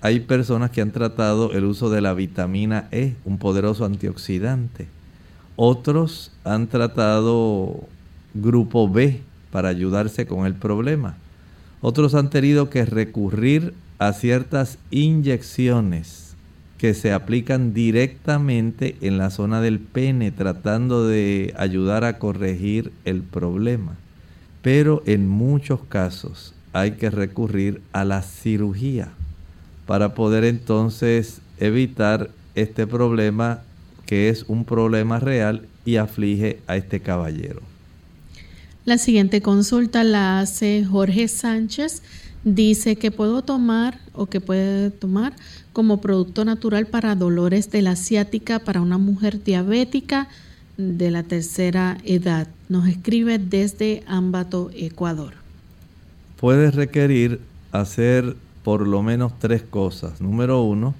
Hay 0.00 0.20
personas 0.20 0.70
que 0.70 0.82
han 0.82 0.90
tratado 0.90 1.52
el 1.52 1.64
uso 1.64 1.90
de 1.90 2.00
la 2.00 2.14
vitamina 2.14 2.88
E, 2.90 3.14
un 3.24 3.38
poderoso 3.38 3.84
antioxidante. 3.84 4.88
Otros 5.56 6.32
han 6.44 6.66
tratado 6.66 7.80
grupo 8.34 8.88
B, 8.88 9.22
para 9.56 9.70
ayudarse 9.70 10.26
con 10.26 10.44
el 10.44 10.54
problema. 10.54 11.16
Otros 11.80 12.14
han 12.14 12.30
tenido 12.30 12.70
que 12.70 12.84
recurrir 12.84 13.74
a 13.98 14.12
ciertas 14.12 14.78
inyecciones 14.90 16.34
que 16.78 16.94
se 16.94 17.12
aplican 17.12 17.72
directamente 17.72 18.96
en 19.00 19.18
la 19.18 19.30
zona 19.30 19.60
del 19.60 19.80
pene 19.80 20.30
tratando 20.30 21.06
de 21.06 21.54
ayudar 21.56 22.04
a 22.04 22.18
corregir 22.18 22.92
el 23.04 23.22
problema. 23.22 23.96
Pero 24.62 25.02
en 25.06 25.28
muchos 25.28 25.80
casos 25.88 26.54
hay 26.72 26.92
que 26.92 27.10
recurrir 27.10 27.80
a 27.92 28.04
la 28.04 28.22
cirugía 28.22 29.10
para 29.86 30.14
poder 30.14 30.44
entonces 30.44 31.40
evitar 31.58 32.30
este 32.54 32.86
problema 32.86 33.62
que 34.04 34.28
es 34.28 34.44
un 34.48 34.64
problema 34.64 35.18
real 35.20 35.66
y 35.84 35.96
aflige 35.96 36.60
a 36.66 36.76
este 36.76 37.00
caballero. 37.00 37.62
La 38.86 38.98
siguiente 38.98 39.42
consulta 39.42 40.04
la 40.04 40.38
hace 40.38 40.84
Jorge 40.84 41.26
Sánchez. 41.26 42.02
Dice 42.44 42.94
que 42.94 43.10
puedo 43.10 43.42
tomar 43.42 43.98
o 44.12 44.26
que 44.26 44.40
puede 44.40 44.92
tomar 44.92 45.34
como 45.72 46.00
producto 46.00 46.44
natural 46.44 46.86
para 46.86 47.16
dolores 47.16 47.68
de 47.72 47.82
la 47.82 47.96
ciática 47.96 48.60
para 48.60 48.80
una 48.80 48.96
mujer 48.96 49.42
diabética 49.42 50.28
de 50.76 51.10
la 51.10 51.24
tercera 51.24 51.98
edad. 52.04 52.46
Nos 52.68 52.86
escribe 52.86 53.40
desde 53.40 54.04
Ambato, 54.06 54.70
Ecuador. 54.72 55.32
Puede 56.38 56.70
requerir 56.70 57.40
hacer 57.72 58.36
por 58.62 58.86
lo 58.86 59.02
menos 59.02 59.36
tres 59.40 59.62
cosas. 59.62 60.20
Número 60.20 60.62
uno, 60.62 60.94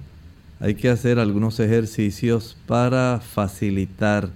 hay 0.59 0.75
que 0.75 0.89
hacer 0.89 1.19
algunos 1.19 1.57
ejercicios 1.61 2.57
para 2.65 3.21
facilitar 3.21 4.29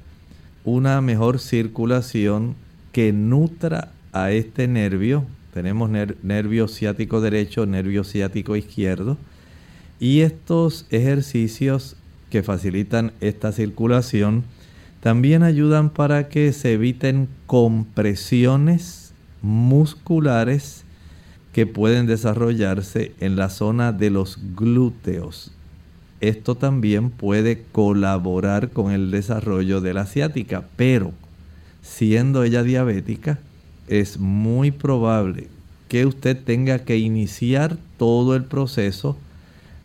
una 0.63 1.01
mejor 1.01 1.39
circulación 1.39 2.55
que 2.91 3.13
nutra 3.13 3.91
a 4.13 4.31
este 4.31 4.67
nervio. 4.67 5.25
Tenemos 5.53 5.89
nervio 5.89 6.67
ciático 6.67 7.21
derecho, 7.21 7.65
nervio 7.65 8.03
ciático 8.03 8.55
izquierdo. 8.55 9.17
Y 9.99 10.21
estos 10.21 10.87
ejercicios 10.89 11.95
que 12.29 12.43
facilitan 12.43 13.11
esta 13.21 13.51
circulación 13.51 14.43
también 15.01 15.43
ayudan 15.43 15.89
para 15.89 16.29
que 16.29 16.53
se 16.53 16.73
eviten 16.73 17.27
compresiones 17.47 19.13
musculares 19.41 20.83
que 21.53 21.65
pueden 21.67 22.05
desarrollarse 22.05 23.13
en 23.19 23.35
la 23.35 23.49
zona 23.49 23.91
de 23.91 24.09
los 24.09 24.39
glúteos. 24.55 25.51
Esto 26.21 26.55
también 26.55 27.09
puede 27.09 27.63
colaborar 27.71 28.69
con 28.69 28.91
el 28.91 29.11
desarrollo 29.11 29.81
de 29.81 29.93
la 29.93 30.05
ciática, 30.05 30.63
pero 30.75 31.13
siendo 31.81 32.43
ella 32.43 32.63
diabética, 32.63 33.39
es 33.87 34.19
muy 34.19 34.71
probable 34.71 35.47
que 35.87 36.05
usted 36.05 36.37
tenga 36.41 36.79
que 36.79 36.97
iniciar 36.97 37.77
todo 37.97 38.35
el 38.35 38.45
proceso 38.45 39.17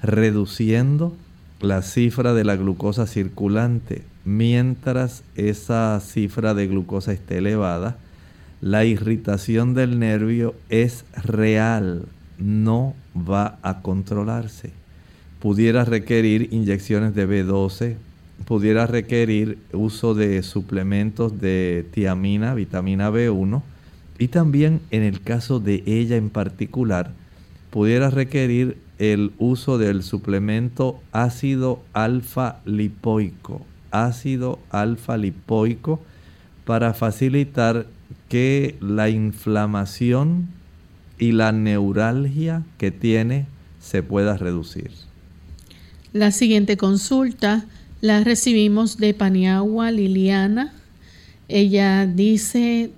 reduciendo 0.03 1.17
la 1.61 1.83
cifra 1.83 2.35
de 2.35 2.45
la 2.45 2.57
glucosa 2.57 3.07
circulante. 3.07 4.03
Mientras 4.25 5.23
esa 5.35 5.99
cifra 6.01 6.55
de 6.55 6.67
glucosa 6.69 7.13
esté 7.13 7.39
elevada, 7.39 7.97
la 8.61 8.85
irritación 8.85 9.75
del 9.75 9.99
nervio 9.99 10.55
es 10.69 11.05
real, 11.25 12.07
no 12.39 12.95
va 13.17 13.59
a 13.63 13.83
controlarse 13.83 14.73
pudiera 15.47 15.85
requerir 15.85 16.49
inyecciones 16.53 17.15
de 17.15 17.29
B12, 17.29 17.95
pudiera 18.45 18.87
requerir 18.87 19.59
uso 19.73 20.15
de 20.15 20.43
suplementos 20.43 21.41
de 21.41 21.87
tiamina, 21.91 22.55
vitamina 22.55 23.11
B1, 23.11 23.63
y 24.19 24.29
también 24.29 24.81
en 24.91 25.03
el 25.03 25.21
caso 25.21 25.61
de 25.61 25.83
ella 25.87 26.17
en 26.17 26.31
particular, 26.31 27.13
pudiera 27.71 28.11
requerir 28.11 28.79
el 28.99 29.33
uso 29.39 29.79
del 29.79 30.03
suplemento 30.03 31.01
ácido 31.13 31.83
alfa 31.93 32.61
lipoico, 32.65 33.67
ácido 33.91 34.59
alfa 34.71 35.17
lipoico, 35.17 36.01
para 36.65 36.95
facilitar 36.95 37.87
que 38.29 38.77
la 38.81 39.09
inflamación 39.09 40.49
y 41.19 41.33
la 41.33 41.53
neuralgia 41.53 42.65
que 42.79 42.91
tiene 42.91 43.47
se 43.81 44.03
pueda 44.03 44.37
reducir. 44.37 44.91
La 46.13 46.31
siguiente 46.31 46.77
consulta 46.77 47.67
la 48.01 48.23
recibimos 48.23 48.99
de 48.99 49.15
Paniagua 49.15 49.91
Liliana. 49.91 50.73
Ella 51.49 52.07
dice, 52.07 52.91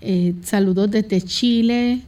eh, 0.00 0.34
saludos 0.42 0.90
desde 0.90 1.22
Chile, 1.22 2.02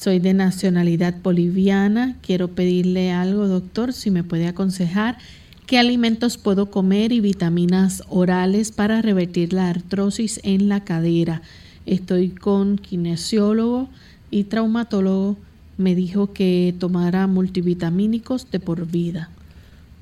soy 0.00 0.18
de 0.18 0.34
nacionalidad 0.34 1.14
boliviana, 1.22 2.16
quiero 2.22 2.48
pedirle 2.48 3.12
algo, 3.12 3.46
doctor, 3.46 3.92
si 3.92 4.10
me 4.10 4.24
puede 4.24 4.48
aconsejar 4.48 5.18
qué 5.66 5.78
alimentos 5.78 6.38
puedo 6.38 6.70
comer 6.70 7.12
y 7.12 7.20
vitaminas 7.20 8.02
orales 8.08 8.72
para 8.72 9.00
revertir 9.00 9.52
la 9.52 9.68
artrosis 9.68 10.40
en 10.42 10.68
la 10.68 10.84
cadera. 10.84 11.42
Estoy 11.86 12.30
con 12.30 12.78
kinesiólogo 12.78 13.88
y 14.30 14.44
traumatólogo. 14.44 15.36
Me 15.78 15.94
dijo 15.94 16.32
que 16.32 16.74
tomara 16.78 17.26
multivitamínicos 17.26 18.50
de 18.50 18.60
por 18.60 18.86
vida. 18.86 19.30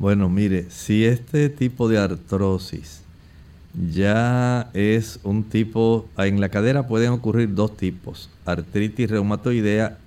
Bueno, 0.01 0.31
mire, 0.31 0.65
si 0.71 1.05
este 1.05 1.51
tipo 1.51 1.87
de 1.87 1.99
artrosis 1.99 3.03
ya 3.93 4.71
es 4.73 5.21
un 5.25 5.45
tipo, 5.45 6.09
en 6.17 6.41
la 6.41 6.49
cadera 6.49 6.89
pueden 6.89 7.11
ocurrir 7.11 7.55
dos 7.55 7.77
tipos, 7.77 8.31
artritis 8.47 9.11
reumatoidea 9.11 9.99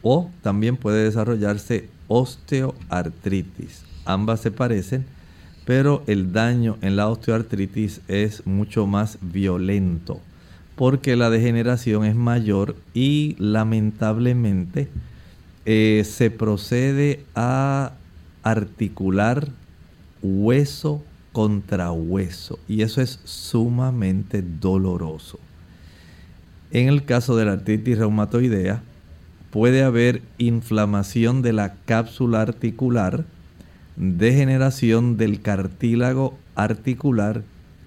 o 0.00 0.30
también 0.40 0.78
puede 0.78 1.04
desarrollarse 1.04 1.90
osteoartritis. 2.08 3.84
Ambas 4.06 4.40
se 4.40 4.52
parecen, 4.52 5.04
pero 5.66 6.02
el 6.06 6.32
daño 6.32 6.78
en 6.80 6.96
la 6.96 7.08
osteoartritis 7.08 8.00
es 8.08 8.46
mucho 8.46 8.86
más 8.86 9.18
violento 9.20 10.18
porque 10.76 11.14
la 11.14 11.28
degeneración 11.28 12.06
es 12.06 12.14
mayor 12.14 12.74
y 12.94 13.36
lamentablemente 13.38 14.88
eh, 15.66 16.04
se 16.06 16.30
procede 16.30 17.26
a 17.34 17.92
articular 18.42 19.48
hueso 20.22 21.02
contra 21.32 21.90
hueso 21.90 22.58
y 22.68 22.82
eso 22.82 23.00
es 23.00 23.20
sumamente 23.24 24.42
doloroso. 24.42 25.38
En 26.70 26.88
el 26.88 27.04
caso 27.04 27.36
de 27.36 27.44
la 27.44 27.52
artritis 27.52 27.98
reumatoidea 27.98 28.82
puede 29.50 29.82
haber 29.82 30.22
inflamación 30.38 31.42
de 31.42 31.52
la 31.52 31.74
cápsula 31.84 32.40
articular, 32.40 33.24
degeneración 33.96 35.18
del 35.18 35.42
cartílago 35.42 36.38
articular, 36.54 37.42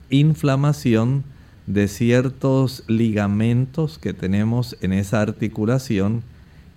inflamación 0.09 1.23
de 1.65 1.87
ciertos 1.87 2.83
ligamentos 2.87 3.97
que 3.97 4.13
tenemos 4.13 4.77
en 4.81 4.93
esa 4.93 5.21
articulación, 5.21 6.21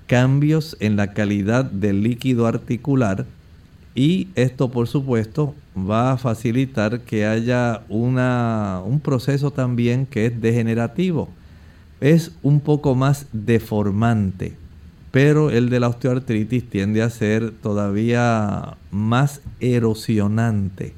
cambios 0.07 0.77
en 0.81 0.97
la 0.97 1.13
calidad 1.13 1.67
del 1.67 2.03
líquido 2.03 2.47
articular, 2.47 3.27
y 3.99 4.29
esto, 4.37 4.71
por 4.71 4.87
supuesto, 4.87 5.57
va 5.77 6.13
a 6.13 6.19
facilitar 6.19 7.01
que 7.01 7.27
haya 7.27 7.83
una, 7.89 8.81
un 8.87 9.01
proceso 9.01 9.51
también 9.51 10.07
que 10.07 10.27
es 10.27 10.41
degenerativo. 10.41 11.29
Es 12.01 12.31
un 12.45 12.61
poco 12.61 12.95
más 12.95 13.27
deformante, 13.33 14.55
pero 15.11 15.51
el 15.51 15.69
de 15.69 15.81
la 15.81 15.89
osteoartritis 15.89 16.71
tiende 16.71 17.03
a 17.03 17.11
ser 17.11 17.51
todavía 17.51 18.77
más 18.93 19.41
erosionante. 19.59 20.95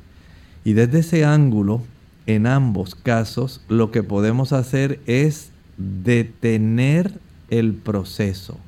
Y 0.62 0.74
desde 0.74 0.98
ese 0.98 1.24
ángulo, 1.24 1.80
en 2.26 2.46
ambos 2.46 2.94
casos, 2.94 3.62
lo 3.70 3.90
que 3.92 4.02
podemos 4.02 4.52
hacer 4.52 5.00
es 5.06 5.52
detener 5.78 7.14
el 7.48 7.72
proceso 7.72 8.58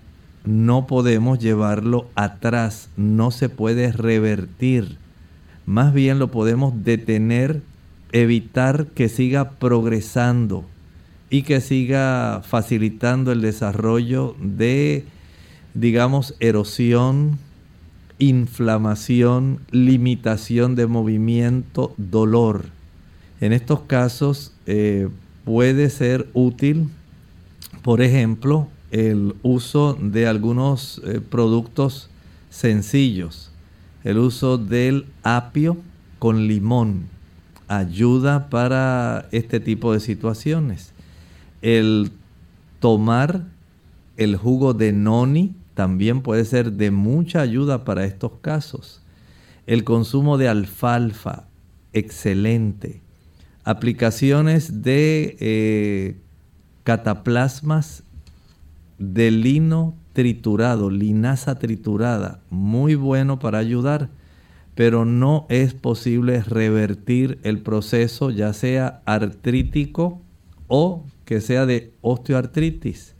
no 0.44 0.86
podemos 0.86 1.38
llevarlo 1.38 2.08
atrás, 2.14 2.88
no 2.96 3.30
se 3.30 3.48
puede 3.48 3.92
revertir. 3.92 4.98
Más 5.66 5.94
bien 5.94 6.18
lo 6.18 6.30
podemos 6.30 6.84
detener, 6.84 7.62
evitar 8.12 8.86
que 8.86 9.08
siga 9.08 9.50
progresando 9.50 10.64
y 11.30 11.42
que 11.42 11.60
siga 11.60 12.42
facilitando 12.44 13.32
el 13.32 13.40
desarrollo 13.40 14.36
de, 14.40 15.04
digamos, 15.74 16.34
erosión, 16.40 17.38
inflamación, 18.18 19.60
limitación 19.70 20.74
de 20.74 20.86
movimiento, 20.86 21.94
dolor. 21.96 22.66
En 23.40 23.52
estos 23.52 23.80
casos 23.82 24.52
eh, 24.66 25.08
puede 25.44 25.90
ser 25.90 26.28
útil, 26.34 26.88
por 27.82 28.02
ejemplo, 28.02 28.68
el 28.92 29.34
uso 29.42 29.98
de 30.00 30.28
algunos 30.28 31.00
eh, 31.04 31.20
productos 31.20 32.10
sencillos. 32.50 33.50
El 34.04 34.18
uso 34.18 34.58
del 34.58 35.06
apio 35.22 35.78
con 36.18 36.46
limón 36.46 37.06
ayuda 37.68 38.50
para 38.50 39.28
este 39.32 39.60
tipo 39.60 39.94
de 39.94 40.00
situaciones. 40.00 40.92
El 41.62 42.12
tomar 42.80 43.46
el 44.18 44.36
jugo 44.36 44.74
de 44.74 44.92
noni 44.92 45.54
también 45.74 46.20
puede 46.20 46.44
ser 46.44 46.72
de 46.72 46.90
mucha 46.90 47.40
ayuda 47.40 47.84
para 47.84 48.04
estos 48.04 48.32
casos. 48.42 49.00
El 49.66 49.84
consumo 49.84 50.36
de 50.36 50.48
alfalfa, 50.48 51.44
excelente. 51.94 53.00
Aplicaciones 53.64 54.82
de 54.82 55.36
eh, 55.40 56.16
cataplasmas 56.84 58.02
de 59.02 59.30
lino 59.30 59.94
triturado, 60.12 60.90
linaza 60.90 61.58
triturada, 61.58 62.40
muy 62.50 62.94
bueno 62.94 63.38
para 63.38 63.58
ayudar, 63.58 64.10
pero 64.74 65.04
no 65.04 65.46
es 65.48 65.74
posible 65.74 66.42
revertir 66.42 67.38
el 67.42 67.60
proceso 67.60 68.30
ya 68.30 68.52
sea 68.52 69.02
artrítico 69.04 70.20
o 70.68 71.04
que 71.24 71.40
sea 71.40 71.66
de 71.66 71.92
osteoartritis. 72.00 73.14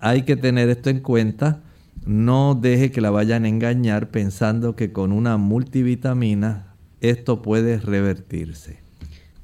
Hay 0.00 0.22
que 0.22 0.36
tener 0.36 0.68
esto 0.68 0.90
en 0.90 1.00
cuenta. 1.00 1.62
No 2.04 2.58
deje 2.60 2.90
que 2.90 3.00
la 3.00 3.10
vayan 3.10 3.44
a 3.44 3.48
engañar 3.48 4.10
pensando 4.10 4.74
que 4.74 4.92
con 4.92 5.12
una 5.12 5.36
multivitamina 5.36 6.74
esto 7.00 7.42
puede 7.42 7.78
revertirse. 7.78 8.80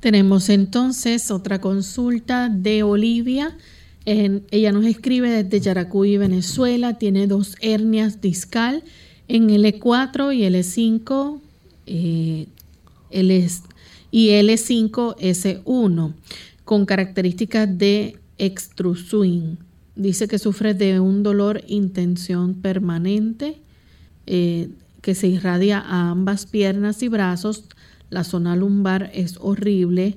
Tenemos 0.00 0.48
entonces 0.48 1.30
otra 1.30 1.60
consulta 1.60 2.48
de 2.48 2.82
Olivia. 2.82 3.56
Ella 4.08 4.72
nos 4.72 4.86
escribe 4.86 5.28
desde 5.28 5.60
Yaracuy, 5.60 6.16
Venezuela. 6.16 6.98
Tiene 6.98 7.26
dos 7.26 7.56
hernias 7.60 8.22
discal 8.22 8.82
en 9.28 9.48
L4 9.50 10.34
y 10.34 10.42
L5 10.44 11.40
eh, 11.86 12.46
y 14.10 14.28
L5S1 14.28 16.12
con 16.64 16.86
características 16.86 17.76
de 17.76 18.18
extrusuin. 18.38 19.58
Dice 19.94 20.26
que 20.26 20.38
sufre 20.38 20.72
de 20.72 21.00
un 21.00 21.22
dolor 21.22 21.62
intención 21.66 22.54
permanente 22.54 23.58
eh, 24.26 24.70
que 25.02 25.14
se 25.14 25.28
irradia 25.28 25.80
a 25.80 26.10
ambas 26.10 26.46
piernas 26.46 27.02
y 27.02 27.08
brazos. 27.08 27.64
La 28.08 28.24
zona 28.24 28.56
lumbar 28.56 29.10
es 29.12 29.36
horrible. 29.38 30.16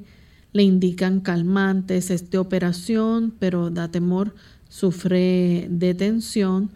Le 0.53 0.63
indican 0.63 1.21
calmantes, 1.21 2.11
es 2.11 2.29
de 2.29 2.37
operación, 2.37 3.33
pero 3.39 3.69
da 3.69 3.89
temor, 3.89 4.35
sufre 4.67 5.67
de 5.69 5.93
tensión. 5.93 6.69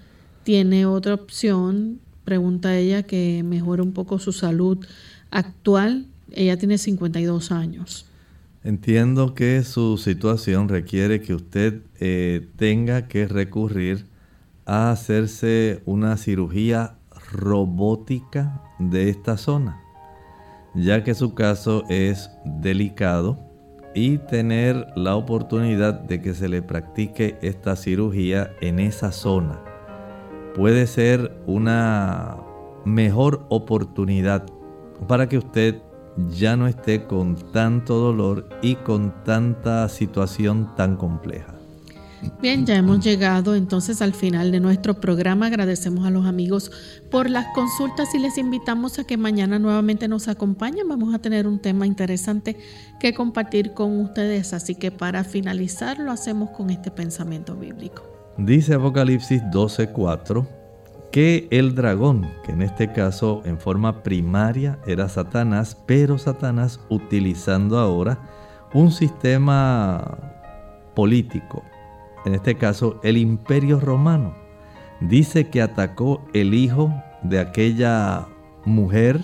Tiene 0.44 0.86
otra 0.86 1.14
opción, 1.14 2.00
pregunta 2.24 2.78
ella, 2.78 3.04
que 3.04 3.44
mejore 3.44 3.82
un 3.82 3.92
poco 3.92 4.18
su 4.20 4.32
salud 4.32 4.86
actual. 5.30 6.06
Ella 6.32 6.58
tiene 6.58 6.78
52 6.78 7.52
años. 7.52 8.06
Entiendo 8.64 9.36
que 9.36 9.64
su 9.64 9.98
situación 9.98 10.70
requiere 10.70 11.22
que 11.22 11.36
usted 11.36 11.82
eh, 12.00 12.48
tenga 12.56 13.08
que 13.08 13.28
recurrir 13.28 14.06
a 14.66 14.90
hacerse 14.90 15.84
una 15.86 16.18
cirugía 16.18 16.96
robótica 17.32 18.64
de 18.80 19.10
esta 19.10 19.38
zona, 19.38 19.82
ya 20.74 21.04
que 21.04 21.14
su 21.14 21.36
caso 21.36 21.84
es 21.90 22.32
delicado 22.44 23.45
y 23.96 24.20
tener 24.20 24.88
la 24.96 25.16
oportunidad 25.16 25.94
de 25.94 26.22
que 26.22 26.36
se 26.36 26.50
le 26.50 26.62
practique 26.62 27.38
esta 27.42 27.76
cirugía 27.76 28.52
en 28.62 28.80
esa 28.80 29.12
zona 29.12 29.60
puede 30.56 30.88
ser 30.88 31.36
una 31.46 32.38
mejor 32.86 33.46
oportunidad 33.50 34.46
para 35.08 35.28
que 35.28 35.38
usted 35.38 35.82
ya 36.30 36.56
no 36.56 36.68
esté 36.68 37.06
con 37.06 37.36
tanto 37.52 37.96
dolor 37.96 38.48
y 38.62 38.76
con 38.76 39.14
tanta 39.26 39.90
situación 39.90 40.74
tan 40.76 40.96
compleja. 40.96 41.55
Bien, 42.42 42.66
ya 42.66 42.76
hemos 42.76 43.04
llegado 43.04 43.56
entonces 43.56 44.02
al 44.02 44.14
final 44.14 44.52
de 44.52 44.60
nuestro 44.60 45.00
programa. 45.00 45.48
Agradecemos 45.48 46.06
a 46.06 46.10
los 46.10 46.26
amigos 46.26 46.72
por 47.12 47.30
las 47.30 47.46
consultas 47.54 48.14
y 48.16 48.20
les 48.20 48.38
invitamos 48.38 49.00
a 49.00 49.04
que 49.04 49.18
mañana 49.18 49.60
nuevamente 49.60 50.08
nos 50.08 50.28
acompañen. 50.28 50.88
Vamos 50.88 51.14
a 51.14 51.20
tener 51.20 51.48
un 51.48 51.60
tema 51.60 51.86
interesante 51.88 52.58
que 53.00 53.14
compartir 53.14 53.74
con 53.74 54.00
ustedes, 54.00 54.54
así 54.54 54.76
que 54.76 54.92
para 54.92 55.24
finalizar 55.24 56.00
lo 56.00 56.12
hacemos 56.12 56.50
con 56.52 56.70
este 56.70 56.92
pensamiento 56.92 57.56
bíblico. 57.56 58.04
Dice 58.38 58.74
Apocalipsis 58.74 59.42
12:4 59.52 60.46
que 61.12 61.48
el 61.50 61.76
dragón, 61.76 62.30
que 62.44 62.52
en 62.52 62.62
este 62.62 62.92
caso 62.92 63.42
en 63.46 63.58
forma 63.58 64.04
primaria 64.04 64.80
era 64.86 65.08
Satanás, 65.08 65.78
pero 65.86 66.18
Satanás 66.18 66.82
utilizando 66.90 67.80
ahora 67.80 68.20
un 68.74 68.92
sistema 68.92 70.18
político, 70.94 71.64
en 72.26 72.36
este 72.36 72.56
caso 72.56 73.00
el 73.04 73.18
imperio 73.18 73.80
romano, 73.80 74.36
dice 75.00 75.50
que 75.50 75.62
atacó 75.62 76.26
el 76.34 76.54
hijo 76.54 76.94
de 77.24 77.40
aquella 77.40 78.28
mujer 78.66 79.22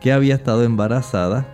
que 0.00 0.12
había 0.12 0.34
estado 0.34 0.64
embarazada 0.64 1.46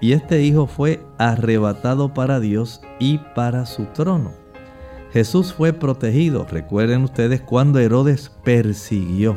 y 0.00 0.12
este 0.12 0.42
hijo 0.42 0.66
fue 0.66 1.04
arrebatado 1.18 2.12
para 2.12 2.40
Dios 2.40 2.82
y 2.98 3.18
para 3.34 3.64
su 3.66 3.86
trono. 3.86 4.32
Jesús 5.12 5.54
fue 5.54 5.72
protegido. 5.72 6.46
Recuerden 6.50 7.02
ustedes 7.02 7.40
cuando 7.40 7.78
Herodes 7.78 8.30
persiguió 8.44 9.36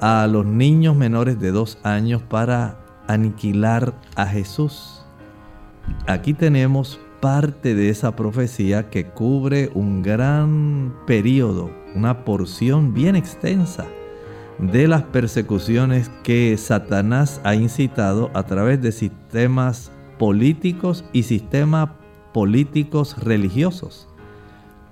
a 0.00 0.26
los 0.26 0.44
niños 0.44 0.96
menores 0.96 1.38
de 1.38 1.52
dos 1.52 1.78
años 1.84 2.22
para 2.22 2.80
aniquilar 3.06 3.94
a 4.16 4.26
Jesús. 4.26 5.04
Aquí 6.06 6.34
tenemos 6.34 7.00
parte 7.20 7.74
de 7.74 7.90
esa 7.90 8.14
profecía 8.16 8.90
que 8.90 9.06
cubre 9.06 9.70
un 9.74 10.02
gran 10.02 10.94
periodo, 11.06 11.70
una 11.94 12.24
porción 12.24 12.94
bien 12.94 13.16
extensa 13.16 13.86
de 14.58 14.88
las 14.88 15.02
persecuciones 15.04 16.10
que 16.22 16.56
Satanás 16.56 17.40
ha 17.44 17.54
incitado 17.54 18.30
a 18.34 18.44
través 18.44 18.82
de 18.82 18.92
sistemas 18.92 19.92
políticos 20.18 21.04
y 21.12 21.22
sistemas 21.22 21.90
políticos 22.32 23.16
religiosos. 23.22 24.08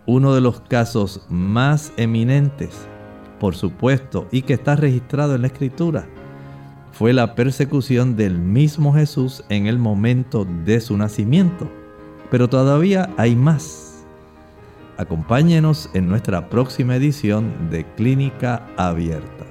Uno 0.06 0.34
de 0.34 0.40
los 0.40 0.60
casos 0.60 1.26
más 1.28 1.92
eminentes, 1.96 2.86
por 3.40 3.56
supuesto, 3.56 4.28
y 4.30 4.42
que 4.42 4.54
está 4.54 4.76
registrado 4.76 5.34
en 5.34 5.42
la 5.42 5.48
Escritura, 5.48 6.06
fue 6.92 7.12
la 7.12 7.34
persecución 7.34 8.16
del 8.16 8.38
mismo 8.38 8.94
Jesús 8.94 9.44
en 9.48 9.66
el 9.66 9.78
momento 9.78 10.46
de 10.64 10.80
su 10.80 10.96
nacimiento. 10.96 11.68
Pero 12.30 12.48
todavía 12.48 13.14
hay 13.16 13.36
más. 13.36 14.04
Acompáñenos 14.96 15.90
en 15.94 16.08
nuestra 16.08 16.48
próxima 16.48 16.96
edición 16.96 17.70
de 17.70 17.84
Clínica 17.94 18.66
Abierta. 18.76 19.46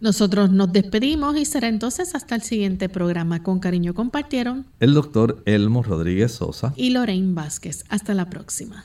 Nosotros 0.00 0.50
nos 0.50 0.72
despedimos 0.72 1.36
y 1.36 1.44
será 1.44 1.68
entonces 1.68 2.14
hasta 2.14 2.34
el 2.34 2.42
siguiente 2.42 2.88
programa. 2.88 3.42
Con 3.42 3.58
cariño 3.58 3.94
compartieron 3.94 4.66
el 4.80 4.92
doctor 4.92 5.42
Elmo 5.46 5.82
Rodríguez 5.82 6.32
Sosa 6.32 6.74
y 6.76 6.90
Lorraine 6.90 7.34
Vázquez. 7.34 7.84
Hasta 7.88 8.12
la 8.12 8.28
próxima. 8.28 8.84